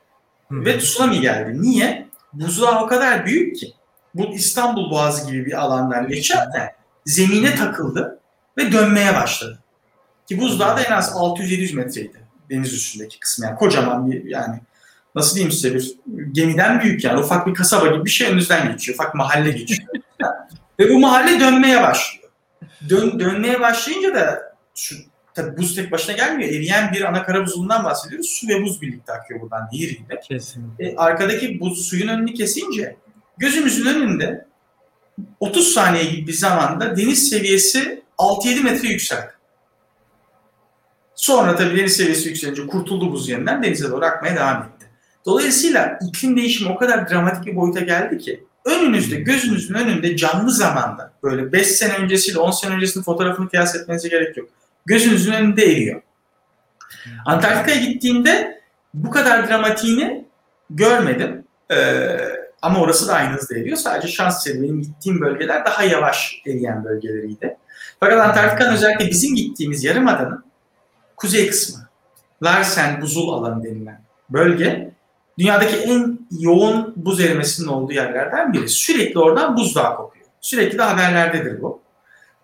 Hı. 0.51 0.65
Ve 0.65 0.79
tsunami 0.79 1.21
geldi. 1.21 1.61
Niye? 1.61 2.07
Buzdağı 2.33 2.83
o 2.83 2.87
kadar 2.87 3.25
büyük 3.25 3.55
ki. 3.55 3.73
Bu 4.13 4.35
İstanbul 4.35 4.91
Boğazı 4.91 5.31
gibi 5.31 5.45
bir 5.45 5.61
alandan 5.61 6.07
geçerken 6.07 6.75
zemine 7.05 7.55
takıldı 7.55 8.19
ve 8.57 8.71
dönmeye 8.71 9.15
başladı. 9.15 9.59
Ki 10.27 10.41
buzdağı 10.41 10.77
da 10.77 10.81
en 10.81 10.91
az 10.91 11.11
600-700 11.11 11.75
metreydi 11.75 12.25
deniz 12.49 12.73
üstündeki 12.73 13.19
kısmı. 13.19 13.45
Yani 13.45 13.55
kocaman 13.55 14.11
bir 14.11 14.23
yani 14.25 14.59
nasıl 15.15 15.35
diyeyim 15.35 15.51
size 15.51 15.73
bir 15.73 15.95
gemiden 16.31 16.81
büyük 16.81 17.03
yani 17.03 17.19
ufak 17.19 17.47
bir 17.47 17.53
kasaba 17.53 17.87
gibi 17.87 18.05
bir 18.05 18.09
şey 18.09 18.27
önünüzden 18.27 18.71
geçiyor. 18.71 18.97
Ufak 18.99 19.15
mahalle 19.15 19.51
geçiyor. 19.51 19.89
Ve 20.79 20.89
bu 20.89 20.99
mahalle 20.99 21.39
dönmeye 21.39 21.81
başlıyor. 21.83 22.29
Dön, 22.89 23.19
dönmeye 23.19 23.59
başlayınca 23.59 24.15
da 24.15 24.55
şu 24.75 24.95
tabi 25.33 25.57
buz 25.57 25.75
tek 25.75 25.91
başına 25.91 26.15
gelmiyor. 26.15 26.49
Eriyen 26.49 26.93
bir 26.93 27.01
ana 27.01 27.23
kara 27.23 27.45
buzulundan 27.45 27.83
bahsediyoruz. 27.83 28.29
Su 28.29 28.47
ve 28.47 28.63
buz 28.63 28.81
birlikte 28.81 29.13
akıyor 29.13 29.41
buradan 29.41 29.67
nehir 29.71 29.89
gibi. 29.89 30.19
Kesinlikle. 30.27 30.85
E, 30.85 30.95
arkadaki 30.95 31.59
buz 31.59 31.87
suyun 31.87 32.07
önünü 32.07 32.33
kesince 32.33 32.95
gözümüzün 33.37 33.85
önünde 33.85 34.45
30 35.39 35.73
saniye 35.73 36.03
gibi 36.03 36.27
bir 36.27 36.33
zamanda 36.33 36.97
deniz 36.97 37.29
seviyesi 37.29 38.03
6-7 38.17 38.63
metre 38.63 38.87
yükseldi. 38.87 39.34
Sonra 41.15 41.55
tabii 41.55 41.77
deniz 41.77 41.97
seviyesi 41.97 42.29
yükselince 42.29 42.67
kurtuldu 42.67 43.11
buz 43.11 43.29
yeniden 43.29 43.63
denize 43.63 43.91
doğru 43.91 44.05
akmaya 44.05 44.35
devam 44.35 44.63
etti. 44.63 44.85
Dolayısıyla 45.25 45.99
iklim 46.07 46.37
değişimi 46.37 46.71
o 46.71 46.77
kadar 46.77 47.09
dramatik 47.09 47.45
bir 47.45 47.55
boyuta 47.55 47.79
geldi 47.79 48.17
ki 48.17 48.43
önünüzde, 48.65 49.15
gözünüzün 49.15 49.73
önünde 49.73 50.17
canlı 50.17 50.51
zamanda 50.51 51.13
böyle 51.23 51.51
5 51.51 51.67
sene 51.67 51.93
öncesiyle 51.93 52.39
10 52.39 52.51
sene 52.51 52.75
öncesinin 52.75 53.03
fotoğrafını 53.03 53.49
kıyas 53.49 53.75
etmenize 53.75 54.07
gerek 54.07 54.37
yok. 54.37 54.49
Gözünüzün 54.85 55.33
önünde 55.33 55.65
eriyor. 55.65 56.01
Antarktika'ya 57.25 57.85
gittiğimde 57.85 58.61
bu 58.93 59.09
kadar 59.09 59.49
dramatiğini 59.49 60.25
görmedim. 60.69 61.43
Ee, 61.71 62.17
ama 62.61 62.79
orası 62.79 63.07
da 63.07 63.13
aynı 63.13 63.33
hızda 63.33 63.57
eriyor. 63.57 63.77
Sadece 63.77 64.07
şans 64.07 64.47
eseri 64.47 64.63
benim 64.63 64.81
gittiğim 64.81 65.21
bölgeler 65.21 65.65
daha 65.65 65.83
yavaş 65.83 66.41
eriyen 66.47 66.83
bölgeleriydi. 66.83 67.57
Fakat 67.99 68.27
Antarktika'nın 68.27 68.73
özellikle 68.73 69.09
bizim 69.09 69.35
gittiğimiz 69.35 69.83
yarımadanın 69.83 70.44
kuzey 71.17 71.47
kısmı, 71.47 71.89
Larsen 72.43 73.01
buzul 73.01 73.33
alanı 73.33 73.63
denilen 73.63 74.01
bölge 74.29 74.95
dünyadaki 75.39 75.75
en 75.75 76.27
yoğun 76.31 76.93
buz 76.95 77.19
erimesinin 77.19 77.67
olduğu 77.67 77.93
yerlerden 77.93 78.53
biri. 78.53 78.69
Sürekli 78.69 79.19
oradan 79.19 79.57
buzdağı 79.57 79.95
kopuyor. 79.95 80.25
Sürekli 80.41 80.77
de 80.77 80.83
haberlerdedir 80.83 81.61
bu. 81.61 81.81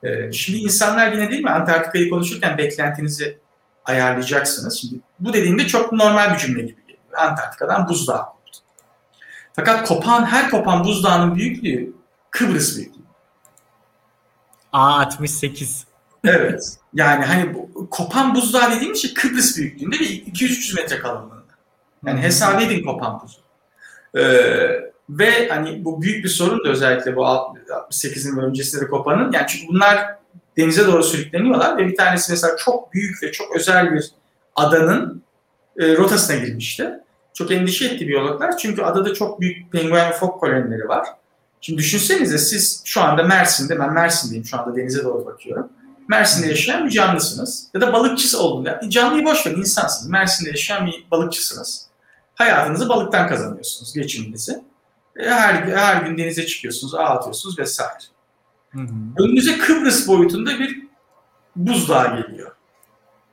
Ee, 0.03 0.31
şimdi 0.31 0.59
insanlar 0.59 1.11
yine 1.11 1.31
değil 1.31 1.43
mi 1.43 1.49
Antarktika'yı 1.49 2.09
konuşurken 2.09 2.57
beklentinizi 2.57 3.37
ayarlayacaksınız. 3.85 4.79
Şimdi 4.79 5.01
bu 5.19 5.33
dediğimde 5.33 5.67
çok 5.67 5.91
normal 5.91 6.33
bir 6.33 6.39
cümle 6.39 6.61
gibi 6.61 6.81
geliyor. 6.81 6.99
Antarktika'dan 7.17 7.89
buzdağı 7.89 8.25
koptu. 8.25 8.59
Fakat 9.53 9.87
kopan 9.87 10.25
her 10.25 10.49
kopan 10.49 10.83
buzdağının 10.83 11.35
büyüklüğü 11.35 11.93
Kıbrıs 12.31 12.77
büyüklüğü. 12.77 13.01
A68. 14.73 15.83
Evet. 16.23 16.77
Yani 16.93 17.25
hani 17.25 17.53
bu, 17.53 17.89
kopan 17.89 18.35
buzdağı 18.35 18.75
dediğimiz 18.75 19.01
şey 19.01 19.13
Kıbrıs 19.13 19.57
büyüklüğünde 19.57 19.95
ve 19.99 20.03
200-300 20.03 20.75
metre 20.75 20.99
kalınlığında. 20.99 21.41
Yani 22.05 22.21
hesap 22.21 22.61
edin 22.61 22.83
kopan 22.83 23.21
buz. 23.23 23.39
Ee, 24.15 24.91
ve 25.09 25.49
hani 25.49 25.85
bu 25.85 26.01
büyük 26.01 26.23
bir 26.23 26.29
sorun 26.29 26.65
da 26.65 26.69
özellikle 26.69 27.15
bu 27.15 27.21
68'in 27.21 28.37
ve 28.37 28.41
öncesinde 28.41 28.81
de 28.81 28.87
kopanın. 28.87 29.31
Yani 29.31 29.45
çünkü 29.47 29.67
bunlar 29.67 30.15
denize 30.57 30.87
doğru 30.87 31.03
sürükleniyorlar 31.03 31.77
ve 31.77 31.87
bir 31.87 31.95
tanesi 31.95 32.31
mesela 32.31 32.57
çok 32.57 32.93
büyük 32.93 33.23
ve 33.23 33.31
çok 33.31 33.55
özel 33.55 33.93
bir 33.93 34.11
adanın 34.55 35.23
e, 35.79 35.97
rotasına 35.97 36.35
girmişti. 36.35 36.89
Çok 37.33 37.51
endişe 37.51 37.85
etti 37.85 38.07
biyologlar 38.07 38.57
çünkü 38.57 38.81
adada 38.81 39.13
çok 39.13 39.41
büyük 39.41 39.71
penguen 39.71 40.09
ve 40.09 40.13
fok 40.13 40.39
kolonileri 40.39 40.87
var. 40.87 41.07
Şimdi 41.61 41.79
düşünsenize 41.79 42.37
siz 42.37 42.81
şu 42.85 43.01
anda 43.01 43.23
Mersin'de, 43.23 43.79
ben 43.79 43.93
Mersin'deyim 43.93 44.45
şu 44.45 44.59
anda 44.59 44.75
denize 44.75 45.03
doğru 45.03 45.25
bakıyorum. 45.25 45.69
Mersin'de 46.11 46.47
yaşayan 46.47 46.85
bir 46.85 46.89
canlısınız. 46.91 47.67
Ya 47.73 47.81
da 47.81 47.93
balıkçısı 47.93 48.39
olduğunda, 48.41 48.81
canlıyı 48.89 49.25
boş 49.25 49.47
verin 49.47 49.59
insansınız. 49.59 50.09
Mersin'de 50.09 50.49
yaşayan 50.49 50.87
bir 50.87 51.05
balıkçısınız. 51.11 51.87
Hayatınızı 52.35 52.89
balıktan 52.89 53.27
kazanıyorsunuz, 53.27 53.93
geçiminizi. 53.93 54.63
E, 55.19 55.29
her, 55.29 55.53
her 55.53 56.01
gün 56.01 56.17
denize 56.17 56.45
çıkıyorsunuz, 56.45 56.95
ağ 56.95 57.03
atıyorsunuz 57.03 57.59
vesaire. 57.59 58.03
Hı 58.69 58.79
hı. 58.79 59.23
Önünüze 59.23 59.57
Kıbrıs 59.57 60.07
boyutunda 60.07 60.59
bir 60.59 60.81
buzdağı 61.55 62.21
geliyor. 62.21 62.51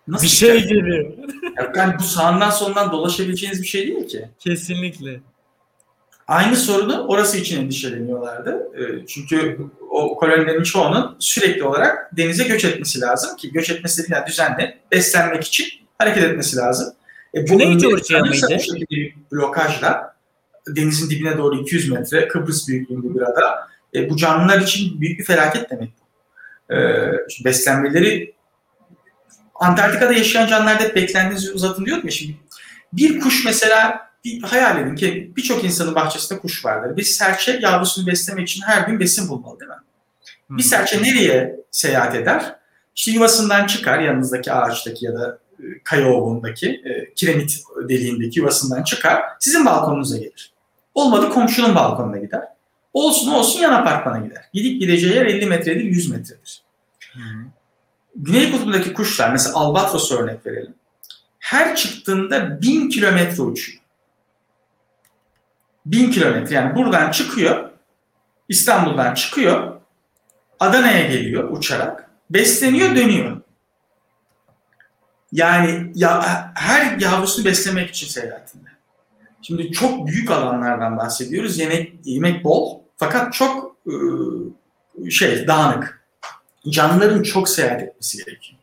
Nasıl 0.09 0.25
Bir 0.25 0.29
şey 0.29 0.49
hikaye? 0.49 0.81
geliyor. 0.81 1.13
Yani 1.77 1.95
bu 1.99 2.03
sağından 2.03 2.51
solundan 2.51 2.93
dolaşabileceğiniz 2.93 3.63
bir 3.63 3.67
şey 3.67 3.87
değil 3.87 4.09
ki. 4.09 4.29
Kesinlikle. 4.39 5.21
Aynı 6.29 6.57
sorunu 6.57 7.07
orası 7.07 7.39
için 7.39 7.63
endişeleniyorlardı. 7.63 8.69
E, 8.77 9.07
Çünkü 9.07 9.67
o 9.99 10.17
kolonilerin 10.17 10.63
çoğunun 10.63 11.17
sürekli 11.19 11.65
olarak 11.65 12.17
denize 12.17 12.45
göç 12.45 12.65
etmesi 12.65 13.01
lazım 13.01 13.37
ki 13.37 13.53
göç 13.53 13.71
etmesi 13.71 14.09
değil, 14.09 14.23
düzenli 14.27 14.79
beslenmek 14.93 15.45
için 15.45 15.67
hareket 15.99 16.25
etmesi 16.25 16.57
lazım. 16.57 16.95
E, 17.35 17.43
bu 17.43 17.59
Güney 17.59 17.79
Georgia 17.79 18.21
mıydı? 18.21 18.47
Bu 18.55 18.61
şekilde 18.61 18.85
bir 18.91 19.15
blokajla 19.33 20.15
denizin 20.69 21.11
dibine 21.11 21.39
doğru 21.39 21.61
200 21.61 21.91
metre 21.91 22.29
Kıbrıs 22.29 22.69
büyüklüğünde 22.69 23.15
bir 23.15 23.21
ada. 23.21 23.69
E, 23.95 24.11
bu 24.11 24.17
canlılar 24.17 24.61
için 24.61 25.01
büyük 25.01 25.19
bir 25.19 25.25
felaket 25.25 25.71
demek. 25.71 25.91
E, 26.71 26.77
şimdi 27.29 27.45
beslenmeleri 27.49 28.35
Antarktika'da 29.55 30.13
yaşayan 30.13 30.47
canlılarda 30.47 30.83
hep 30.83 30.97
beklentinizi 30.97 31.53
uzatın 31.53 31.87
diyorum 31.87 32.05
ya 32.05 32.11
şimdi. 32.11 32.37
Bir 32.93 33.21
kuş 33.21 33.45
mesela 33.45 34.09
bir 34.25 34.43
hayal 34.43 34.83
edin 34.83 34.95
ki 34.95 35.33
birçok 35.37 35.65
insanın 35.65 35.95
bahçesinde 35.95 36.39
kuş 36.39 36.65
vardır. 36.65 36.97
Bir 36.97 37.03
serçe 37.03 37.59
yavrusunu 37.63 38.07
beslemek 38.07 38.49
için 38.49 38.63
her 38.63 38.87
gün 38.87 39.01
besin 39.01 39.29
bulmalı 39.29 39.61
değil 39.61 39.71
mi? 39.71 39.77
Bir 40.51 40.63
serçe 40.63 41.03
nereye 41.03 41.61
seyahat 41.71 42.15
eder? 42.15 42.57
İşte 42.97 43.11
yuvasından 43.11 43.67
çıkar 43.67 43.99
yanınızdaki 43.99 44.53
ağaçtaki 44.53 45.05
ya 45.05 45.15
da 45.15 45.39
e, 45.59 45.65
kaya 45.85 46.09
ovuğundaki 46.09 46.83
e, 46.85 47.15
kiremit 47.15 47.63
deliğindeki 47.89 48.39
yuvasından 48.41 48.83
çıkar. 48.83 49.23
Sizin 49.41 49.67
balkonunuza 49.67 50.17
gelir. 50.17 50.53
Olmadı 50.95 51.31
komşunun 51.31 51.75
balkonuna 51.75 52.19
gider. 52.19 52.43
Olsun 52.93 53.33
olsun 53.33 53.61
yan 53.61 53.73
apartmana 53.73 54.19
gider. 54.19 54.45
Gidip 54.55 54.81
gideceği 54.81 55.15
yer 55.15 55.27
50 55.27 55.47
metredir 55.47 55.85
100 55.85 56.11
metredir. 56.11 56.63
Hı. 57.13 57.21
Güney 58.17 58.53
kutbundaki 58.53 58.93
kuşlar 58.93 59.33
mesela 59.33 59.55
albatros 59.55 60.13
örnek 60.13 60.47
verelim. 60.47 60.75
Her 61.39 61.77
çıktığında 61.77 62.63
1000 62.63 62.89
kilometre 62.89 63.43
uçuyor. 63.43 63.81
1000 65.87 66.11
kilometre 66.11 66.55
yani 66.55 66.77
buradan 66.77 67.11
çıkıyor 67.11 67.71
İstanbul'dan 68.49 69.15
çıkıyor 69.15 69.78
Adana'ya 70.61 71.07
geliyor 71.07 71.51
uçarak 71.51 72.11
besleniyor 72.31 72.97
dönüyor. 72.97 73.41
Yani 75.33 75.93
ya, 75.95 76.25
her 76.55 76.99
yavrusunu 76.99 77.45
beslemek 77.45 77.91
için 77.91 78.07
seyahatinde. 78.07 78.69
Şimdi 79.43 79.73
çok 79.73 80.07
büyük 80.07 80.31
alanlardan 80.31 80.97
bahsediyoruz. 80.97 81.59
Yemek 81.59 81.93
yemek 82.05 82.45
bol 82.45 82.81
fakat 82.97 83.33
çok 83.33 83.77
ıı, 83.87 85.11
şey 85.11 85.47
dağınık. 85.47 86.05
Canlıların 86.69 87.23
çok 87.23 87.49
seyahat 87.49 87.83
etmesi 87.83 88.25
gerekiyor. 88.25 88.59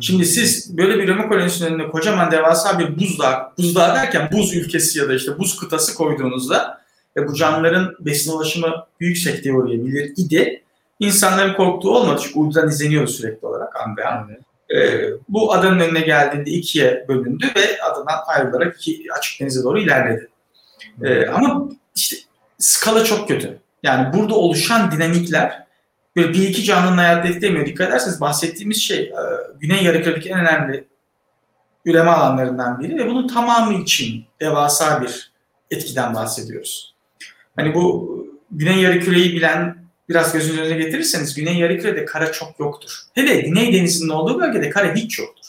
Şimdi 0.00 0.26
siz 0.26 0.76
böyle 0.76 0.98
bir 0.98 1.08
Roma 1.08 1.28
kolonisinin 1.28 1.70
önüne 1.70 1.88
kocaman 1.88 2.30
devasa 2.30 2.78
bir 2.78 2.98
buzdağı, 3.00 3.52
buzdağı 3.58 3.94
derken 3.94 4.28
buz 4.32 4.54
ülkesi 4.54 4.98
ya 4.98 5.08
da 5.08 5.14
işte 5.14 5.38
buz 5.38 5.58
kıtası 5.58 5.94
koyduğunuzda 5.94 6.82
ve 7.16 7.28
bu 7.28 7.34
canlıların 7.34 7.94
besin 8.00 8.32
ulaşımı 8.32 8.86
yüksek 9.00 9.44
diye 9.44 9.54
uğrayabilir 9.54 10.12
idi. 10.16 10.62
İnsanların 11.00 11.54
korktuğu 11.54 11.90
olmadı 11.96 12.20
çünkü 12.24 12.38
uydudan 12.38 12.68
izleniyordu 12.68 13.10
sürekli 13.10 13.46
olarak 13.46 13.76
an 13.76 13.96
be 13.96 14.04
an. 14.04 14.28
Evet. 14.30 14.42
Ee, 14.70 15.10
bu 15.28 15.52
adanın 15.52 15.80
önüne 15.80 16.00
geldiğinde 16.00 16.50
ikiye 16.50 17.04
bölündü 17.08 17.46
ve 17.56 17.82
adadan 17.82 18.18
ayrılarak 18.26 18.76
iki 18.76 19.12
açık 19.18 19.40
denize 19.40 19.62
doğru 19.62 19.80
ilerledi. 19.80 20.28
Ee, 21.04 21.26
ama 21.26 21.68
işte 21.96 22.16
skala 22.58 23.04
çok 23.04 23.28
kötü. 23.28 23.58
Yani 23.82 24.12
burada 24.14 24.34
oluşan 24.34 24.90
dinamikler 24.90 25.66
böyle 26.16 26.32
bir 26.32 26.48
iki 26.48 26.64
canlının 26.64 26.96
hayatta 26.96 27.28
etkilemiyor. 27.28 27.66
Dikkat 27.66 27.88
ederseniz 27.88 28.20
bahsettiğimiz 28.20 28.82
şey 28.82 28.98
e, 28.98 29.20
Güney 29.60 29.84
Yarıküre'deki 29.84 30.28
en 30.28 30.40
önemli 30.40 30.84
üreme 31.84 32.10
alanlarından 32.10 32.80
biri 32.80 32.96
ve 32.96 33.08
bunun 33.08 33.28
tamamı 33.28 33.74
için 33.74 34.24
devasa 34.40 35.02
bir 35.02 35.32
etkiden 35.70 36.14
bahsediyoruz. 36.14 36.94
Hani 37.56 37.74
bu 37.74 38.08
Güney 38.50 38.76
Yarıküre'yi 38.76 39.34
bilen 39.34 39.87
biraz 40.08 40.32
gözünüz 40.32 40.58
önüne 40.58 40.76
getirirseniz 40.76 41.34
Güney 41.34 41.58
Yarıküre'de 41.58 42.04
kara 42.04 42.32
çok 42.32 42.60
yoktur. 42.60 43.02
Hele 43.14 43.40
Güney 43.40 43.72
Denizi'nin 43.72 44.08
olduğu 44.08 44.40
bölgede 44.40 44.70
kara 44.70 44.94
hiç 44.94 45.18
yoktur. 45.18 45.46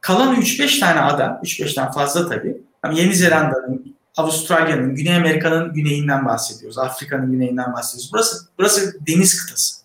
Kalan 0.00 0.34
3-5 0.34 0.80
tane 0.80 1.00
ada, 1.00 1.40
3-5'ten 1.44 1.90
fazla 1.90 2.28
tabii. 2.28 2.56
Yeni 2.92 3.14
Zelanda'nın, 3.14 3.96
Avustralya'nın, 4.16 4.94
Güney 4.94 5.16
Amerika'nın 5.16 5.72
güneyinden 5.72 6.26
bahsediyoruz. 6.26 6.78
Afrika'nın 6.78 7.32
güneyinden 7.32 7.72
bahsediyoruz. 7.72 8.10
Burası, 8.12 8.48
burası 8.58 9.06
deniz 9.06 9.42
kıtası. 9.42 9.76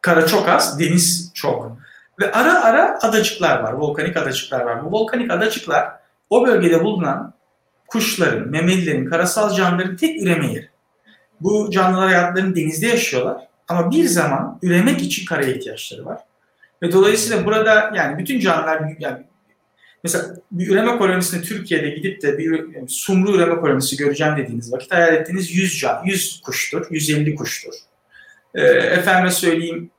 Kara 0.00 0.26
çok 0.26 0.48
az, 0.48 0.80
deniz 0.80 1.30
çok. 1.34 1.76
Ve 2.20 2.32
ara 2.32 2.64
ara 2.64 2.98
adacıklar 3.02 3.60
var, 3.60 3.72
volkanik 3.72 4.16
adacıklar 4.16 4.60
var. 4.60 4.84
Bu 4.84 4.92
volkanik 4.92 5.30
adacıklar 5.30 5.92
o 6.30 6.46
bölgede 6.46 6.84
bulunan 6.84 7.34
kuşların, 7.86 8.48
memelilerin, 8.48 9.06
karasal 9.06 9.54
canlıların 9.54 9.96
tek 9.96 10.22
üreme 10.22 10.52
yeri. 10.52 10.69
Bu 11.40 11.70
canlılar 11.70 12.08
hayatlarını 12.08 12.56
denizde 12.56 12.86
yaşıyorlar 12.86 13.48
ama 13.68 13.90
bir 13.90 14.04
zaman 14.04 14.58
üremek 14.62 15.02
için 15.02 15.26
karaya 15.26 15.52
ihtiyaçları 15.52 16.06
var. 16.06 16.18
Ve 16.82 16.92
dolayısıyla 16.92 17.46
burada 17.46 17.92
yani 17.94 18.18
bütün 18.18 18.40
canlılar 18.40 18.82
yani 18.98 19.18
Mesela 20.04 20.24
bir 20.52 20.68
üreme 20.68 20.98
kolonisine 20.98 21.42
Türkiye'de 21.42 21.90
gidip 21.90 22.22
de 22.22 22.38
bir 22.38 22.66
sumru 22.88 23.36
üreme 23.36 23.56
kolonisi 23.56 23.96
göreceğim 23.96 24.36
dediğiniz 24.36 24.72
vakit 24.72 24.92
hayal 24.92 25.14
ettiğiniz 25.14 25.54
100 25.54 25.80
can, 25.80 26.02
100 26.04 26.40
kuştur, 26.40 26.86
150 26.90 27.34
kuştur. 27.34 27.72
E, 28.54 28.62
efendime 28.64 29.30
söyleyeyim 29.30 29.90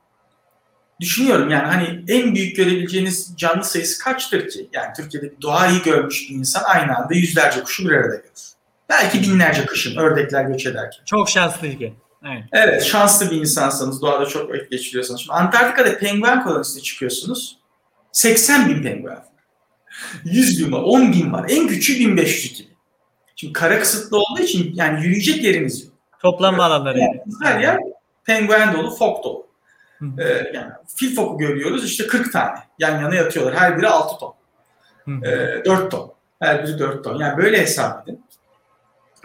düşünüyorum 1.00 1.50
yani 1.50 1.66
hani 1.66 2.04
en 2.08 2.34
büyük 2.34 2.56
görebileceğiniz 2.56 3.34
canlı 3.36 3.64
sayısı 3.64 4.04
kaçtır 4.04 4.48
ki? 4.48 4.68
Yani 4.72 4.88
Türkiye'de 4.96 5.32
doğayı 5.42 5.82
görmüş 5.82 6.30
bir 6.30 6.34
insan 6.34 6.62
aynı 6.64 6.96
anda 6.96 7.14
yüzlerce 7.14 7.62
kuşu 7.62 7.84
bir 7.84 7.92
arada 7.92 8.16
görür. 8.16 8.51
Belki 8.92 9.22
binlerce 9.22 9.66
kışın 9.66 9.96
ördekler 9.96 10.44
göç 10.44 10.66
ederken. 10.66 11.04
Çok 11.04 11.28
şanslı 11.28 11.70
ki. 11.70 11.94
Evet. 12.26 12.44
evet 12.52 12.84
şanslı 12.84 13.30
bir 13.30 13.36
insansanız 13.36 14.02
doğada 14.02 14.26
çok 14.26 14.50
vakit 14.50 14.70
geçiriyorsanız. 14.70 15.20
Şimdi 15.20 15.32
Antarktika'da 15.32 15.98
penguen 15.98 16.44
kolonisine 16.44 16.82
çıkıyorsunuz. 16.82 17.58
80 18.12 18.68
bin 18.68 18.82
penguen. 18.82 19.18
100 20.24 20.66
bin 20.66 20.72
var, 20.72 20.82
10 20.82 21.12
bin 21.12 21.32
var. 21.32 21.46
En 21.48 21.68
küçüğü 21.68 21.98
1502 21.98 22.64
bin. 22.64 22.72
Şimdi 23.36 23.52
kara 23.52 23.78
kısıtlı 23.78 24.18
olduğu 24.18 24.42
için 24.42 24.72
yani 24.74 25.04
yürüyecek 25.04 25.44
yeriniz 25.44 25.84
yok. 25.84 25.92
Toplanma 26.20 26.64
alanları. 26.64 26.98
Yani. 26.98 27.20
Her 27.42 27.60
yer 27.60 27.78
penguen 28.24 28.74
dolu, 28.74 28.96
fok 28.96 29.24
dolu. 29.24 29.46
Ee, 30.18 30.50
yani 30.54 30.72
fil 30.96 31.16
foku 31.16 31.38
görüyoruz 31.38 31.84
işte 31.84 32.06
40 32.06 32.32
tane. 32.32 32.58
Yan 32.78 33.00
yana 33.00 33.14
yatıyorlar. 33.14 33.54
Her 33.54 33.78
biri 33.78 33.88
6 33.88 34.18
ton. 34.18 34.34
Ee, 35.24 35.64
4 35.64 35.90
ton. 35.90 36.12
Her 36.40 36.66
biri 36.66 36.78
4 36.78 37.04
ton. 37.04 37.18
Yani 37.18 37.36
böyle 37.36 37.60
hesap 37.60 38.08
edin. 38.08 38.24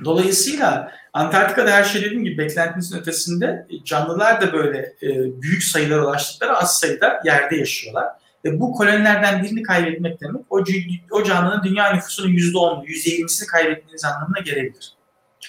Dolayısıyla 0.05 0.91
Antarktika'da 1.13 1.71
her 1.71 1.83
şey 1.83 2.01
dediğim 2.01 2.23
gibi 2.23 2.37
beklentimizin 2.37 2.97
ötesinde 2.97 3.67
canlılar 3.83 4.41
da 4.41 4.53
böyle 4.53 4.77
e, 4.77 5.41
büyük 5.41 5.63
sayılara 5.63 6.05
ulaştıkları 6.05 6.57
az 6.57 6.79
sayıda 6.79 7.21
yerde 7.25 7.55
yaşıyorlar. 7.55 8.07
Ve 8.45 8.59
bu 8.59 8.73
kolonilerden 8.73 9.43
birini 9.43 9.63
kaybetmek 9.63 10.21
demek 10.21 10.41
o, 10.49 10.63
o 11.11 11.23
canlının 11.23 11.63
dünya 11.63 11.93
nüfusunun 11.93 12.29
%10'u, 12.29 12.85
%20'sini 12.85 13.45
kaybettiğiniz 13.45 14.05
anlamına 14.05 14.39
gelebilir. 14.39 14.93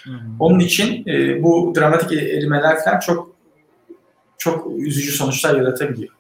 Hmm. 0.05 0.41
Onun 0.41 0.59
için 0.59 1.07
e, 1.07 1.43
bu 1.43 1.73
dramatik 1.77 2.13
erimeler 2.13 2.85
falan 2.85 3.01
çok 3.01 3.37
çok 4.39 4.81
üzücü 4.81 5.13
sonuçlar 5.13 5.57
yaratabiliyor. 5.57 6.15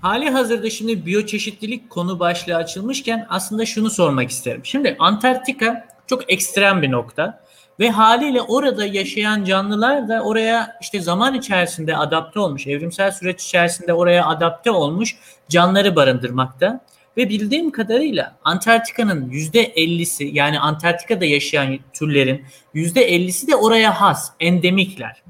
Hali 0.00 0.30
hazırda 0.30 0.70
şimdi 0.70 1.06
biyoçeşitlilik 1.06 1.90
konu 1.90 2.20
başlığı 2.20 2.56
açılmışken 2.56 3.26
aslında 3.28 3.66
şunu 3.66 3.90
sormak 3.90 4.30
isterim. 4.30 4.60
Şimdi 4.64 4.96
Antarktika 4.98 5.93
çok 6.06 6.32
ekstrem 6.32 6.82
bir 6.82 6.90
nokta 6.90 7.44
ve 7.80 7.90
haliyle 7.90 8.42
orada 8.42 8.86
yaşayan 8.86 9.44
canlılar 9.44 10.08
da 10.08 10.22
oraya 10.22 10.78
işte 10.80 11.00
zaman 11.00 11.34
içerisinde 11.34 11.96
adapte 11.96 12.40
olmuş, 12.40 12.66
evrimsel 12.66 13.10
süreç 13.10 13.44
içerisinde 13.44 13.92
oraya 13.94 14.26
adapte 14.26 14.70
olmuş 14.70 15.16
canlıları 15.48 15.96
barındırmakta. 15.96 16.80
Ve 17.16 17.28
bildiğim 17.28 17.70
kadarıyla 17.70 18.36
Antarktika'nın 18.44 19.30
%50'si 19.30 20.30
yani 20.32 20.60
Antarktika'da 20.60 21.24
yaşayan 21.24 21.78
türlerin 21.92 22.44
%50'si 22.74 23.48
de 23.48 23.56
oraya 23.56 24.00
has, 24.00 24.30
endemikler. 24.40 25.22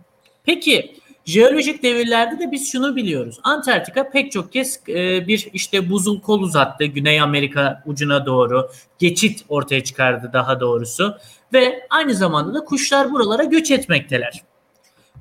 Peki 0.45 0.97
Jeolojik 1.25 1.83
devirlerde 1.83 2.39
de 2.39 2.53
biz 2.53 2.73
şunu 2.73 2.97
biliyoruz. 2.97 3.41
Antarktika 3.43 4.11
pek 4.11 4.33
çok 4.33 4.53
kez 4.53 4.81
e, 4.89 5.27
bir 5.27 5.49
işte 5.53 5.91
buzul 5.91 6.21
kol 6.21 6.41
uzattı 6.41 6.85
Güney 6.85 7.21
Amerika 7.21 7.83
ucuna 7.87 8.27
doğru. 8.27 8.71
Geçit 8.99 9.45
ortaya 9.49 9.85
çıkardı 9.85 10.31
daha 10.33 10.61
doğrusu. 10.61 11.19
Ve 11.53 11.87
aynı 11.91 12.15
zamanda 12.15 12.55
da 12.55 12.65
kuşlar 12.65 13.13
buralara 13.13 13.45
göç 13.45 13.71
etmekteler. 13.71 14.43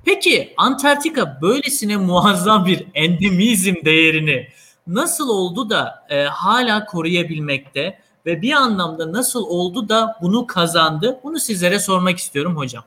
Peki 0.05 0.53
Antarktika 0.57 1.39
böylesine 1.41 1.97
muazzam 1.97 2.65
bir 2.65 2.85
endemizm 2.93 3.75
değerini 3.85 4.47
nasıl 4.87 5.29
oldu 5.29 5.69
da 5.69 6.05
e, 6.09 6.23
hala 6.23 6.85
koruyabilmekte 6.85 7.99
ve 8.25 8.41
bir 8.41 8.51
anlamda 8.51 9.11
nasıl 9.11 9.43
oldu 9.45 9.89
da 9.89 10.17
bunu 10.21 10.47
kazandı? 10.47 11.19
Bunu 11.23 11.39
sizlere 11.39 11.79
sormak 11.79 12.17
istiyorum 12.17 12.57
hocam. 12.57 12.83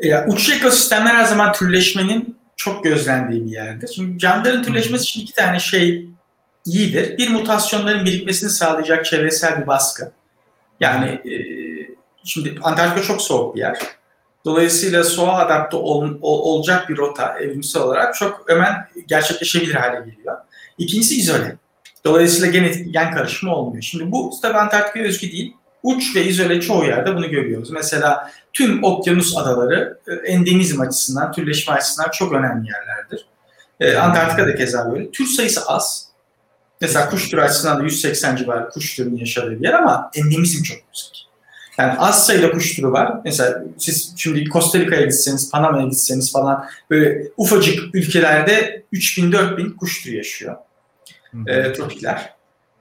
Ya, 0.00 0.26
uç 0.28 0.50
ekosistemler 0.50 1.14
her 1.14 1.24
zaman 1.24 1.52
türleşmenin 1.52 2.38
çok 2.56 2.84
gözlendiği 2.84 3.46
bir 3.46 3.50
yerdir. 3.50 3.90
Şimdi 3.94 4.18
canlıların 4.18 4.62
türleşmesi 4.62 5.02
için 5.02 5.20
iki 5.20 5.32
tane 5.32 5.60
şey 5.60 6.08
iyidir. 6.66 7.18
Bir 7.18 7.30
mutasyonların 7.30 8.04
birikmesini 8.04 8.50
sağlayacak 8.50 9.04
çevresel 9.04 9.62
bir 9.62 9.66
baskı. 9.66 10.12
Yani 10.80 11.06
e, 11.06 11.34
şimdi 12.24 12.58
Antarktika 12.62 13.06
çok 13.06 13.22
soğuk 13.22 13.54
bir 13.54 13.60
yer. 13.60 13.78
Dolayısıyla 14.44 15.04
soğuğa 15.04 15.36
adapte 15.36 15.76
ol, 15.76 16.18
ol, 16.22 16.54
olacak 16.54 16.88
bir 16.88 16.96
rota 16.96 17.38
evrimsel 17.38 17.82
olarak 17.82 18.14
çok 18.14 18.44
hemen 18.48 18.88
gerçekleşebilir 19.06 19.74
hale 19.74 20.10
geliyor. 20.10 20.36
İkincisi 20.78 21.16
izole. 21.16 21.56
Dolayısıyla 22.04 22.50
genetik 22.50 22.92
gen 22.92 23.14
karışımı 23.14 23.54
olmuyor. 23.54 23.82
Şimdi 23.82 24.12
bu 24.12 24.32
tabii 24.42 24.58
Antarktika'ya 24.58 25.04
özgü 25.04 25.32
değil 25.32 25.56
uç 25.82 26.16
ve 26.16 26.24
izole 26.24 26.60
çoğu 26.60 26.84
yerde 26.84 27.16
bunu 27.16 27.30
görüyoruz. 27.30 27.70
Mesela 27.70 28.30
tüm 28.52 28.84
okyanus 28.84 29.36
adaları 29.36 29.98
e, 30.08 30.14
endemizm 30.14 30.80
açısından, 30.80 31.32
türleşme 31.32 31.74
açısından 31.74 32.10
çok 32.10 32.32
önemli 32.32 32.68
yerlerdir. 32.68 33.26
Ee, 33.80 33.96
Antarktika 33.96 34.46
da 34.46 34.54
keza 34.54 34.92
böyle. 34.92 35.10
Tür 35.10 35.26
sayısı 35.26 35.66
az. 35.66 36.06
Mesela 36.80 37.10
kuş 37.10 37.30
türü 37.30 37.40
açısından 37.40 37.80
da 37.80 37.82
180 37.82 38.36
civarı 38.36 38.68
kuş 38.68 38.96
türünün 38.96 39.16
yaşadığı 39.16 39.50
bir 39.50 39.64
yer 39.64 39.72
ama 39.72 40.10
endemizm 40.14 40.62
çok 40.62 40.76
yüksek. 40.76 41.26
Yani 41.78 41.98
az 41.98 42.26
sayıda 42.26 42.50
kuş 42.50 42.76
türü 42.76 42.92
var. 42.92 43.20
Mesela 43.24 43.64
siz 43.78 44.14
şimdi 44.16 44.44
Costa 44.44 44.78
Rica'ya 44.78 45.06
gitseniz, 45.06 45.50
Panama'ya 45.50 45.86
gitseniz 45.86 46.32
falan 46.32 46.66
böyle 46.90 47.28
ufacık 47.36 47.94
ülkelerde 47.94 48.84
3000-4000 48.92 49.76
kuş 49.76 50.02
türü 50.02 50.16
yaşıyor. 50.16 50.56
E, 51.46 51.72
tropikler. 51.72 52.35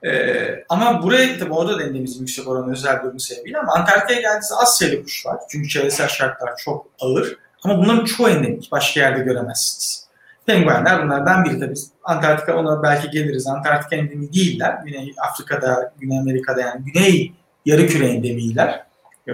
Ee, 0.05 0.63
ama 0.69 1.03
buraya 1.03 1.37
tabii 1.37 1.53
orada 1.53 1.79
da 1.79 1.83
endemizm 1.83 2.19
yüksek 2.19 2.47
oranı 2.47 2.71
özel 2.71 3.03
durum 3.03 3.19
sebebiyle 3.19 3.57
ama 3.57 3.73
Antarktika'ya 3.73 4.21
geldiğinizde 4.21 4.55
az 4.55 4.77
sayıda 4.77 5.03
kuş 5.03 5.25
var. 5.25 5.37
Çünkü 5.49 5.69
çevresel 5.69 6.07
şartlar 6.07 6.57
çok 6.57 6.87
ağır. 6.99 7.37
Ama 7.63 7.77
bunların 7.77 8.05
çoğu 8.05 8.29
endemik. 8.29 8.71
Başka 8.71 8.99
yerde 8.99 9.23
göremezsiniz. 9.23 10.05
Penguenler 10.45 11.03
bunlardan 11.03 11.45
biri 11.45 11.59
tabii. 11.59 11.73
Antarktika 12.03 12.57
ona 12.57 12.83
belki 12.83 13.09
geliriz. 13.09 13.47
Antarktika 13.47 13.95
endemi 13.95 14.33
değiller. 14.33 14.79
Güney 14.85 15.13
Afrika'da, 15.29 15.93
Güney 15.99 16.19
Amerika'da 16.19 16.61
yani 16.61 16.81
Güney 16.85 17.33
yarı 17.65 17.81
endemiler. 17.81 18.85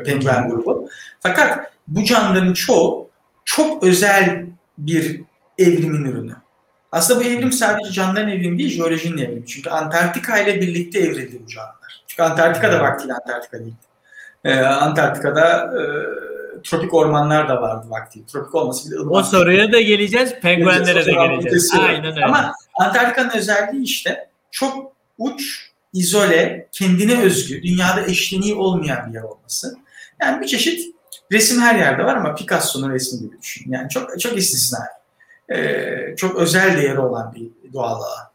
Penguen 0.05 0.49
grubu. 0.49 0.89
Fakat 1.19 1.71
bu 1.87 2.03
canlıların 2.03 2.53
çoğu 2.53 3.09
çok 3.45 3.83
özel 3.83 4.45
bir 4.77 5.21
evrimin 5.57 6.05
ürünü. 6.05 6.35
Aslında 6.91 7.19
bu 7.19 7.23
evrim 7.23 7.51
sadece 7.51 7.91
canlıların 7.91 8.29
evrimi 8.29 8.57
değil, 8.57 8.69
jeolojinin 8.69 9.17
evrimi. 9.17 9.45
Çünkü 9.45 9.69
Antarktika 9.69 10.39
ile 10.39 10.61
birlikte 10.61 10.99
evrildi 10.99 11.41
bu 11.43 11.47
canlılar. 11.47 12.03
Çünkü 12.07 12.23
Antarktika 12.23 12.71
da 12.71 12.79
vaktiyle 12.79 13.13
Antarktika 13.13 13.59
değil. 13.59 13.73
Ee, 14.43 14.59
Antarktika'da 14.59 15.73
e, 15.77 15.81
tropik 16.63 16.93
ormanlar 16.93 17.49
da 17.49 17.61
vardı 17.61 17.87
vakti. 17.89 18.25
Tropik 18.25 18.55
olması 18.55 18.91
bile 18.91 18.99
ılımaz. 18.99 19.33
O 19.33 19.37
soruya 19.37 19.71
da 19.71 19.81
geleceğiz, 19.81 20.33
penguenlere 20.41 21.05
de 21.05 21.11
geleceğiz. 21.11 21.73
Aynen 21.79 22.05
öyle. 22.05 22.25
Ama 22.25 22.53
Antarktika'nın 22.79 23.29
özelliği 23.37 23.83
işte 23.83 24.29
çok 24.51 24.93
uç, 25.17 25.71
izole, 25.93 26.67
kendine 26.71 27.21
özgü, 27.21 27.63
dünyada 27.63 28.05
eşleniği 28.05 28.55
olmayan 28.55 29.09
bir 29.09 29.13
yer 29.13 29.23
olması. 29.23 29.75
Yani 30.21 30.41
bir 30.41 30.47
çeşit 30.47 30.95
resim 31.31 31.61
her 31.61 31.75
yerde 31.75 32.05
var 32.05 32.15
ama 32.15 32.35
Picasso'nun 32.35 32.91
resmi 32.91 33.19
gibi 33.19 33.41
düşün. 33.41 33.71
Yani 33.71 33.89
çok 33.89 34.19
çok 34.19 34.37
istisnai 34.37 34.87
e, 35.51 36.15
çok 36.17 36.35
özel 36.35 36.77
değeri 36.77 36.99
olan 36.99 37.35
bir 37.35 37.73
doğal 37.73 37.95
alan. 37.95 38.31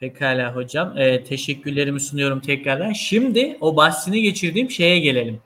Pekala 0.00 0.56
hocam. 0.56 0.98
E, 0.98 1.24
teşekkürlerimi 1.24 2.00
sunuyorum 2.00 2.40
tekrardan. 2.40 2.92
Şimdi 2.92 3.58
o 3.60 3.76
bahsini 3.76 4.22
geçirdiğim 4.22 4.70
şeye 4.70 4.98
gelelim. 4.98 5.40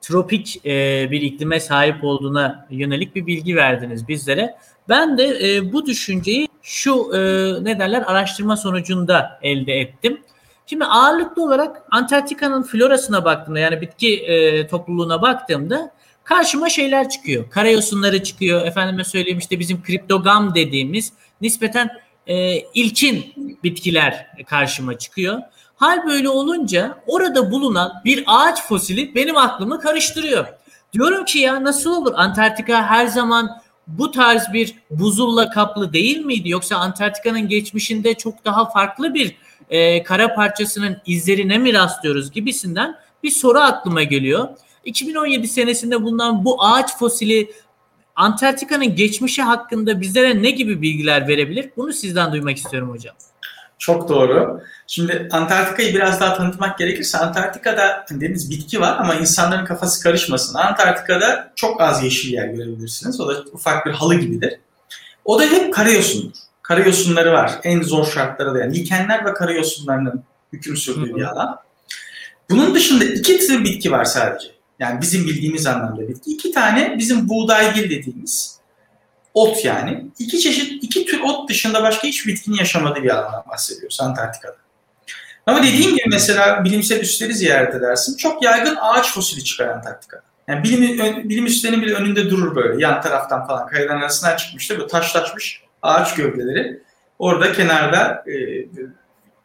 Tropik 0.00 0.66
e, 0.66 1.08
bir 1.10 1.20
iklime 1.20 1.60
sahip 1.60 2.04
olduğuna 2.04 2.66
yönelik 2.70 3.14
bir 3.14 3.26
bilgi 3.26 3.56
verdiniz 3.56 4.08
bizlere. 4.08 4.56
Ben 4.88 5.18
de 5.18 5.38
e, 5.42 5.72
bu 5.72 5.86
düşünceyi 5.86 6.48
şu 6.62 7.10
e, 7.14 7.18
ne 7.64 7.78
derler 7.78 8.02
araştırma 8.06 8.56
sonucunda 8.56 9.38
elde 9.42 9.72
ettim. 9.72 10.20
Şimdi 10.66 10.84
ağırlıklı 10.84 11.42
olarak 11.44 11.82
Antarktika'nın 11.90 12.62
florasına 12.62 13.24
baktığımda 13.24 13.58
yani 13.58 13.80
bitki 13.80 14.16
e, 14.16 14.66
topluluğuna 14.66 15.22
baktığımda 15.22 15.90
karşıma 16.26 16.68
şeyler 16.68 17.08
çıkıyor. 17.08 17.50
Karayosunları 17.50 18.22
çıkıyor. 18.22 18.66
Efendime 18.66 19.04
söyleyeyim 19.04 19.38
işte 19.38 19.58
bizim 19.60 19.82
kriptogam 19.82 20.54
dediğimiz 20.54 21.12
nispeten 21.40 21.90
e, 22.26 22.58
ilkin 22.60 23.34
bitkiler 23.64 24.26
karşıma 24.46 24.98
çıkıyor. 24.98 25.40
Hal 25.76 26.06
böyle 26.06 26.28
olunca 26.28 26.98
orada 27.06 27.50
bulunan 27.50 27.92
bir 28.04 28.24
ağaç 28.26 28.62
fosili 28.62 29.14
benim 29.14 29.36
aklımı 29.36 29.80
karıştırıyor. 29.80 30.46
Diyorum 30.92 31.24
ki 31.24 31.38
ya 31.38 31.64
nasıl 31.64 31.90
olur? 31.90 32.12
Antarktika 32.16 32.86
her 32.86 33.06
zaman 33.06 33.62
bu 33.86 34.10
tarz 34.10 34.52
bir 34.52 34.74
buzulla 34.90 35.50
kaplı 35.50 35.92
değil 35.92 36.24
miydi? 36.24 36.48
Yoksa 36.48 36.76
Antarktika'nın 36.76 37.48
geçmişinde 37.48 38.14
çok 38.14 38.44
daha 38.44 38.70
farklı 38.70 39.14
bir 39.14 39.36
e, 39.70 40.02
kara 40.02 40.34
parçasının 40.34 40.96
izlerine 41.06 41.58
mi 41.58 41.74
rastlıyoruz 41.74 42.30
gibisinden 42.30 42.96
bir 43.22 43.30
soru 43.30 43.58
aklıma 43.58 44.02
geliyor. 44.02 44.48
2017 44.86 45.48
senesinde 45.48 46.02
bulunan 46.02 46.44
bu 46.44 46.64
ağaç 46.64 46.98
fosili 46.98 47.52
Antarktika'nın 48.16 48.96
geçmişi 48.96 49.42
hakkında 49.42 50.00
bizlere 50.00 50.42
ne 50.42 50.50
gibi 50.50 50.82
bilgiler 50.82 51.28
verebilir? 51.28 51.70
Bunu 51.76 51.92
sizden 51.92 52.32
duymak 52.32 52.56
istiyorum 52.56 52.90
hocam. 52.90 53.14
Çok 53.78 54.08
doğru. 54.08 54.62
Şimdi 54.86 55.28
Antarktika'yı 55.32 55.94
biraz 55.94 56.20
daha 56.20 56.34
tanıtmak 56.34 56.78
gerekirse 56.78 57.18
Antarktika'da 57.18 58.04
hani 58.08 58.20
deniz 58.20 58.50
bitki 58.50 58.80
var 58.80 58.96
ama 58.98 59.14
insanların 59.14 59.64
kafası 59.64 60.02
karışmasın. 60.02 60.54
Antarktika'da 60.54 61.52
çok 61.56 61.80
az 61.80 62.04
yeşil 62.04 62.32
yer 62.32 62.46
görebilirsiniz. 62.46 63.20
O 63.20 63.28
da 63.28 63.44
ufak 63.52 63.86
bir 63.86 63.90
halı 63.90 64.14
gibidir. 64.14 64.60
O 65.24 65.38
da 65.38 65.42
hep 65.42 65.74
karayosundur. 65.74 66.36
Karayosunları 66.62 67.32
var. 67.32 67.52
En 67.62 67.82
zor 67.82 68.06
şartlara 68.06 68.54
dayan. 68.54 68.72
Likenler 68.72 69.24
ve 69.24 69.34
karayosunlarının 69.34 70.24
hüküm 70.52 70.76
sürdüğü 70.76 71.16
bir 71.16 71.22
alan. 71.22 71.58
Bunun 72.50 72.74
dışında 72.74 73.04
iki 73.04 73.38
tür 73.38 73.64
bitki 73.64 73.92
var 73.92 74.04
sadece. 74.04 74.55
Yani 74.78 75.00
bizim 75.00 75.26
bildiğimiz 75.26 75.66
anlamda 75.66 76.08
bitki. 76.08 76.30
İki 76.30 76.52
tane 76.52 76.98
bizim 76.98 77.28
buğdaygil 77.28 77.90
dediğimiz 77.90 78.58
ot 79.34 79.64
yani. 79.64 80.06
İki 80.18 80.40
çeşit, 80.40 80.84
iki 80.84 81.04
tür 81.04 81.20
ot 81.20 81.48
dışında 81.48 81.82
başka 81.82 82.08
hiç 82.08 82.26
bitkinin 82.26 82.56
yaşamadığı 82.56 83.02
bir 83.02 83.10
alandan 83.10 83.44
bahsediyoruz 83.48 84.00
Antarktika'da. 84.00 84.56
Ama 85.46 85.62
dediğim 85.62 85.90
gibi 85.90 86.08
mesela 86.10 86.64
bilimsel 86.64 87.00
üsleri 87.00 87.34
ziyaret 87.34 87.74
edersin. 87.74 88.16
Çok 88.16 88.42
yaygın 88.42 88.76
ağaç 88.80 89.12
fosili 89.12 89.44
çıkar 89.44 89.68
Antarktika'da. 89.68 90.22
Yani 90.48 90.64
bilim, 90.64 91.28
bilim 91.28 91.46
üslerinin 91.46 91.82
bile 91.82 91.94
önünde 91.94 92.30
durur 92.30 92.56
böyle 92.56 92.82
yan 92.82 93.00
taraftan 93.02 93.46
falan 93.46 93.66
kayaların 93.66 94.00
arasından 94.00 94.36
çıkmıştır. 94.36 94.78
Böyle 94.78 94.88
taşlaşmış 94.88 95.62
ağaç 95.82 96.14
gövdeleri 96.14 96.82
orada 97.18 97.52
kenarda 97.52 98.24
e, 98.30 98.66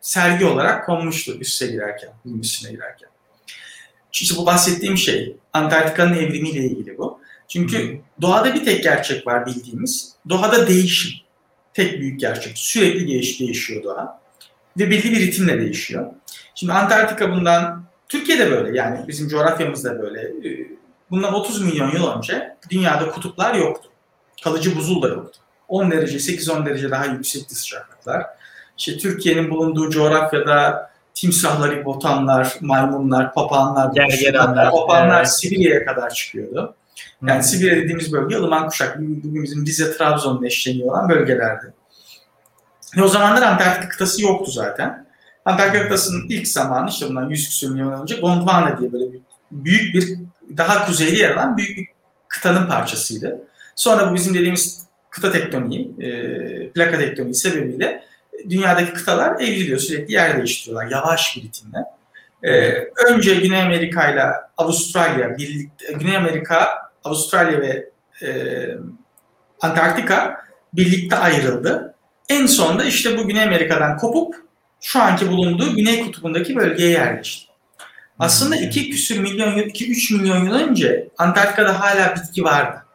sergi 0.02 0.46
olarak 0.46 0.86
konmuştur 0.86 1.42
üste 1.42 1.68
girerken, 1.68 2.10
bilim 2.26 2.40
üstüne 2.40 2.72
girerken. 2.72 3.10
İşte 4.14 4.38
bu 4.38 4.46
bahsettiğim 4.46 4.98
şey 4.98 5.36
Antarktika'nın 5.54 6.14
evrimiyle 6.14 6.60
ilgili 6.60 6.98
bu. 6.98 7.20
Çünkü 7.48 8.02
doğada 8.22 8.54
bir 8.54 8.66
tek 8.66 8.84
gerçek 8.84 9.28
var 9.28 9.46
bildiğimiz. 9.46 10.14
Doğada 10.30 10.68
değişim. 10.68 11.12
Tek 11.74 12.00
büyük 12.00 12.20
gerçek. 12.20 12.58
Sürekli 12.58 13.08
değiş, 13.08 13.40
değişiyor 13.40 13.84
doğa. 13.84 14.22
Ve 14.80 14.90
belli 14.90 15.12
bir 15.12 15.20
ritimle 15.20 15.62
değişiyor. 15.62 16.08
Şimdi 16.56 16.74
Antarktika 16.74 17.32
bundan, 17.32 17.84
Türkiye'de 18.10 18.52
böyle 18.52 18.78
yani 18.78 19.08
bizim 19.08 19.28
coğrafyamızda 19.28 20.02
böyle. 20.02 20.22
Ee, 20.22 20.68
bundan 21.12 21.34
30 21.34 21.62
milyon 21.62 21.92
yıl 21.92 22.08
önce 22.18 22.58
dünyada 22.70 23.12
kutuplar 23.12 23.56
yoktu. 23.56 23.90
Kalıcı 24.44 24.76
buzul 24.76 25.02
da 25.02 25.08
yoktu. 25.08 25.40
10 25.68 25.92
derece, 25.92 26.18
8-10 26.18 26.66
derece 26.66 26.92
daha 26.92 27.06
yüksekti 27.06 27.56
sıcaklıklar. 27.56 28.26
İşte 28.78 28.98
Türkiye'nin 28.98 29.50
bulunduğu 29.50 29.90
coğrafyada 29.90 30.91
timsahlar, 31.14 31.76
hipotamlar, 31.76 32.58
maymunlar, 32.62 33.34
papağanlar, 33.34 33.94
gergedanlar, 33.94 34.72
papağanlar 34.72 35.18
evet. 35.18 35.32
Sibirya'ya 35.32 35.86
kadar 35.86 36.10
çıkıyordu. 36.10 36.76
Yani 37.28 37.36
hmm. 37.36 37.44
Sibirya 37.44 37.76
dediğimiz 37.76 38.14
bölge 38.14 38.36
ılıman 38.36 38.70
kuşak. 38.70 39.00
Bugün 39.00 39.44
bizim 39.44 39.66
Rize, 39.66 39.98
Trabzon'da 39.98 40.48
eşleniyor 40.48 40.90
olan 40.90 41.10
bölgelerdi. 41.10 41.74
Ve 42.98 43.04
o 43.04 43.08
zamanlar 43.08 43.42
Antarktika 43.42 43.90
kıtası 43.90 44.22
yoktu 44.22 44.52
zaten. 44.52 45.06
Antarktika 45.46 45.84
kıtasının 45.84 46.26
ilk 46.30 46.48
zamanı 46.48 46.90
işte 46.90 47.10
bundan 47.10 47.30
100 47.30 47.50
küsur 47.50 47.72
milyon 47.72 48.02
önce 48.02 48.16
Gondwana 48.16 48.80
diye 48.80 48.94
böyle 48.94 49.06
büyük 49.52 49.96
bir 49.96 50.18
daha 50.58 50.86
kuzeyde 50.86 51.18
yer 51.18 51.32
alan 51.36 51.58
büyük 51.58 51.78
bir 51.78 51.88
kıtanın 52.28 52.68
parçasıydı. 52.68 53.42
Sonra 53.76 54.12
bu 54.12 54.16
bizim 54.16 54.34
dediğimiz 54.34 54.88
kıta 55.10 55.32
tektoniği, 55.32 55.92
e, 56.00 56.70
plaka 56.70 56.98
tektoniği 56.98 57.36
sebebiyle 57.36 58.04
dünyadaki 58.50 58.94
kıtalar 58.94 59.36
evriliyor. 59.36 59.80
Sürekli 59.80 60.14
yer 60.14 60.38
değiştiriyorlar 60.38 60.92
yavaş 60.92 61.38
bir 61.38 61.42
ritimle. 61.42 61.78
E, 62.44 62.72
önce 63.08 63.36
Güney 63.36 63.62
Amerika 63.62 64.12
ile 64.12 64.24
Avustralya 64.58 65.38
birlikte, 65.38 65.94
Güney 65.94 66.18
Amerika, 66.18 66.70
Avustralya 67.04 67.62
ve 67.62 67.90
e, 68.24 68.32
Antarktika 69.62 70.42
birlikte 70.74 71.16
ayrıldı. 71.16 71.94
En 72.30 72.46
sonunda 72.46 72.84
işte 72.84 73.18
bu 73.18 73.28
Güney 73.28 73.44
Amerika'dan 73.44 73.98
kopup 73.98 74.36
şu 74.82 75.02
anki 75.02 75.28
bulunduğu 75.28 75.76
Güney 75.76 76.06
Kutbu'ndaki 76.06 76.56
bölgeye 76.56 76.90
yerleşti. 76.90 77.52
Aslında 78.20 78.56
iki 78.56 78.90
küsür 78.90 79.20
milyon, 79.20 79.58
iki 79.58 79.92
üç 79.92 80.12
milyon 80.12 80.46
yıl 80.46 80.54
önce 80.54 81.08
Antarktika'da 81.18 81.80
hala 81.80 82.16
bitki 82.16 82.44
vardı. 82.44 82.86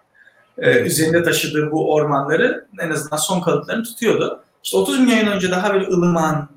Ee, 0.58 0.80
üzerinde 0.80 1.22
taşıdığı 1.22 1.70
bu 1.70 1.94
ormanları 1.94 2.66
en 2.80 2.90
azından 2.90 3.16
son 3.16 3.40
kalıplarını 3.40 3.84
tutuyordu. 3.84 4.44
İşte 4.66 4.76
30 4.76 5.00
milyon 5.00 5.18
yıl 5.18 5.26
önce 5.26 5.50
daha 5.50 5.74
böyle 5.74 5.86
ılıman, 5.86 6.48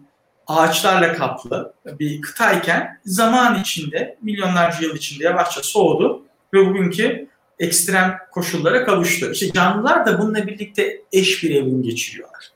ağaçlarla 0.47 1.13
kaplı 1.13 1.73
bir 1.85 2.21
kıtayken 2.21 2.99
zaman 3.05 3.59
içinde, 3.59 4.17
milyonlarca 4.21 4.87
yıl 4.87 4.95
içinde 4.95 5.23
yavaşça 5.23 5.63
soğudu 5.63 6.25
ve 6.53 6.65
bugünkü 6.65 7.27
ekstrem 7.59 8.17
koşullara 8.31 8.85
kavuştu. 8.85 9.31
İşte 9.31 9.51
canlılar 9.51 10.05
da 10.05 10.19
bununla 10.19 10.47
birlikte 10.47 11.01
eş 11.11 11.43
bir 11.43 11.55
evrim 11.55 11.83
geçiriyorlar. 11.83 12.49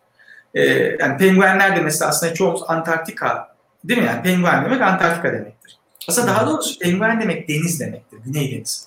Ee, 0.53 0.63
yani 0.99 1.17
penguenler 1.17 1.75
de 1.75 1.81
mesela 1.81 2.09
aslında 2.09 2.33
çoğumuz 2.33 2.61
Antarktika 2.67 3.55
değil 3.83 3.99
mi? 3.99 4.05
Yani 4.05 4.23
penguen 4.23 4.65
demek 4.65 4.81
Antarktika 4.81 5.33
demektir. 5.33 5.77
Aslında 6.07 6.27
daha 6.27 6.47
doğrusu 6.47 6.79
penguen 6.79 7.21
demek 7.21 7.49
deniz 7.49 7.79
demektir. 7.79 8.19
Güney 8.25 8.51
denizi. 8.51 8.85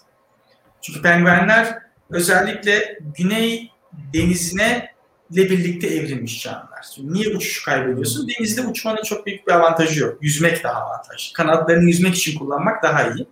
Çünkü 0.81 1.03
penguenler 1.03 1.79
özellikle 2.11 2.99
Güney 3.17 3.71
denizine 4.15 4.96
ile 5.31 5.51
birlikte 5.51 5.87
evrilmiş 5.87 6.43
canlılar. 6.43 6.87
Şimdi 6.95 7.13
niye 7.13 7.37
uçuş 7.37 7.65
kaybediyorsun? 7.65 8.29
Denizde 8.29 8.67
uçmanın 8.67 9.03
çok 9.03 9.27
büyük 9.27 9.47
bir 9.47 9.53
avantajı 9.53 10.01
yok. 10.01 10.19
Yüzmek 10.21 10.65
daha 10.65 10.81
avantajlı. 10.83 11.33
Kanatlarını 11.35 11.85
yüzmek 11.85 12.15
için 12.15 12.39
kullanmak 12.39 12.83
daha 12.83 13.03
iyi. 13.03 13.27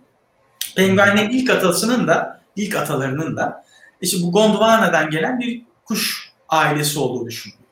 Penguenlerin 0.75 1.29
ilk 1.29 1.49
atasının 1.49 2.07
da, 2.07 2.41
ilk 2.55 2.75
atalarının 2.75 3.37
da 3.37 3.65
işte 4.01 4.17
bu 4.21 4.31
Gondwana'dan 4.31 5.09
gelen 5.09 5.39
bir 5.39 5.61
kuş 5.85 6.31
ailesi 6.49 6.99
olduğu 6.99 7.25
düşünülüyor. 7.25 7.65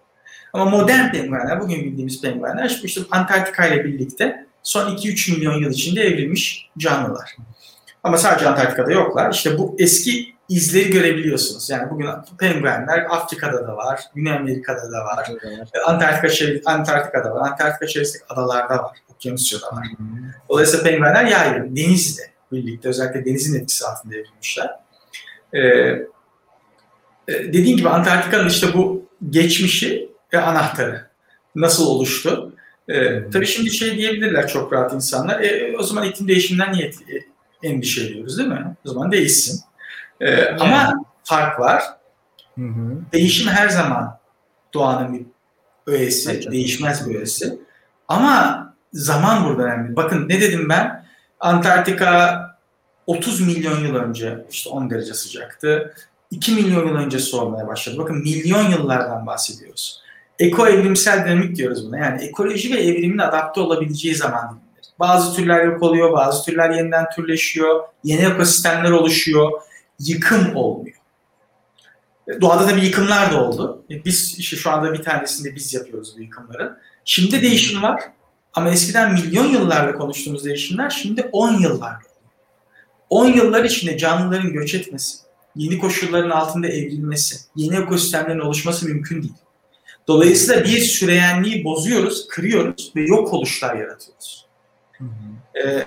Ama 0.54 0.66
modern 0.66 1.12
penguenler, 1.12 1.62
bugün 1.62 1.84
bildiğimiz 1.84 2.22
penguenler 2.22 2.80
işte 2.84 3.02
Antarktika 3.12 3.68
ile 3.68 3.86
birlikte 3.86 4.48
son 4.64 4.96
2-3 4.96 5.32
milyon 5.32 5.54
yıl 5.54 5.72
içinde 5.72 6.02
evrilmiş 6.02 6.70
canlılar. 6.78 7.36
Ama 8.04 8.18
sadece 8.18 8.50
Antarktika'da 8.50 8.92
yoklar. 8.92 9.34
İşte 9.34 9.58
bu 9.58 9.76
eski 9.80 10.33
izleri 10.56 10.90
görebiliyorsunuz. 10.90 11.70
Yani 11.70 11.90
bugün 11.90 12.08
penguenler 12.40 13.06
Afrika'da 13.10 13.68
da 13.68 13.78
var, 13.78 14.02
Güney 14.16 14.34
Amerika'da 14.34 14.92
da 14.92 15.06
var, 15.06 15.30
Antarktika 15.86 16.72
Antarktika'da 16.72 17.36
var, 17.36 17.50
Antarktika 17.50 17.88
çevresindeki 17.88 18.26
adalarda 18.30 18.84
var, 18.84 18.98
Okyanusya'da 19.16 19.66
var. 19.66 19.88
Dolayısıyla 20.50 20.84
penguenler 20.84 21.26
yaygın, 21.26 21.76
denizle 21.76 22.24
birlikte 22.52 22.90
özellikle 22.90 23.26
denizin 23.26 23.60
etkisi 23.60 23.86
altında 23.86 24.16
evrilmişler. 24.16 24.70
Ee, 25.54 25.60
e, 25.60 26.08
dediğim 27.28 27.78
gibi 27.78 27.90
Antarktika'nın 27.90 28.50
işte 28.50 28.74
bu 28.74 29.06
geçmişi 29.30 30.10
ve 30.34 30.42
anahtarı 30.42 31.08
nasıl 31.56 31.88
oluştu? 31.88 32.56
Ee, 32.90 33.30
tabii 33.34 33.46
şimdi 33.46 33.72
şey 33.72 33.98
diyebilirler 33.98 34.48
çok 34.48 34.74
rahat 34.74 34.94
insanlar. 34.94 35.42
E, 35.42 35.78
o 35.78 35.84
zaman 35.84 36.06
iklim 36.06 36.28
değişiminden 36.28 36.74
niye 36.74 36.92
endişe 37.64 38.04
ediyoruz 38.04 38.38
değil 38.38 38.50
mi? 38.50 38.76
O 38.86 38.90
zaman 38.90 39.12
değişsin. 39.12 39.62
Ee, 40.24 40.30
yani. 40.32 40.62
Ama 40.62 41.04
fark 41.24 41.60
var. 41.60 41.84
Hı 42.56 42.66
hı. 42.66 43.02
Değişim 43.14 43.48
her 43.48 43.70
zaman 43.70 44.20
doğanın 44.74 45.14
bir 45.14 45.26
öğesi, 45.88 46.32
evet. 46.32 46.52
değişmez 46.52 47.10
bir 47.10 47.16
öğesi. 47.16 47.60
Ama 48.08 48.74
zaman 48.94 49.46
burada 49.46 49.64
önemli. 49.64 49.96
Bakın 49.96 50.30
ne 50.30 50.42
dedim 50.42 50.70
ben? 50.70 51.06
Antarktika 51.40 52.42
30 53.08 53.42
milyon 53.42 53.80
yıl 53.80 53.96
önce 53.96 54.46
işte 54.52 54.70
10 54.70 54.90
derece 54.90 55.14
sıcaktı. 55.14 55.94
2 56.32 56.52
milyon 56.52 56.88
yıl 56.88 56.96
önce 56.96 57.20
soğumaya 57.20 57.68
başladı. 57.68 57.98
Bakın 57.98 58.18
milyon 58.18 58.70
yıllardan 58.70 59.28
bahsediyoruz. 59.28 60.02
Eko 60.40 60.68
evrimsel 60.68 61.26
dinamik 61.26 61.56
diyoruz 61.56 61.88
buna. 61.88 61.98
Yani 61.98 62.24
ekoloji 62.24 62.76
ve 62.76 62.80
evrimin 62.80 63.18
adapte 63.18 63.62
olabileceği 63.62 64.16
zaman. 64.16 64.60
Bazı 65.00 65.36
türler 65.36 65.66
yok 65.66 65.84
oluyor, 65.84 66.14
bazı 66.14 66.46
türler 66.46 66.70
yeniden 66.70 67.06
türleşiyor, 67.16 67.84
yeni 68.04 68.22
ekosistemler 68.22 68.92
oluşuyor 68.92 69.52
yıkım 70.00 70.56
olmuyor. 70.56 70.98
Doğada 72.42 72.68
da 72.68 72.76
bir 72.76 72.82
yıkımlar 72.82 73.32
da 73.32 73.44
oldu. 73.44 73.86
Biz 73.90 74.40
işte 74.40 74.58
şu 74.58 74.72
anda 74.72 74.94
bir 74.94 75.04
tanesinde 75.04 75.56
biz 75.56 75.74
yapıyoruz 75.74 76.14
bu 76.18 76.22
yıkımları. 76.22 76.78
Şimdi 77.06 77.42
değişim 77.42 77.82
var 77.82 78.02
ama 78.54 78.70
eskiden 78.70 79.14
milyon 79.14 79.46
yıllarla 79.46 79.98
konuştuğumuz 79.98 80.46
değişimler 80.46 80.90
şimdi 80.90 81.30
10 81.32 81.60
yıllarla. 81.60 82.14
10 83.10 83.28
yıllar 83.28 83.64
içinde 83.64 83.98
canlıların 83.98 84.54
göç 84.54 84.76
etmesi, 84.76 85.18
yeni 85.56 85.78
koşulların 85.78 86.30
altında 86.30 86.68
evrilmesi, 86.68 87.36
yeni 87.56 87.76
ekosistemlerin 87.76 88.40
oluşması 88.40 88.86
mümkün 88.86 89.22
değil. 89.22 89.34
Dolayısıyla 90.08 90.64
bir 90.64 90.80
süreyenliği 90.80 91.64
bozuyoruz, 91.64 92.28
kırıyoruz 92.28 92.92
ve 92.96 93.02
yok 93.02 93.34
oluşlar 93.34 93.76
yaratıyoruz. 93.76 94.46
Hı 94.98 95.04
hı. 95.04 95.60
Ee, 95.60 95.86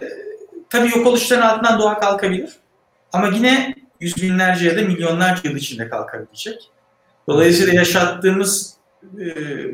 tabii 0.71 0.99
yok 0.99 1.07
oluşların 1.07 1.49
altından 1.49 1.81
doğa 1.81 2.01
kalkabilir. 2.01 2.57
Ama 3.13 3.29
yine 3.29 3.75
yüz 4.01 4.17
binlerce 4.17 4.67
ya 4.67 4.77
da 4.77 4.83
milyonlarca 4.83 5.51
yıl 5.51 5.57
içinde 5.57 5.89
kalkabilecek. 5.89 6.71
Dolayısıyla 7.29 7.75
yaşattığımız 7.75 8.75
e, 9.19 9.25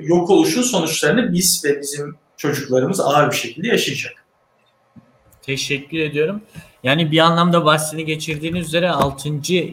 yok 0.03 0.31
oluşun 0.31 0.63
sonuçlarını 0.63 1.33
biz 1.33 1.63
ve 1.65 1.81
bizim 1.81 2.17
çocuklarımız 2.37 3.01
ağır 3.01 3.31
bir 3.31 3.37
şekilde 3.37 3.69
yaşayacak. 3.69 4.13
Teşekkür 5.43 5.99
ediyorum. 5.99 6.43
Yani 6.83 7.13
bir 7.13 7.19
anlamda 7.19 7.65
bahsini 7.65 8.05
geçirdiğiniz 8.05 8.67
üzere 8.67 8.91
6. 8.91 9.29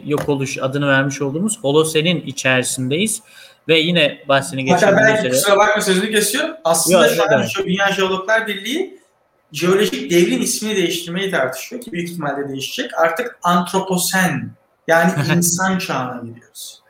yok 0.06 0.28
oluş 0.28 0.58
adını 0.58 0.88
vermiş 0.88 1.22
olduğumuz 1.22 1.58
Holosen'in 1.62 2.20
içerisindeyiz. 2.20 3.22
Ve 3.68 3.78
yine 3.78 4.18
bahsini 4.28 4.70
Hatta 4.70 4.86
geçirdiğiniz 4.86 5.08
belki 5.08 5.18
üzere... 5.18 5.30
kusura 5.30 5.56
bakma 5.56 5.82
sözünü 5.82 6.10
kesiyorum. 6.10 6.56
Aslında 6.64 7.06
Yok, 7.06 7.14
şu 7.16 7.36
an 7.36 7.42
şu 7.42 7.64
Dünya 7.64 7.92
Jeologlar 7.92 8.46
Birliği 8.46 8.99
jeolojik 9.52 10.10
devrin 10.10 10.42
ismini 10.42 10.76
değiştirmeyi 10.76 11.30
tartışıyor 11.30 11.82
ki 11.82 11.92
büyük 11.92 12.08
ihtimalle 12.08 12.48
değişecek. 12.48 12.90
Artık 12.98 13.38
antroposen 13.42 14.50
yani 14.88 15.12
insan 15.36 15.78
çağına 15.78 16.22
gidiyoruz. 16.26 16.82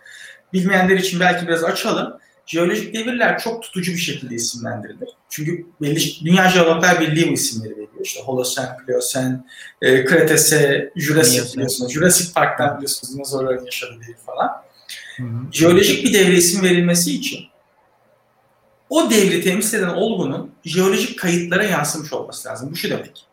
Bilmeyenler 0.53 0.97
için 0.97 1.21
belki 1.21 1.47
biraz 1.47 1.65
açalım. 1.65 2.21
Jeolojik 2.47 2.95
devirler 2.95 3.39
çok 3.39 3.63
tutucu 3.63 3.93
bir 3.93 3.99
şekilde 3.99 4.35
isimlendirilir. 4.35 5.09
Çünkü 5.29 5.67
belli 5.81 6.01
Dünya 6.25 6.49
Jeologlar 6.49 7.01
Birliği 7.01 7.29
bu 7.29 7.33
isimleri 7.33 7.73
veriyor. 7.73 7.89
İşte 8.05 8.23
Holosen, 8.23 8.77
Pliyosen, 8.77 9.47
e, 9.83 10.05
Kretese, 10.05 10.93
Jurassic 10.97 11.53
biliyorsunuz. 11.53 11.93
Jurassic 11.93 12.33
Park'tan 12.35 12.77
biliyorsunuz 12.77 13.15
dinozorların 13.15 13.65
yaşadığı 13.65 14.01
devir 14.01 14.17
falan 14.27 14.49
Hı 15.17 15.23
hı. 15.23 15.53
jeolojik 15.53 16.05
bir 16.05 16.13
devre 16.13 16.37
isim 16.37 16.63
verilmesi 16.63 17.15
için 17.15 17.41
o 18.91 19.11
devri 19.11 19.43
temsil 19.43 19.79
eden 19.79 19.89
olgunun 19.89 20.51
jeolojik 20.65 21.19
kayıtlara 21.19 21.65
yansımış 21.65 22.13
olması 22.13 22.49
lazım. 22.49 22.71
Bu 22.73 22.77
şu 22.77 22.91
demek. 22.91 23.27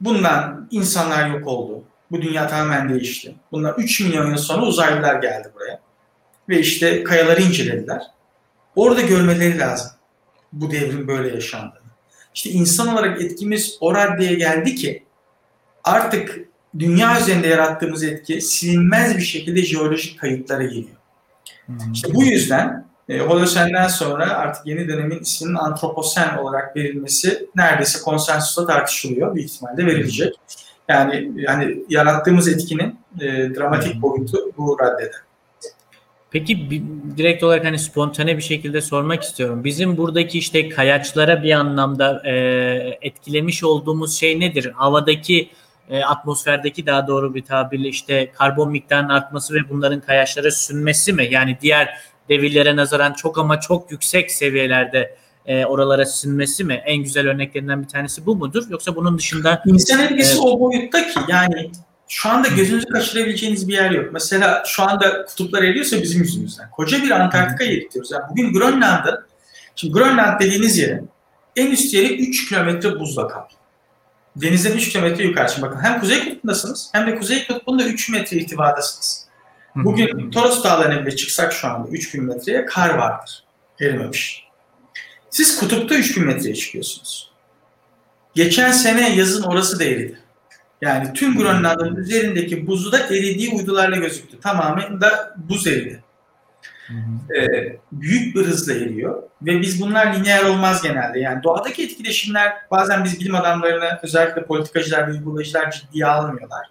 Bundan 0.00 0.68
insanlar 0.70 1.30
yok 1.30 1.48
oldu. 1.48 1.84
Bu 2.10 2.22
dünya 2.22 2.48
tamamen 2.48 2.88
değişti. 2.88 3.34
Bundan 3.52 3.74
3 3.78 4.00
milyon 4.00 4.30
yıl 4.30 4.36
sonra 4.36 4.66
uzaylılar 4.66 5.22
geldi 5.22 5.48
buraya. 5.54 5.80
Ve 6.48 6.58
işte 6.58 7.04
kayaları 7.04 7.42
incelediler. 7.42 8.02
Orada 8.76 9.00
görmeleri 9.00 9.58
lazım. 9.58 9.90
Bu 10.52 10.70
devrin 10.70 11.08
böyle 11.08 11.34
yaşandığını. 11.34 11.90
İşte 12.34 12.50
insan 12.50 12.88
olarak 12.88 13.22
etkimiz 13.22 13.76
o 13.80 13.94
raddeye 13.94 14.34
geldi 14.34 14.74
ki 14.74 15.04
artık 15.84 16.40
dünya 16.78 17.20
üzerinde 17.20 17.48
yarattığımız 17.48 18.02
etki 18.02 18.40
silinmez 18.40 19.16
bir 19.16 19.22
şekilde 19.22 19.62
jeolojik 19.62 20.20
kayıtlara 20.20 20.62
geliyor. 20.62 20.96
Hı. 21.66 21.72
İşte 21.92 22.14
bu 22.14 22.24
yüzden 22.24 22.89
e, 23.10 23.18
Holosen'den 23.18 23.88
sonra 23.88 24.30
artık 24.30 24.66
yeni 24.66 24.88
dönemin 24.88 25.18
isminin 25.18 25.54
antroposen 25.54 26.36
olarak 26.36 26.76
verilmesi 26.76 27.48
neredeyse 27.56 27.98
konsensusla 28.02 28.66
tartışılıyor. 28.66 29.34
Büyük 29.34 29.50
ihtimalle 29.50 29.86
verilecek. 29.86 30.34
Yani 30.88 31.32
yani 31.36 31.78
yarattığımız 31.88 32.48
etkinin 32.48 32.98
e, 33.20 33.54
dramatik 33.54 34.02
boyutu 34.02 34.38
bu 34.58 34.78
raddede. 34.82 35.12
Peki 36.30 36.70
bi- 36.70 36.82
direkt 37.16 37.42
olarak 37.42 37.64
hani 37.64 37.78
spontane 37.78 38.36
bir 38.36 38.42
şekilde 38.42 38.80
sormak 38.80 39.22
istiyorum. 39.22 39.64
Bizim 39.64 39.96
buradaki 39.96 40.38
işte 40.38 40.68
kayaçlara 40.68 41.42
bir 41.42 41.52
anlamda 41.52 42.22
e, 42.24 42.32
etkilemiş 43.02 43.64
olduğumuz 43.64 44.18
şey 44.18 44.40
nedir? 44.40 44.72
Havadaki, 44.74 45.50
e, 45.90 46.04
atmosferdeki 46.04 46.86
daha 46.86 47.06
doğru 47.06 47.34
bir 47.34 47.44
tabirle 47.44 47.88
işte 47.88 48.32
karbon 48.32 48.70
miktarının 48.70 49.08
artması 49.08 49.54
ve 49.54 49.58
bunların 49.70 50.00
kayaçlara 50.00 50.50
sünmesi 50.50 51.12
mi? 51.12 51.28
Yani 51.30 51.58
diğer 51.62 52.00
devirlere 52.30 52.76
nazaran 52.76 53.12
çok 53.12 53.38
ama 53.38 53.60
çok 53.60 53.90
yüksek 53.90 54.30
seviyelerde 54.30 55.16
e, 55.46 55.64
oralara 55.64 56.06
sünmesi 56.06 56.64
mi? 56.64 56.82
En 56.86 56.96
güzel 56.96 57.28
örneklerinden 57.28 57.82
bir 57.82 57.88
tanesi 57.88 58.26
bu 58.26 58.36
mudur? 58.36 58.64
Yoksa 58.70 58.96
bunun 58.96 59.18
dışında 59.18 59.62
İnsan 59.66 60.00
etkisi 60.00 60.32
Evet. 60.32 60.40
o 60.42 60.60
boyutta 60.60 61.06
ki 61.06 61.20
yani 61.28 61.70
şu 62.08 62.28
anda 62.28 62.48
gözünüzü 62.48 62.86
kaçırabileceğiniz 62.86 63.68
bir 63.68 63.74
yer 63.74 63.90
yok. 63.90 64.12
Mesela 64.12 64.62
şu 64.66 64.82
anda 64.82 65.24
kutuplar 65.24 65.62
eriyorsa 65.62 66.02
bizim 66.02 66.22
yüzümüzden. 66.22 66.70
Koca 66.70 67.02
bir 67.02 67.10
Antarktika 67.10 67.64
eritiyoruz. 67.64 68.10
Yani 68.10 68.22
bugün 68.30 68.52
Grönland'da, 68.52 69.26
şimdi 69.76 69.94
Grönland 69.94 70.40
dediğiniz 70.40 70.78
yerin 70.78 71.10
en 71.56 71.70
üst 71.70 71.94
yeri 71.94 72.28
3 72.28 72.48
kilometre 72.48 73.00
buzla 73.00 73.28
kaplı. 73.28 73.56
Denizden 74.36 74.72
3 74.72 74.88
kilometre 74.88 75.24
yukarı. 75.24 75.48
Şimdi 75.48 75.62
bakın 75.62 75.80
hem 75.80 76.00
kuzey 76.00 76.28
kutbundasınız 76.28 76.90
hem 76.92 77.06
de 77.06 77.14
kuzey 77.14 77.46
kutbunda 77.46 77.84
3 77.84 78.10
metre 78.10 78.36
irtifadasınız. 78.36 79.26
Bugün 79.74 80.30
Toros 80.30 80.64
Dağları'na 80.64 81.06
bile 81.06 81.16
çıksak 81.16 81.52
şu 81.52 81.68
anda 81.68 81.88
3000 81.88 82.24
metreye 82.24 82.66
kar 82.66 82.94
vardır. 82.94 83.44
Erimemiş. 83.80 84.44
Siz 85.30 85.60
kutupta 85.60 85.94
3000 85.94 86.26
metreye 86.26 86.54
çıkıyorsunuz. 86.54 87.30
Geçen 88.34 88.72
sene 88.72 89.16
yazın 89.16 89.42
orası 89.42 89.78
da 89.78 89.84
eridi. 89.84 90.18
Yani 90.80 91.12
tüm 91.12 91.38
Grönland'ın 91.38 91.96
üzerindeki 91.96 92.66
buzu 92.66 92.92
da 92.92 92.98
eridiği 92.98 93.50
uydularla 93.50 93.96
gözüktü. 93.96 94.40
Tamamen 94.40 95.00
da 95.00 95.34
buz 95.36 95.66
eridi. 95.66 96.02
Ee, 97.36 97.76
büyük 97.92 98.36
bir 98.36 98.44
hızla 98.44 98.72
eriyor 98.72 99.22
ve 99.42 99.60
biz 99.60 99.80
bunlar 99.80 100.14
lineer 100.14 100.44
olmaz 100.44 100.82
genelde. 100.82 101.20
Yani 101.20 101.42
doğadaki 101.42 101.84
etkileşimler 101.84 102.52
bazen 102.70 103.04
biz 103.04 103.20
bilim 103.20 103.34
adamlarını 103.34 103.98
özellikle 104.02 104.44
politikacılar 104.44 105.08
ve 105.08 105.12
uygulayıcılar 105.12 105.70
ciddiye 105.70 106.06
almıyorlar. 106.06 106.66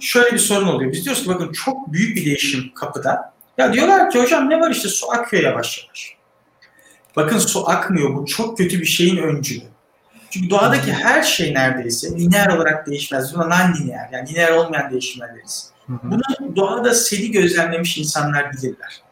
Şöyle 0.00 0.32
bir 0.32 0.38
sorun 0.38 0.68
oluyor. 0.68 0.92
Biz 0.92 1.04
diyoruz 1.04 1.22
ki 1.22 1.28
bakın 1.28 1.52
çok 1.52 1.92
büyük 1.92 2.16
bir 2.16 2.24
değişim 2.24 2.74
kapıda. 2.74 3.32
Ya 3.58 3.72
diyorlar 3.72 4.10
ki 4.10 4.22
hocam 4.22 4.50
ne 4.50 4.60
var 4.60 4.70
işte 4.70 4.88
su 4.88 5.10
akıyor 5.10 5.42
yavaş 5.42 5.78
yavaş. 5.84 6.16
Bakın 7.16 7.38
su 7.38 7.70
akmıyor. 7.70 8.14
Bu 8.16 8.26
çok 8.26 8.58
kötü 8.58 8.80
bir 8.80 8.86
şeyin 8.86 9.16
öncülü. 9.16 9.64
Çünkü 10.30 10.50
doğadaki 10.50 10.92
her 10.92 11.22
şey 11.22 11.54
neredeyse 11.54 12.10
lineer 12.10 12.48
olarak 12.48 12.86
değişmez. 12.86 13.34
Buna 13.34 13.44
non-lineer 13.44 14.08
yani 14.12 14.28
lineer 14.28 14.52
olmayan 14.52 14.90
değişimler 14.90 15.34
deriz. 15.34 15.70
Bunu 15.88 16.56
doğada 16.56 16.94
seli 16.94 17.30
gözlemlemiş 17.30 17.98
insanlar 17.98 18.52
bilirler. 18.52 19.02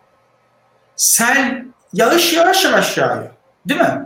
Sel 0.96 1.64
yağış 1.92 2.32
yavaş 2.32 2.64
yavaş 2.64 2.98
yağıyor. 2.98 3.30
Değil 3.68 3.80
mi? 3.80 4.02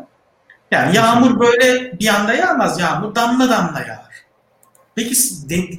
Yani 0.70 0.96
yağmur 0.96 1.40
böyle 1.40 1.98
bir 2.00 2.08
anda 2.08 2.34
yağmaz. 2.34 2.80
Yağmur 2.80 3.14
damla 3.14 3.50
damla 3.50 3.80
yağar. 3.80 4.11
Peki 4.94 5.14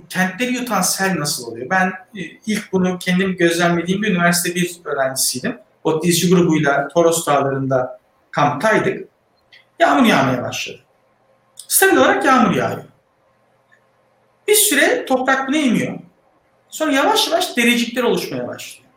kentleri 0.10 0.54
yutan 0.54 0.82
sel 0.82 1.20
nasıl 1.20 1.48
oluyor? 1.48 1.70
Ben 1.70 1.88
e, 1.88 2.22
ilk 2.46 2.72
bunu 2.72 3.00
kendim 3.00 3.36
gözlemlediğim 3.38 4.02
bir 4.02 4.12
üniversite 4.12 4.56
bir 4.56 4.76
öğrencisiydim. 4.86 5.58
O 5.84 6.02
izci 6.04 6.30
grubuyla 6.30 6.88
Toros 6.88 7.28
Dağları'nda 7.28 8.00
kamptaydık. 8.32 9.08
Yağmur 9.80 10.06
yağmaya 10.06 10.44
başladı. 10.44 10.80
Stabil 11.56 11.98
olarak 11.98 12.26
yağmur 12.26 12.56
yağıyor. 12.56 12.84
Bir 14.48 14.56
süre 14.56 15.06
toprak 15.06 15.48
buna 15.48 15.58
emiyor. 15.58 16.00
Sonra 16.70 16.92
yavaş 16.92 17.28
yavaş 17.28 17.58
derecikler 17.58 18.04
oluşmaya 18.04 18.48
başlıyor. 18.48 18.90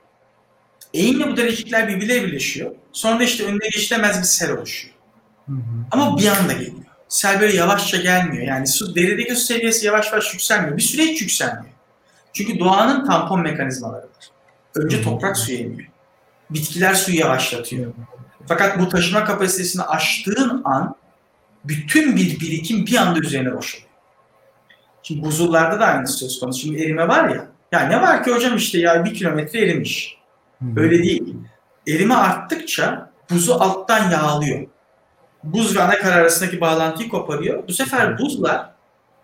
Eğimle 0.95 1.29
bu 1.29 1.37
derecikler 1.37 1.89
birbirleriyle 1.89 2.27
birleşiyor. 2.27 2.71
Sonra 2.93 3.25
işte 3.25 3.45
önüne 3.45 3.69
geçilemez 3.69 4.19
bir 4.19 4.25
sel 4.25 4.53
oluşuyor. 4.53 4.95
Hı 5.47 5.53
hı. 5.53 5.87
Ama 5.91 6.19
bir 6.19 6.27
anda 6.27 6.53
geliyor. 6.53 6.86
Sel 7.17 7.41
böyle 7.41 7.57
yavaşça 7.57 7.97
gelmiyor. 7.97 8.47
Yani 8.47 8.67
su 8.67 8.95
derideki 8.95 9.37
su 9.37 9.45
seviyesi 9.45 9.87
yavaş 9.87 10.13
yavaş 10.13 10.33
yükselmiyor. 10.33 10.77
Bir 10.77 10.83
süre 10.83 11.03
hiç 11.03 11.21
yükselmiyor. 11.21 11.75
Çünkü 12.33 12.59
doğanın 12.59 13.07
tampon 13.07 13.41
mekanizmaları 13.41 14.03
var. 14.03 14.31
Önce 14.75 15.03
toprak 15.03 15.37
suyu 15.37 15.59
emiyor. 15.59 15.91
Bitkiler 16.51 16.95
suyu 16.95 17.19
yavaşlatıyor. 17.19 17.93
Fakat 18.49 18.79
bu 18.79 18.89
taşıma 18.89 19.25
kapasitesini 19.25 19.83
aştığın 19.83 20.63
an 20.65 20.95
bütün 21.65 22.17
bir 22.17 22.41
birikim 22.41 22.87
bir 22.87 22.97
anda 22.97 23.19
üzerine 23.19 23.57
boşalıyor. 23.57 23.91
Şimdi 25.03 25.23
buzullarda 25.23 25.81
da 25.81 25.87
aynı 25.87 26.09
söz 26.09 26.41
konusu. 26.41 26.61
Şimdi 26.61 26.83
erime 26.83 27.09
var 27.09 27.29
ya. 27.29 27.47
Ya 27.73 27.81
ne 27.81 28.03
var 28.03 28.25
ki 28.25 28.31
hocam 28.31 28.57
işte 28.57 28.79
ya 28.79 29.05
bir 29.05 29.15
kilometre 29.15 29.61
erimiş. 29.61 30.19
Öyle 30.77 31.03
değil. 31.03 31.37
Erime 31.89 32.15
arttıkça 32.15 33.11
buzu 33.31 33.55
alttan 33.55 34.11
yağlıyor. 34.11 34.67
Buz 35.47 35.77
ve 35.77 35.83
ana 35.83 35.99
kar 35.99 36.13
arasındaki 36.13 36.61
bağlantıyı 36.61 37.09
koparıyor. 37.09 37.69
Bu 37.69 37.73
sefer 37.73 38.19
buzlar 38.19 38.71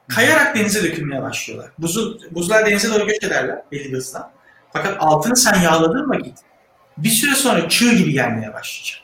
kayarak 0.09 0.57
denize 0.57 0.83
dökülmeye 0.83 1.23
başlıyorlar. 1.23 1.71
Buzu, 1.79 2.19
buzlar 2.31 2.67
denize 2.67 2.91
doğru 2.91 3.07
göç 3.07 3.25
ederler 3.25 3.63
belli 3.73 3.85
bir 3.85 3.93
hızla. 3.93 4.33
Fakat 4.73 4.97
altını 5.01 5.37
sen 5.37 5.61
yağladığın 5.61 6.11
vakit 6.11 6.39
bir 6.97 7.09
süre 7.09 7.35
sonra 7.35 7.69
çığ 7.69 7.95
gibi 7.95 8.13
gelmeye 8.13 8.55
başlayacak. 8.55 9.03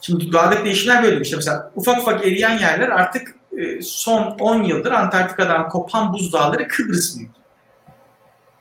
Şimdi 0.00 0.32
doğadaki 0.32 0.64
değişimler 0.64 1.02
böyle 1.02 1.20
işte 1.20 1.36
mesela 1.36 1.72
ufak 1.74 1.98
ufak 1.98 2.26
eriyen 2.26 2.58
yerler 2.58 2.88
artık 2.88 3.34
e, 3.58 3.82
son 3.82 4.36
10 4.40 4.62
yıldır 4.62 4.92
Antarktika'dan 4.92 5.68
kopan 5.68 6.12
buzdağları 6.12 6.68
Kıbrıs 6.68 7.18
büyüklüğü. 7.18 7.42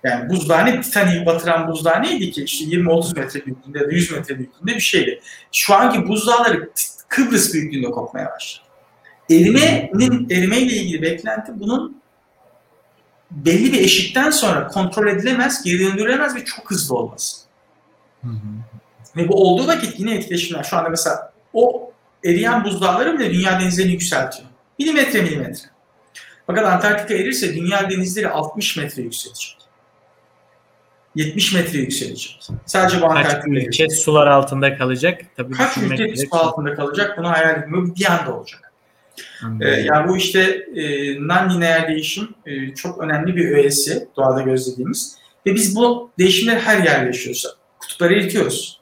Yani 0.04 0.30
buzdağ 0.30 0.82
Titanic'i 0.82 1.26
batıran 1.26 1.68
buzdağ 1.68 2.00
neydi 2.00 2.32
ki? 2.32 2.44
İşte 2.44 2.66
20-30 2.66 3.20
metre 3.20 3.46
büyüklüğünde 3.46 3.80
ya 3.80 3.88
da 3.88 3.92
100 3.92 4.12
metre 4.12 4.38
büyüklüğünde 4.38 4.76
bir 4.76 4.80
şeydi. 4.80 5.22
Şu 5.52 5.76
anki 5.76 6.08
buzdağları 6.08 6.70
Kıbrıs 7.12 7.54
büyüklüğünde 7.54 7.92
kopmaya 7.92 8.32
başladı. 8.32 8.66
Erimenin, 9.30 10.30
erimeyle 10.30 10.74
ilgili 10.76 11.02
beklenti 11.02 11.60
bunun 11.60 12.02
belli 13.32 13.74
bir 13.74 13.80
eşikten 13.80 14.30
sonra 14.30 14.68
kontrol 14.68 15.08
edilemez, 15.08 15.64
geri 15.64 15.80
döndürülemez 15.80 16.36
ve 16.36 16.46
çok 16.46 16.72
hızlı 16.72 16.96
olması. 16.96 17.38
Hı 18.24 18.28
hı. 18.28 18.38
Ve 19.16 19.28
bu 19.28 19.34
olduğu 19.34 19.68
vakit 19.68 20.00
yine 20.00 20.16
etkileşimler. 20.16 20.64
Şu 20.64 20.78
anda 20.78 20.90
mesela 20.90 21.34
o 21.54 21.92
eriyen 22.26 22.64
buzdağları 22.64 23.20
bile 23.20 23.34
dünya 23.34 23.60
denizlerini 23.60 23.92
yükseltiyor. 23.92 24.50
Milimetre 24.80 25.22
milimetre. 25.22 25.70
Fakat 26.48 26.66
Antarktika 26.66 27.14
erirse 27.14 27.56
dünya 27.56 27.90
denizleri 27.90 28.30
60 28.30 28.78
metre 28.78 29.02
yükselecek. 29.02 29.58
70 31.16 31.54
metre 31.54 31.78
yükselecek. 31.80 32.40
Sadece 32.66 33.02
bu 33.02 33.08
Kaç 33.08 33.18
Antarktika 33.26 33.50
ülke 33.52 33.90
sular 33.90 34.28
altında 34.28 34.78
kalacak? 34.78 35.22
Tabii 35.38 35.54
Kaç 35.54 35.76
düşünmek 35.76 36.00
ülke 36.00 36.06
gerek. 36.06 36.30
su 36.32 36.38
altında 36.38 36.76
kalacak 36.76 37.18
bunu 37.18 37.32
hayal 37.32 37.60
etmiyor. 37.60 37.96
Bir 37.96 38.12
anda 38.12 38.36
olacak. 38.38 38.74
Ee, 39.62 39.68
yani 39.70 40.10
bu 40.10 40.18
işte 40.18 40.42
e, 40.76 40.82
non-lineer 41.16 41.88
değişim 41.88 42.30
e, 42.46 42.76
çok 42.76 43.04
önemli 43.04 43.36
bir 43.36 43.52
öğesi 43.52 44.08
doğada 44.18 44.42
gözlediğimiz. 44.42 45.16
Ve 45.46 45.56
biz 45.56 45.76
bu 45.76 46.12
değişimleri 46.20 46.60
her 46.60 46.84
yerde 46.84 47.06
yaşıyoruz. 47.06 47.46
Kutupları 47.80 48.14
eritiyoruz. 48.14 48.82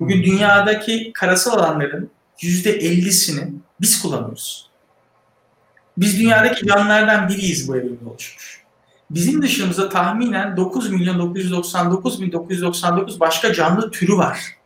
Bugün 0.00 0.22
dünyadaki 0.22 1.12
karasal 1.14 1.58
alanların 1.58 2.10
%50'sini 2.38 3.52
biz 3.80 4.02
kullanıyoruz. 4.02 4.70
Biz 5.96 6.20
dünyadaki 6.20 6.66
canlılardan 6.66 7.28
biriyiz 7.28 7.68
bu 7.68 7.76
evrimde 7.76 8.08
oluşmuş. 8.10 8.59
Bizim 9.10 9.42
dışımızda 9.42 9.88
tahminen 9.88 10.56
9 10.56 10.90
milyon 10.90 11.18
999 11.18 12.22
bin 12.22 12.32
999 12.32 13.20
başka 13.20 13.52
canlı 13.52 13.90
türü 13.90 14.16
var. 14.16 14.56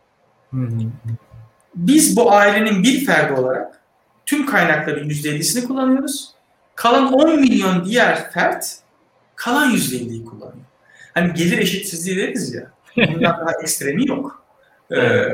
Biz 1.75 2.17
bu 2.17 2.31
ailenin 2.31 2.83
bir 2.83 3.05
ferdi 3.05 3.41
olarak 3.41 3.81
tüm 4.25 4.45
kaynakların 4.45 5.09
%50'sini 5.09 5.67
kullanıyoruz. 5.67 6.31
Kalan 6.75 7.13
10 7.13 7.39
milyon 7.39 7.85
diğer 7.85 8.31
fert 8.31 8.79
kalan 9.35 9.71
%50'yi 9.71 10.25
kullanıyor. 10.25 10.65
Hani 11.13 11.33
gelir 11.33 11.57
eşitsizliği 11.57 12.17
deriz 12.17 12.53
ya. 12.53 12.71
Bundan 12.97 13.21
daha 13.21 13.51
ekstremi 13.63 14.07
yok. 14.07 14.45
Ee, 14.91 15.29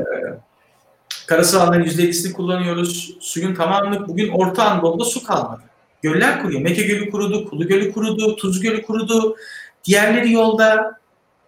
karasal 1.26 1.60
alanların 1.60 1.84
%50'sini 1.84 2.32
kullanıyoruz. 2.32 3.16
Suyun 3.20 3.54
tamamını 3.54 4.08
bugün 4.08 4.28
Orta 4.28 4.64
Anadolu'da 4.70 5.04
su 5.04 5.24
kalmadı. 5.24 5.62
Göller 6.02 6.42
kuruyor. 6.42 6.60
Meke 6.60 6.82
Gölü 6.82 7.10
kurudu, 7.10 7.50
Kulu 7.50 7.66
Gölü 7.66 7.92
kurudu, 7.92 8.36
Tuz 8.36 8.60
Gölü 8.60 8.82
kurudu. 8.82 9.36
Diğerleri 9.84 10.32
yolda. 10.32 11.00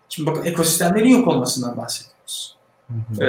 Şimdi 0.09 0.31
bakın 0.31 0.45
ekosistemlerin 0.45 1.09
yok 1.09 1.29
olmasından 1.29 1.77
bahsediyoruz. 1.77 2.57
Ee, 3.21 3.25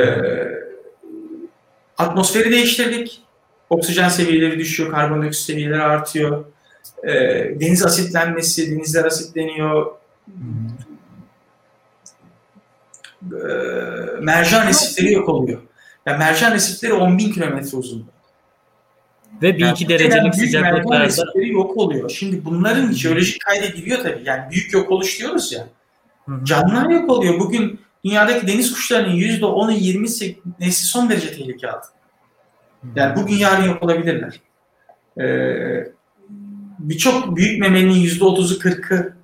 atmosferi 1.97 2.51
değiştirdik. 2.51 3.21
Oksijen 3.69 4.09
seviyeleri 4.09 4.59
düşüyor, 4.59 4.91
karbondioksit 4.91 5.45
seviyeleri 5.45 5.81
artıyor. 5.81 6.45
Ee, 7.03 7.11
deniz 7.59 7.85
asitlenmesi, 7.85 8.71
denizler 8.71 9.05
asitleniyor. 9.05 9.91
Ee, 13.23 13.37
mercan 14.21 14.67
resifleri 14.67 15.13
yok 15.13 15.29
oluyor. 15.29 15.61
Yani 16.05 16.17
mercan 16.17 16.53
resifleri 16.53 16.93
10 16.93 17.17
bin 17.17 17.31
kilometre 17.31 17.77
uzunluğu. 17.77 18.14
Ve 19.41 19.57
bir 19.57 19.65
iki 19.71 19.89
derecelik 19.89 20.35
sıcaklıklarda 20.35 21.23
yok 21.45 21.77
oluyor. 21.77 22.09
Şimdi 22.09 22.45
bunların 22.45 22.91
jeolojik 22.91 23.41
kaydediliyor 23.41 23.99
tabii. 24.03 24.21
Yani 24.25 24.51
büyük 24.51 24.73
yok 24.73 24.91
oluş 24.91 25.19
diyoruz 25.19 25.51
ya. 25.51 25.67
Canlılar 26.43 26.89
yok 26.89 27.09
oluyor. 27.09 27.39
Bugün 27.39 27.79
dünyadaki 28.05 28.47
deniz 28.47 28.73
kuşlarının 28.73 29.15
%10'u 29.15 29.71
20'si 29.71 30.35
nesli 30.59 30.85
son 30.87 31.09
derece 31.09 31.31
tehlike 31.31 31.71
altında. 31.71 31.95
Yani 32.95 33.15
bugün 33.15 33.35
yarın 33.35 33.63
yok 33.63 33.83
olabilirler. 33.83 34.39
Ee, 35.21 35.95
Birçok 36.79 37.35
büyük 37.35 37.61
memelinin 37.61 38.05
%30'u 38.05 38.59
40'ı 38.59 39.15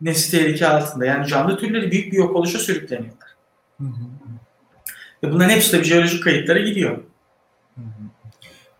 nesli 0.00 0.38
tehlike 0.38 0.68
altında. 0.68 1.04
Yani 1.04 1.26
canlı 1.26 1.58
türleri 1.58 1.90
büyük 1.90 2.12
bir 2.12 2.16
yok 2.16 2.36
oluşa 2.36 2.58
sürükleniyorlar. 2.58 3.30
Ve 5.22 5.32
bunların 5.32 5.50
hepsi 5.50 5.72
de 5.72 5.78
bir 5.80 5.84
jeolojik 5.84 6.24
kayıtlara 6.24 6.58
gidiyor. 6.58 6.98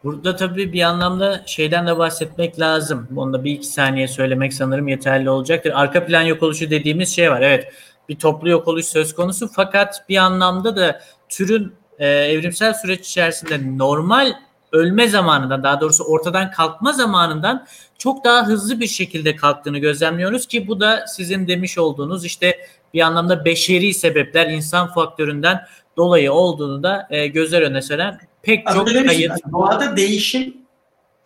Burada 0.05 0.37
tabii 0.37 0.73
bir 0.73 0.83
anlamda 0.83 1.43
şeyden 1.47 1.87
de 1.87 1.99
bahsetmek 1.99 2.61
lazım. 2.61 3.09
Onu 3.17 3.33
da 3.33 3.45
bir 3.45 3.53
iki 3.53 3.67
saniye 3.67 4.09
söylemek 4.09 4.55
sanırım 4.55 4.89
yeterli 4.89 5.31
olacaktır. 5.31 5.73
Arka 5.75 6.07
plan 6.07 6.23
yok 6.23 6.43
oluşu 6.43 6.71
dediğimiz 6.71 7.17
şey 7.17 7.31
var. 7.31 7.41
Evet 7.41 7.73
bir 8.09 8.19
toplu 8.19 8.51
yok 8.51 8.69
oluş 8.69 8.87
söz 8.87 9.15
konusu 9.15 9.49
fakat 9.49 10.09
bir 10.09 10.17
anlamda 10.17 10.77
da 10.77 11.01
türün 11.29 11.75
e, 11.99 12.09
evrimsel 12.09 12.75
süreç 12.75 13.09
içerisinde 13.09 13.79
normal 13.79 14.33
ölme 14.73 15.09
zamanından 15.09 15.63
daha 15.63 15.81
doğrusu 15.81 16.05
ortadan 16.05 16.51
kalkma 16.51 16.93
zamanından 16.93 17.67
çok 17.99 18.25
daha 18.25 18.47
hızlı 18.47 18.81
bir 18.81 18.87
şekilde 18.87 19.37
kalktığını 19.37 19.79
gözlemliyoruz 19.79 20.47
ki 20.47 20.69
bu 20.69 20.81
da 20.81 21.07
sizin 21.07 21.49
demiş 21.49 21.79
olduğunuz 21.79 22.25
işte 22.25 22.59
bir 22.95 23.01
anlamda 23.01 23.45
beşeri 23.45 23.95
sebepler 23.95 24.47
insan 24.47 24.93
faktöründen 24.93 25.61
dolayı 26.01 26.33
olduğunu 26.33 26.83
da 26.83 27.07
e, 27.11 27.27
gözler 27.27 27.63
önüne 27.63 27.83
süren 27.83 28.21
pek 28.43 28.67
çok 28.67 28.89
Aslında 28.89 29.07
kayıt. 29.07 29.33
Doğada 29.53 29.97
değişim 29.97 30.57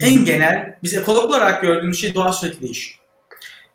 en 0.01 0.25
genel, 0.25 0.77
biz 0.83 0.95
ekolog 0.95 1.25
olarak 1.25 1.62
gördüğümüz 1.62 2.01
şey 2.01 2.14
doğa 2.14 2.33
sürekli 2.33 2.61
değişiyor. 2.61 2.99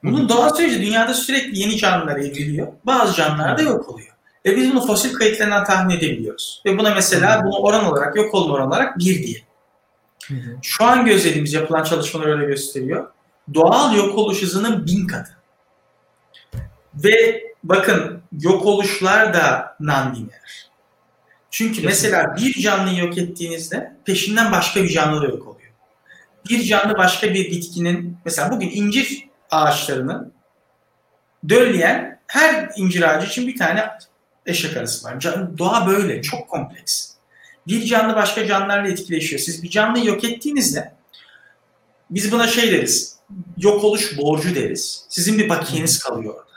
Bunun 0.04 0.30
doğa 0.30 0.50
süreci 0.50 0.82
dünyada 0.82 1.14
sürekli 1.14 1.60
yeni 1.60 1.78
canlılar 1.78 2.16
evriliyor. 2.16 2.68
Bazı 2.84 3.16
canlılar 3.16 3.58
da 3.58 3.62
yok 3.62 3.90
oluyor. 3.90 4.16
Ve 4.46 4.58
biz 4.58 4.72
bunu 4.72 4.86
fosil 4.86 5.14
kayıtlarından 5.14 5.64
tahmin 5.64 5.98
edebiliyoruz. 5.98 6.62
Ve 6.66 6.78
buna 6.78 6.94
mesela 6.96 7.44
bunu 7.46 7.58
oran 7.58 7.86
olarak, 7.86 8.16
yok 8.16 8.34
olma 8.34 8.54
oran 8.54 8.68
olarak 8.68 9.00
bir 9.00 9.24
diye. 9.24 9.38
Şu 10.62 10.86
an 10.86 11.06
gözlediğimiz 11.06 11.54
yapılan 11.54 11.84
çalışmalar 11.84 12.26
öyle 12.28 12.46
gösteriyor. 12.46 13.08
Doğal 13.54 13.96
yok 13.96 14.18
oluş 14.18 14.42
hızının 14.42 14.86
bin 14.86 15.08
katı. 15.08 15.32
Ve 16.96 17.44
bakın 17.64 18.22
yok 18.42 18.66
oluşlar 18.66 19.34
da 19.34 19.76
non-lineer. 19.82 20.69
Çünkü 21.52 21.82
mesela 21.86 22.36
bir 22.38 22.62
canlıyı 22.62 22.98
yok 22.98 23.18
ettiğinizde 23.18 23.96
peşinden 24.06 24.52
başka 24.52 24.84
bir 24.84 24.90
canlı 24.90 25.22
da 25.22 25.26
yok 25.26 25.48
oluyor. 25.48 25.72
Bir 26.50 26.64
canlı 26.64 26.98
başka 26.98 27.34
bir 27.34 27.52
bitkinin, 27.52 28.18
mesela 28.26 28.52
bugün 28.52 28.70
incir 28.70 29.28
ağaçlarını 29.52 30.32
dölleyen 31.50 32.20
her 32.28 32.72
incir 32.78 33.02
ağacı 33.02 33.28
için 33.28 33.48
bir 33.48 33.58
tane 33.58 33.90
eşek 34.46 34.78
arısı 34.78 35.08
var. 35.08 35.24
Doğa 35.58 35.88
böyle, 35.88 36.22
çok 36.22 36.50
kompleks. 36.50 37.10
Bir 37.68 37.86
canlı 37.86 38.16
başka 38.16 38.48
canlılarla 38.48 38.90
etkileşiyor. 38.90 39.40
Siz 39.40 39.64
bir 39.64 39.70
canlıyı 39.70 40.06
yok 40.06 40.24
ettiğinizde 40.24 40.94
biz 42.10 42.32
buna 42.32 42.48
şey 42.48 42.72
deriz, 42.72 43.18
yok 43.58 43.84
oluş 43.84 44.18
borcu 44.18 44.56
deriz. 44.56 45.06
Sizin 45.10 45.38
bir 45.38 45.50
bakiyeniz 45.50 46.00
kalıyor 46.00 46.34
orada. 46.34 46.50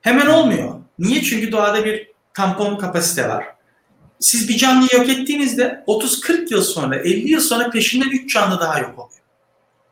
Hemen 0.00 0.26
olmuyor. 0.26 0.74
Niye? 0.98 1.22
Çünkü 1.22 1.52
doğada 1.52 1.84
bir 1.84 2.10
tampon 2.34 2.76
kapasite 2.76 3.28
var. 3.28 3.53
Siz 4.20 4.48
bir 4.48 4.56
canlıyı 4.56 4.88
yok 4.92 5.08
ettiğinizde 5.08 5.84
30-40 5.86 6.52
yıl 6.52 6.62
sonra, 6.62 6.96
50 6.96 7.30
yıl 7.30 7.40
sonra 7.40 7.70
peşinden 7.70 8.10
3 8.10 8.34
canlı 8.34 8.60
daha 8.60 8.78
yok 8.78 8.98
oluyor. 8.98 9.20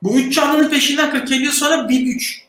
Bu 0.03 0.18
3 0.18 0.35
canlının 0.35 0.70
peşinden 0.70 1.11
40 1.11 1.31
yıl 1.31 1.53
sonra 1.53 1.89
1 1.89 2.07
3 2.07 2.43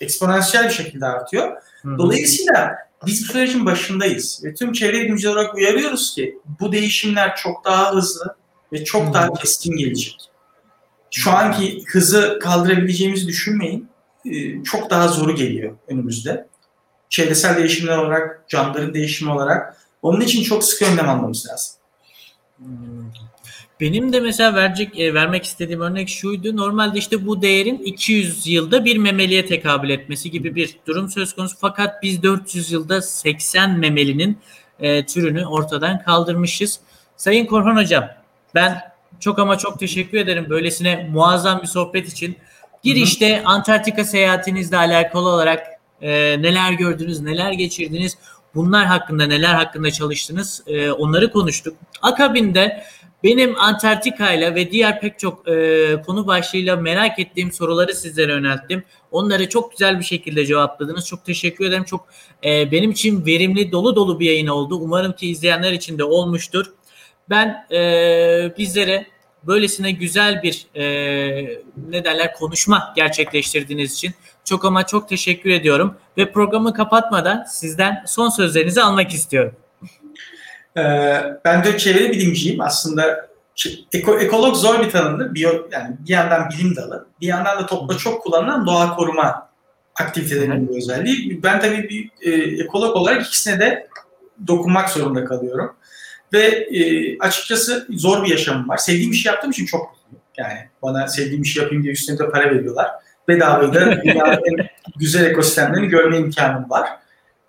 eksponansiyel 0.00 0.68
bir 0.68 0.74
şekilde 0.74 1.06
artıyor. 1.06 1.62
Dolayısıyla 1.98 2.76
biz 3.06 3.22
bu 3.22 3.32
sürecin 3.32 3.66
başındayız 3.66 4.40
ve 4.44 4.54
tüm 4.54 4.72
çevre 4.72 5.00
bilimciler 5.00 5.32
olarak 5.32 5.54
uyarıyoruz 5.54 6.14
ki 6.14 6.38
bu 6.60 6.72
değişimler 6.72 7.36
çok 7.36 7.64
daha 7.64 7.94
hızlı 7.94 8.36
ve 8.72 8.84
çok 8.84 9.14
daha 9.14 9.32
keskin 9.32 9.76
gelecek. 9.76 10.16
Şu 11.10 11.30
anki 11.30 11.84
hızı 11.86 12.38
kaldırabileceğimizi 12.42 13.26
düşünmeyin. 13.26 13.88
Çok 14.64 14.90
daha 14.90 15.08
zoru 15.08 15.34
geliyor 15.34 15.76
önümüzde. 15.88 16.46
Çevresel 17.08 17.56
değişimler 17.56 17.98
olarak, 17.98 18.44
canlıların 18.48 18.94
değişimi 18.94 19.32
olarak. 19.32 19.76
Onun 20.02 20.20
için 20.20 20.42
çok 20.42 20.64
sıkı 20.64 20.84
önlem 20.84 21.08
almamız 21.08 21.46
lazım. 21.48 21.74
Benim 23.80 24.12
de 24.12 24.20
mesela 24.20 24.54
verecek 24.54 24.98
e, 24.98 25.14
vermek 25.14 25.44
istediğim 25.44 25.80
örnek 25.80 26.08
şuydu. 26.08 26.56
Normalde 26.56 26.98
işte 26.98 27.26
bu 27.26 27.42
değerin 27.42 27.78
200 27.78 28.46
yılda 28.46 28.84
bir 28.84 28.96
memeliye 28.96 29.46
tekabül 29.46 29.90
etmesi 29.90 30.30
gibi 30.30 30.54
bir 30.54 30.76
durum 30.86 31.08
söz 31.08 31.34
konusu. 31.34 31.56
Fakat 31.60 32.02
biz 32.02 32.22
400 32.22 32.72
yılda 32.72 33.02
80 33.02 33.78
memelinin 33.78 34.38
e, 34.80 35.06
türünü 35.06 35.46
ortadan 35.46 36.02
kaldırmışız. 36.02 36.80
Sayın 37.16 37.46
Korhan 37.46 37.76
Hocam 37.76 38.04
ben 38.54 38.80
çok 39.20 39.38
ama 39.38 39.58
çok 39.58 39.78
teşekkür 39.78 40.18
ederim 40.18 40.46
böylesine 40.50 41.08
muazzam 41.12 41.62
bir 41.62 41.66
sohbet 41.66 42.08
için. 42.08 42.36
Girişte 42.82 43.42
Antarktika 43.44 44.04
seyahatinizle 44.04 44.76
alakalı 44.76 45.28
olarak 45.28 45.66
e, 46.02 46.10
neler 46.42 46.72
gördünüz, 46.72 47.20
neler 47.20 47.52
geçirdiniz, 47.52 48.18
bunlar 48.54 48.86
hakkında 48.86 49.26
neler 49.26 49.54
hakkında 49.54 49.90
çalıştınız 49.90 50.62
e, 50.66 50.90
onları 50.90 51.32
konuştuk. 51.32 51.76
Akabinde 52.02 52.84
benim 53.24 53.60
Antarktika 53.60 54.32
ile 54.32 54.54
ve 54.54 54.70
diğer 54.70 55.00
pek 55.00 55.18
çok 55.18 55.48
e, 55.48 55.96
konu 56.06 56.26
başlığıyla 56.26 56.76
merak 56.76 57.18
ettiğim 57.18 57.52
soruları 57.52 57.94
sizlere 57.94 58.32
yönelttim. 58.32 58.84
Onları 59.10 59.48
çok 59.48 59.70
güzel 59.70 59.98
bir 59.98 60.04
şekilde 60.04 60.46
cevapladınız. 60.46 61.06
Çok 61.06 61.24
teşekkür 61.24 61.64
ederim. 61.64 61.84
Çok 61.84 62.06
e, 62.44 62.72
benim 62.72 62.90
için 62.90 63.26
verimli, 63.26 63.72
dolu 63.72 63.96
dolu 63.96 64.20
bir 64.20 64.26
yayın 64.26 64.46
oldu. 64.46 64.76
Umarım 64.76 65.12
ki 65.12 65.30
izleyenler 65.30 65.72
için 65.72 65.98
de 65.98 66.04
olmuştur. 66.04 66.66
Ben 67.30 67.66
e, 67.72 67.78
bizlere 68.58 69.06
böylesine 69.46 69.90
güzel 69.90 70.42
bir 70.42 70.66
e, 70.74 70.84
ne 71.88 72.04
derler 72.04 72.34
konuşma 72.34 72.92
gerçekleştirdiğiniz 72.96 73.92
için 73.92 74.14
çok 74.44 74.64
ama 74.64 74.86
çok 74.86 75.08
teşekkür 75.08 75.50
ediyorum 75.50 75.94
ve 76.18 76.32
programı 76.32 76.74
kapatmadan 76.74 77.44
sizden 77.44 78.04
son 78.06 78.28
sözlerinizi 78.28 78.82
almak 78.82 79.10
istiyorum. 79.10 79.52
Ee, 80.76 81.22
ben 81.44 81.64
de 81.64 81.78
çevre 81.78 82.10
bilimciyim. 82.10 82.60
Aslında 82.60 83.30
eko, 83.92 84.18
ekolog 84.18 84.56
zor 84.56 84.80
bir 84.80 84.90
tanımdır. 84.90 85.34
Biyo, 85.34 85.68
yani 85.72 85.96
bir 85.98 86.12
yandan 86.12 86.50
bilim 86.50 86.76
dalı, 86.76 87.06
bir 87.20 87.26
yandan 87.26 87.58
da 87.58 87.66
topla 87.66 87.96
çok 87.96 88.22
kullanılan 88.22 88.66
doğa 88.66 88.96
koruma 88.96 89.50
aktivitelerinin 90.00 90.68
bir 90.68 90.76
özelliği. 90.76 91.42
Ben 91.42 91.60
tabii 91.60 91.88
bir 91.88 92.10
e, 92.32 92.62
ekolog 92.62 92.96
olarak 92.96 93.26
ikisine 93.26 93.60
de 93.60 93.88
dokunmak 94.46 94.88
zorunda 94.88 95.24
kalıyorum. 95.24 95.76
Ve 96.32 96.46
e, 96.46 97.18
açıkçası 97.18 97.86
zor 97.90 98.24
bir 98.24 98.30
yaşamım 98.30 98.68
var. 98.68 98.76
Sevdiğim 98.76 99.10
işi 99.10 99.28
yaptığım 99.28 99.50
için 99.50 99.66
çok 99.66 99.80
mutluyum. 99.80 100.24
Yani 100.36 100.68
bana 100.82 101.08
sevdiğim 101.08 101.42
işi 101.42 101.58
yapayım 101.58 101.82
diye 101.82 101.92
üstüne 101.92 102.18
de 102.18 102.30
para 102.30 102.50
veriyorlar. 102.50 102.90
Bedavayı 103.28 103.74
da 103.74 104.02
dünyanın 104.04 104.40
güzel 104.96 105.24
ekosistemlerini 105.24 105.88
görme 105.88 106.18
imkanım 106.18 106.70
var. 106.70 106.88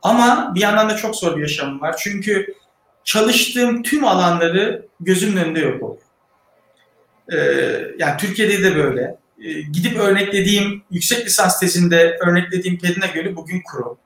Ama 0.01 0.51
bir 0.55 0.59
yandan 0.59 0.89
da 0.89 0.95
çok 0.95 1.15
zor 1.15 1.38
bir 1.38 1.41
yaşamım 1.41 1.82
var. 1.82 1.95
Çünkü 1.99 2.53
çalıştığım 3.03 3.84
tüm 3.84 4.05
alanları 4.05 4.86
gözümün 4.99 5.38
önünde 5.38 5.59
yok 5.59 5.84
oluyor. 5.84 6.01
Ee, 7.34 7.38
yani 7.99 8.17
Türkiye'de 8.17 8.63
de 8.63 8.75
böyle. 8.75 9.15
Ee, 9.43 9.61
gidip 9.61 9.99
örneklediğim, 9.99 10.84
yüksek 10.91 11.25
lisans 11.25 11.59
tezinde 11.59 12.17
örneklediğim 12.27 12.79
Pedina 12.79 13.05
Gölü 13.05 13.36
bugün 13.36 13.61
kuru. 13.61 13.97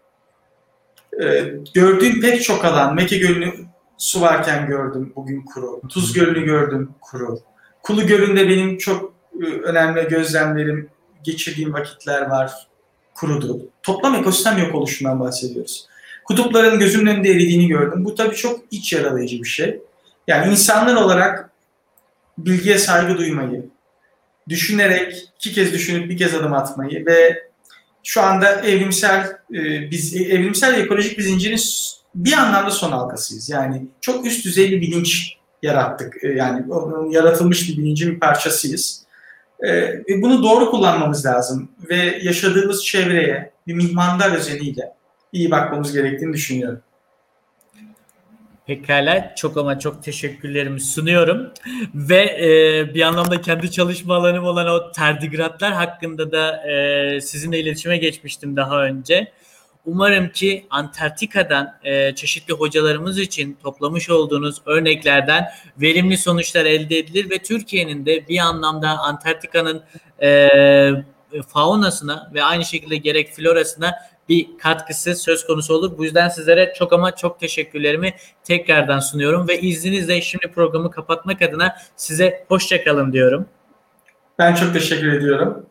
Ee, 1.23 1.43
gördüğüm 1.73 2.21
pek 2.21 2.43
çok 2.43 2.65
alan, 2.65 2.95
Meke 2.95 3.17
Gölü'nü 3.17 3.53
su 3.97 4.21
varken 4.21 4.67
gördüm, 4.67 5.13
bugün 5.15 5.41
kuru. 5.41 5.81
Tuz 5.89 6.13
Gölü'nü 6.13 6.45
gördüm, 6.45 6.89
kuru. 7.01 7.39
Kulu 7.83 8.07
Gölü'nde 8.07 8.49
benim 8.49 8.77
çok 8.77 9.13
e, 9.41 9.45
önemli 9.45 10.07
gözlemlerim, 10.07 10.89
geçirdiğim 11.23 11.73
vakitler 11.73 12.21
var, 12.21 12.67
kurudu. 13.13 13.69
Toplam 13.83 14.15
ekosistem 14.15 14.57
yok 14.57 14.75
oluşundan 14.75 15.19
bahsediyoruz. 15.19 15.87
Kutupların 16.25 16.79
gözümün 16.79 17.11
önünde 17.11 17.29
eridiğini 17.29 17.67
gördüm. 17.67 18.05
Bu 18.05 18.15
tabii 18.15 18.35
çok 18.35 18.59
iç 18.71 18.93
yaralayıcı 18.93 19.39
bir 19.39 19.47
şey. 19.47 19.81
Yani 20.27 20.51
insanlar 20.51 20.95
olarak 20.95 21.49
bilgiye 22.37 22.77
saygı 22.77 23.17
duymayı, 23.17 23.65
düşünerek 24.49 25.29
iki 25.35 25.53
kez 25.53 25.73
düşünüp 25.73 26.09
bir 26.09 26.17
kez 26.17 26.33
adım 26.33 26.53
atmayı 26.53 27.05
ve 27.05 27.47
şu 28.05 28.21
anda 28.21 28.61
evrimsel 28.61 29.37
e, 29.53 29.91
biz 29.91 30.15
evrimsel 30.15 30.75
ve 30.75 30.81
ekolojik 30.81 31.17
bir 31.17 31.23
zincirin 31.23 31.59
bir 32.15 32.33
anlamda 32.33 32.71
son 32.71 32.91
halkasıyız. 32.91 33.49
Yani 33.49 33.87
çok 34.01 34.25
üst 34.25 34.45
düzey 34.45 34.71
bir 34.71 34.81
bilinç 34.81 35.37
yarattık. 35.63 36.23
E, 36.23 36.27
yani 36.27 36.65
yaratılmış 37.09 37.69
bir 37.69 37.77
bilincin 37.77 38.15
bir 38.15 38.19
parçasıyız. 38.19 39.05
E, 39.67 40.01
bunu 40.21 40.43
doğru 40.43 40.71
kullanmamız 40.71 41.25
lazım 41.25 41.69
ve 41.89 42.19
yaşadığımız 42.23 42.85
çevreye 42.85 43.51
bir 43.67 43.73
mihmandar 43.73 44.31
özeniyle 44.31 44.93
iyi 45.31 45.51
bakmamız 45.51 45.93
gerektiğini 45.93 46.33
düşünüyorum. 46.33 46.81
Pekala 48.67 49.35
çok 49.35 49.57
ama 49.57 49.79
çok 49.79 50.03
teşekkürlerimi 50.03 50.81
sunuyorum 50.81 51.51
ve 51.93 52.21
e, 52.23 52.93
bir 52.93 53.01
anlamda 53.01 53.41
kendi 53.41 53.71
çalışma 53.71 54.15
alanım 54.15 54.43
olan 54.43 54.67
o 54.67 54.91
terdigratlar 54.91 55.73
hakkında 55.73 56.31
da 56.31 56.67
e, 56.71 57.21
sizinle 57.21 57.59
iletişime 57.59 57.97
geçmiştim 57.97 58.55
daha 58.55 58.83
önce. 58.83 59.31
Umarım 59.85 60.29
ki 60.29 60.65
Antarktika'dan 60.69 61.75
e, 61.83 62.15
çeşitli 62.15 62.53
hocalarımız 62.53 63.19
için 63.19 63.57
toplamış 63.63 64.09
olduğunuz 64.09 64.61
örneklerden 64.65 65.45
verimli 65.77 66.17
sonuçlar 66.17 66.65
elde 66.65 66.97
edilir 66.97 67.29
ve 67.29 67.37
Türkiye'nin 67.37 68.05
de 68.05 68.27
bir 68.27 68.39
anlamda 68.39 68.89
Antarktika'nın 68.89 69.83
e, 70.21 70.49
faunasına 71.47 72.31
ve 72.33 72.43
aynı 72.43 72.65
şekilde 72.65 72.97
gerek 72.97 73.29
florasına 73.35 73.93
bir 74.29 74.57
katkısı 74.57 75.15
söz 75.15 75.47
konusu 75.47 75.73
olur. 75.73 75.97
Bu 75.97 76.03
yüzden 76.03 76.29
sizlere 76.29 76.73
çok 76.77 76.93
ama 76.93 77.15
çok 77.15 77.39
teşekkürlerimi 77.39 78.13
tekrardan 78.43 78.99
sunuyorum 78.99 79.47
ve 79.47 79.59
izninizle 79.59 80.21
şimdi 80.21 80.47
programı 80.51 80.91
kapatmak 80.91 81.41
adına 81.41 81.75
size 81.95 82.45
hoşçakalın 82.47 83.13
diyorum. 83.13 83.45
Ben 84.39 84.55
çok 84.55 84.73
teşekkür 84.73 85.13
ediyorum. 85.13 85.65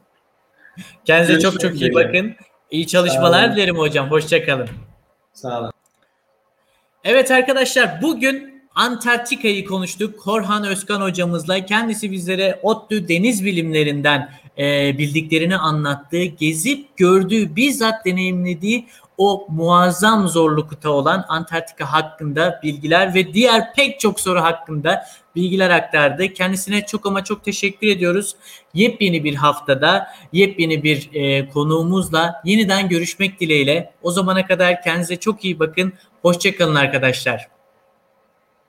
Kendinize 1.04 1.32
Görüşmek 1.32 1.52
çok 1.52 1.60
çok 1.60 1.80
iyi 1.80 1.94
bakın. 1.94 2.34
İyi 2.70 2.86
çalışmalar 2.86 3.56
dilerim 3.56 3.78
hocam. 3.78 4.10
Hoşçakalın. 4.10 4.68
Sağ 5.32 5.60
olun. 5.60 5.72
Evet 7.04 7.30
arkadaşlar 7.30 8.02
bugün 8.02 8.53
Antarktika'yı 8.74 9.64
konuştuk. 9.64 10.20
Korhan 10.20 10.64
Özkan 10.64 11.00
hocamızla 11.00 11.66
kendisi 11.66 12.12
bizlere 12.12 12.60
ODTÜ 12.62 13.08
deniz 13.08 13.44
bilimlerinden 13.44 14.30
e, 14.58 14.98
bildiklerini 14.98 15.56
anlattığı, 15.56 16.24
gezip 16.24 16.96
gördüğü, 16.96 17.56
bizzat 17.56 18.04
deneyimlediği 18.04 18.86
o 19.18 19.46
muazzam 19.48 20.28
zorlukta 20.28 20.90
olan 20.90 21.24
Antarktika 21.28 21.92
hakkında 21.92 22.60
bilgiler 22.62 23.14
ve 23.14 23.34
diğer 23.34 23.74
pek 23.74 24.00
çok 24.00 24.20
soru 24.20 24.40
hakkında 24.40 25.06
bilgiler 25.36 25.70
aktardı. 25.70 26.28
Kendisine 26.28 26.86
çok 26.86 27.06
ama 27.06 27.24
çok 27.24 27.44
teşekkür 27.44 27.86
ediyoruz. 27.86 28.36
Yepyeni 28.74 29.24
bir 29.24 29.34
haftada, 29.34 30.06
yepyeni 30.32 30.82
bir 30.82 31.10
e, 31.12 31.48
konuğumuzla 31.48 32.42
yeniden 32.44 32.88
görüşmek 32.88 33.40
dileğiyle. 33.40 33.92
O 34.02 34.10
zamana 34.10 34.46
kadar 34.46 34.82
kendinize 34.82 35.16
çok 35.16 35.44
iyi 35.44 35.58
bakın. 35.58 35.92
Hoşçakalın 36.22 36.74
arkadaşlar. 36.74 37.53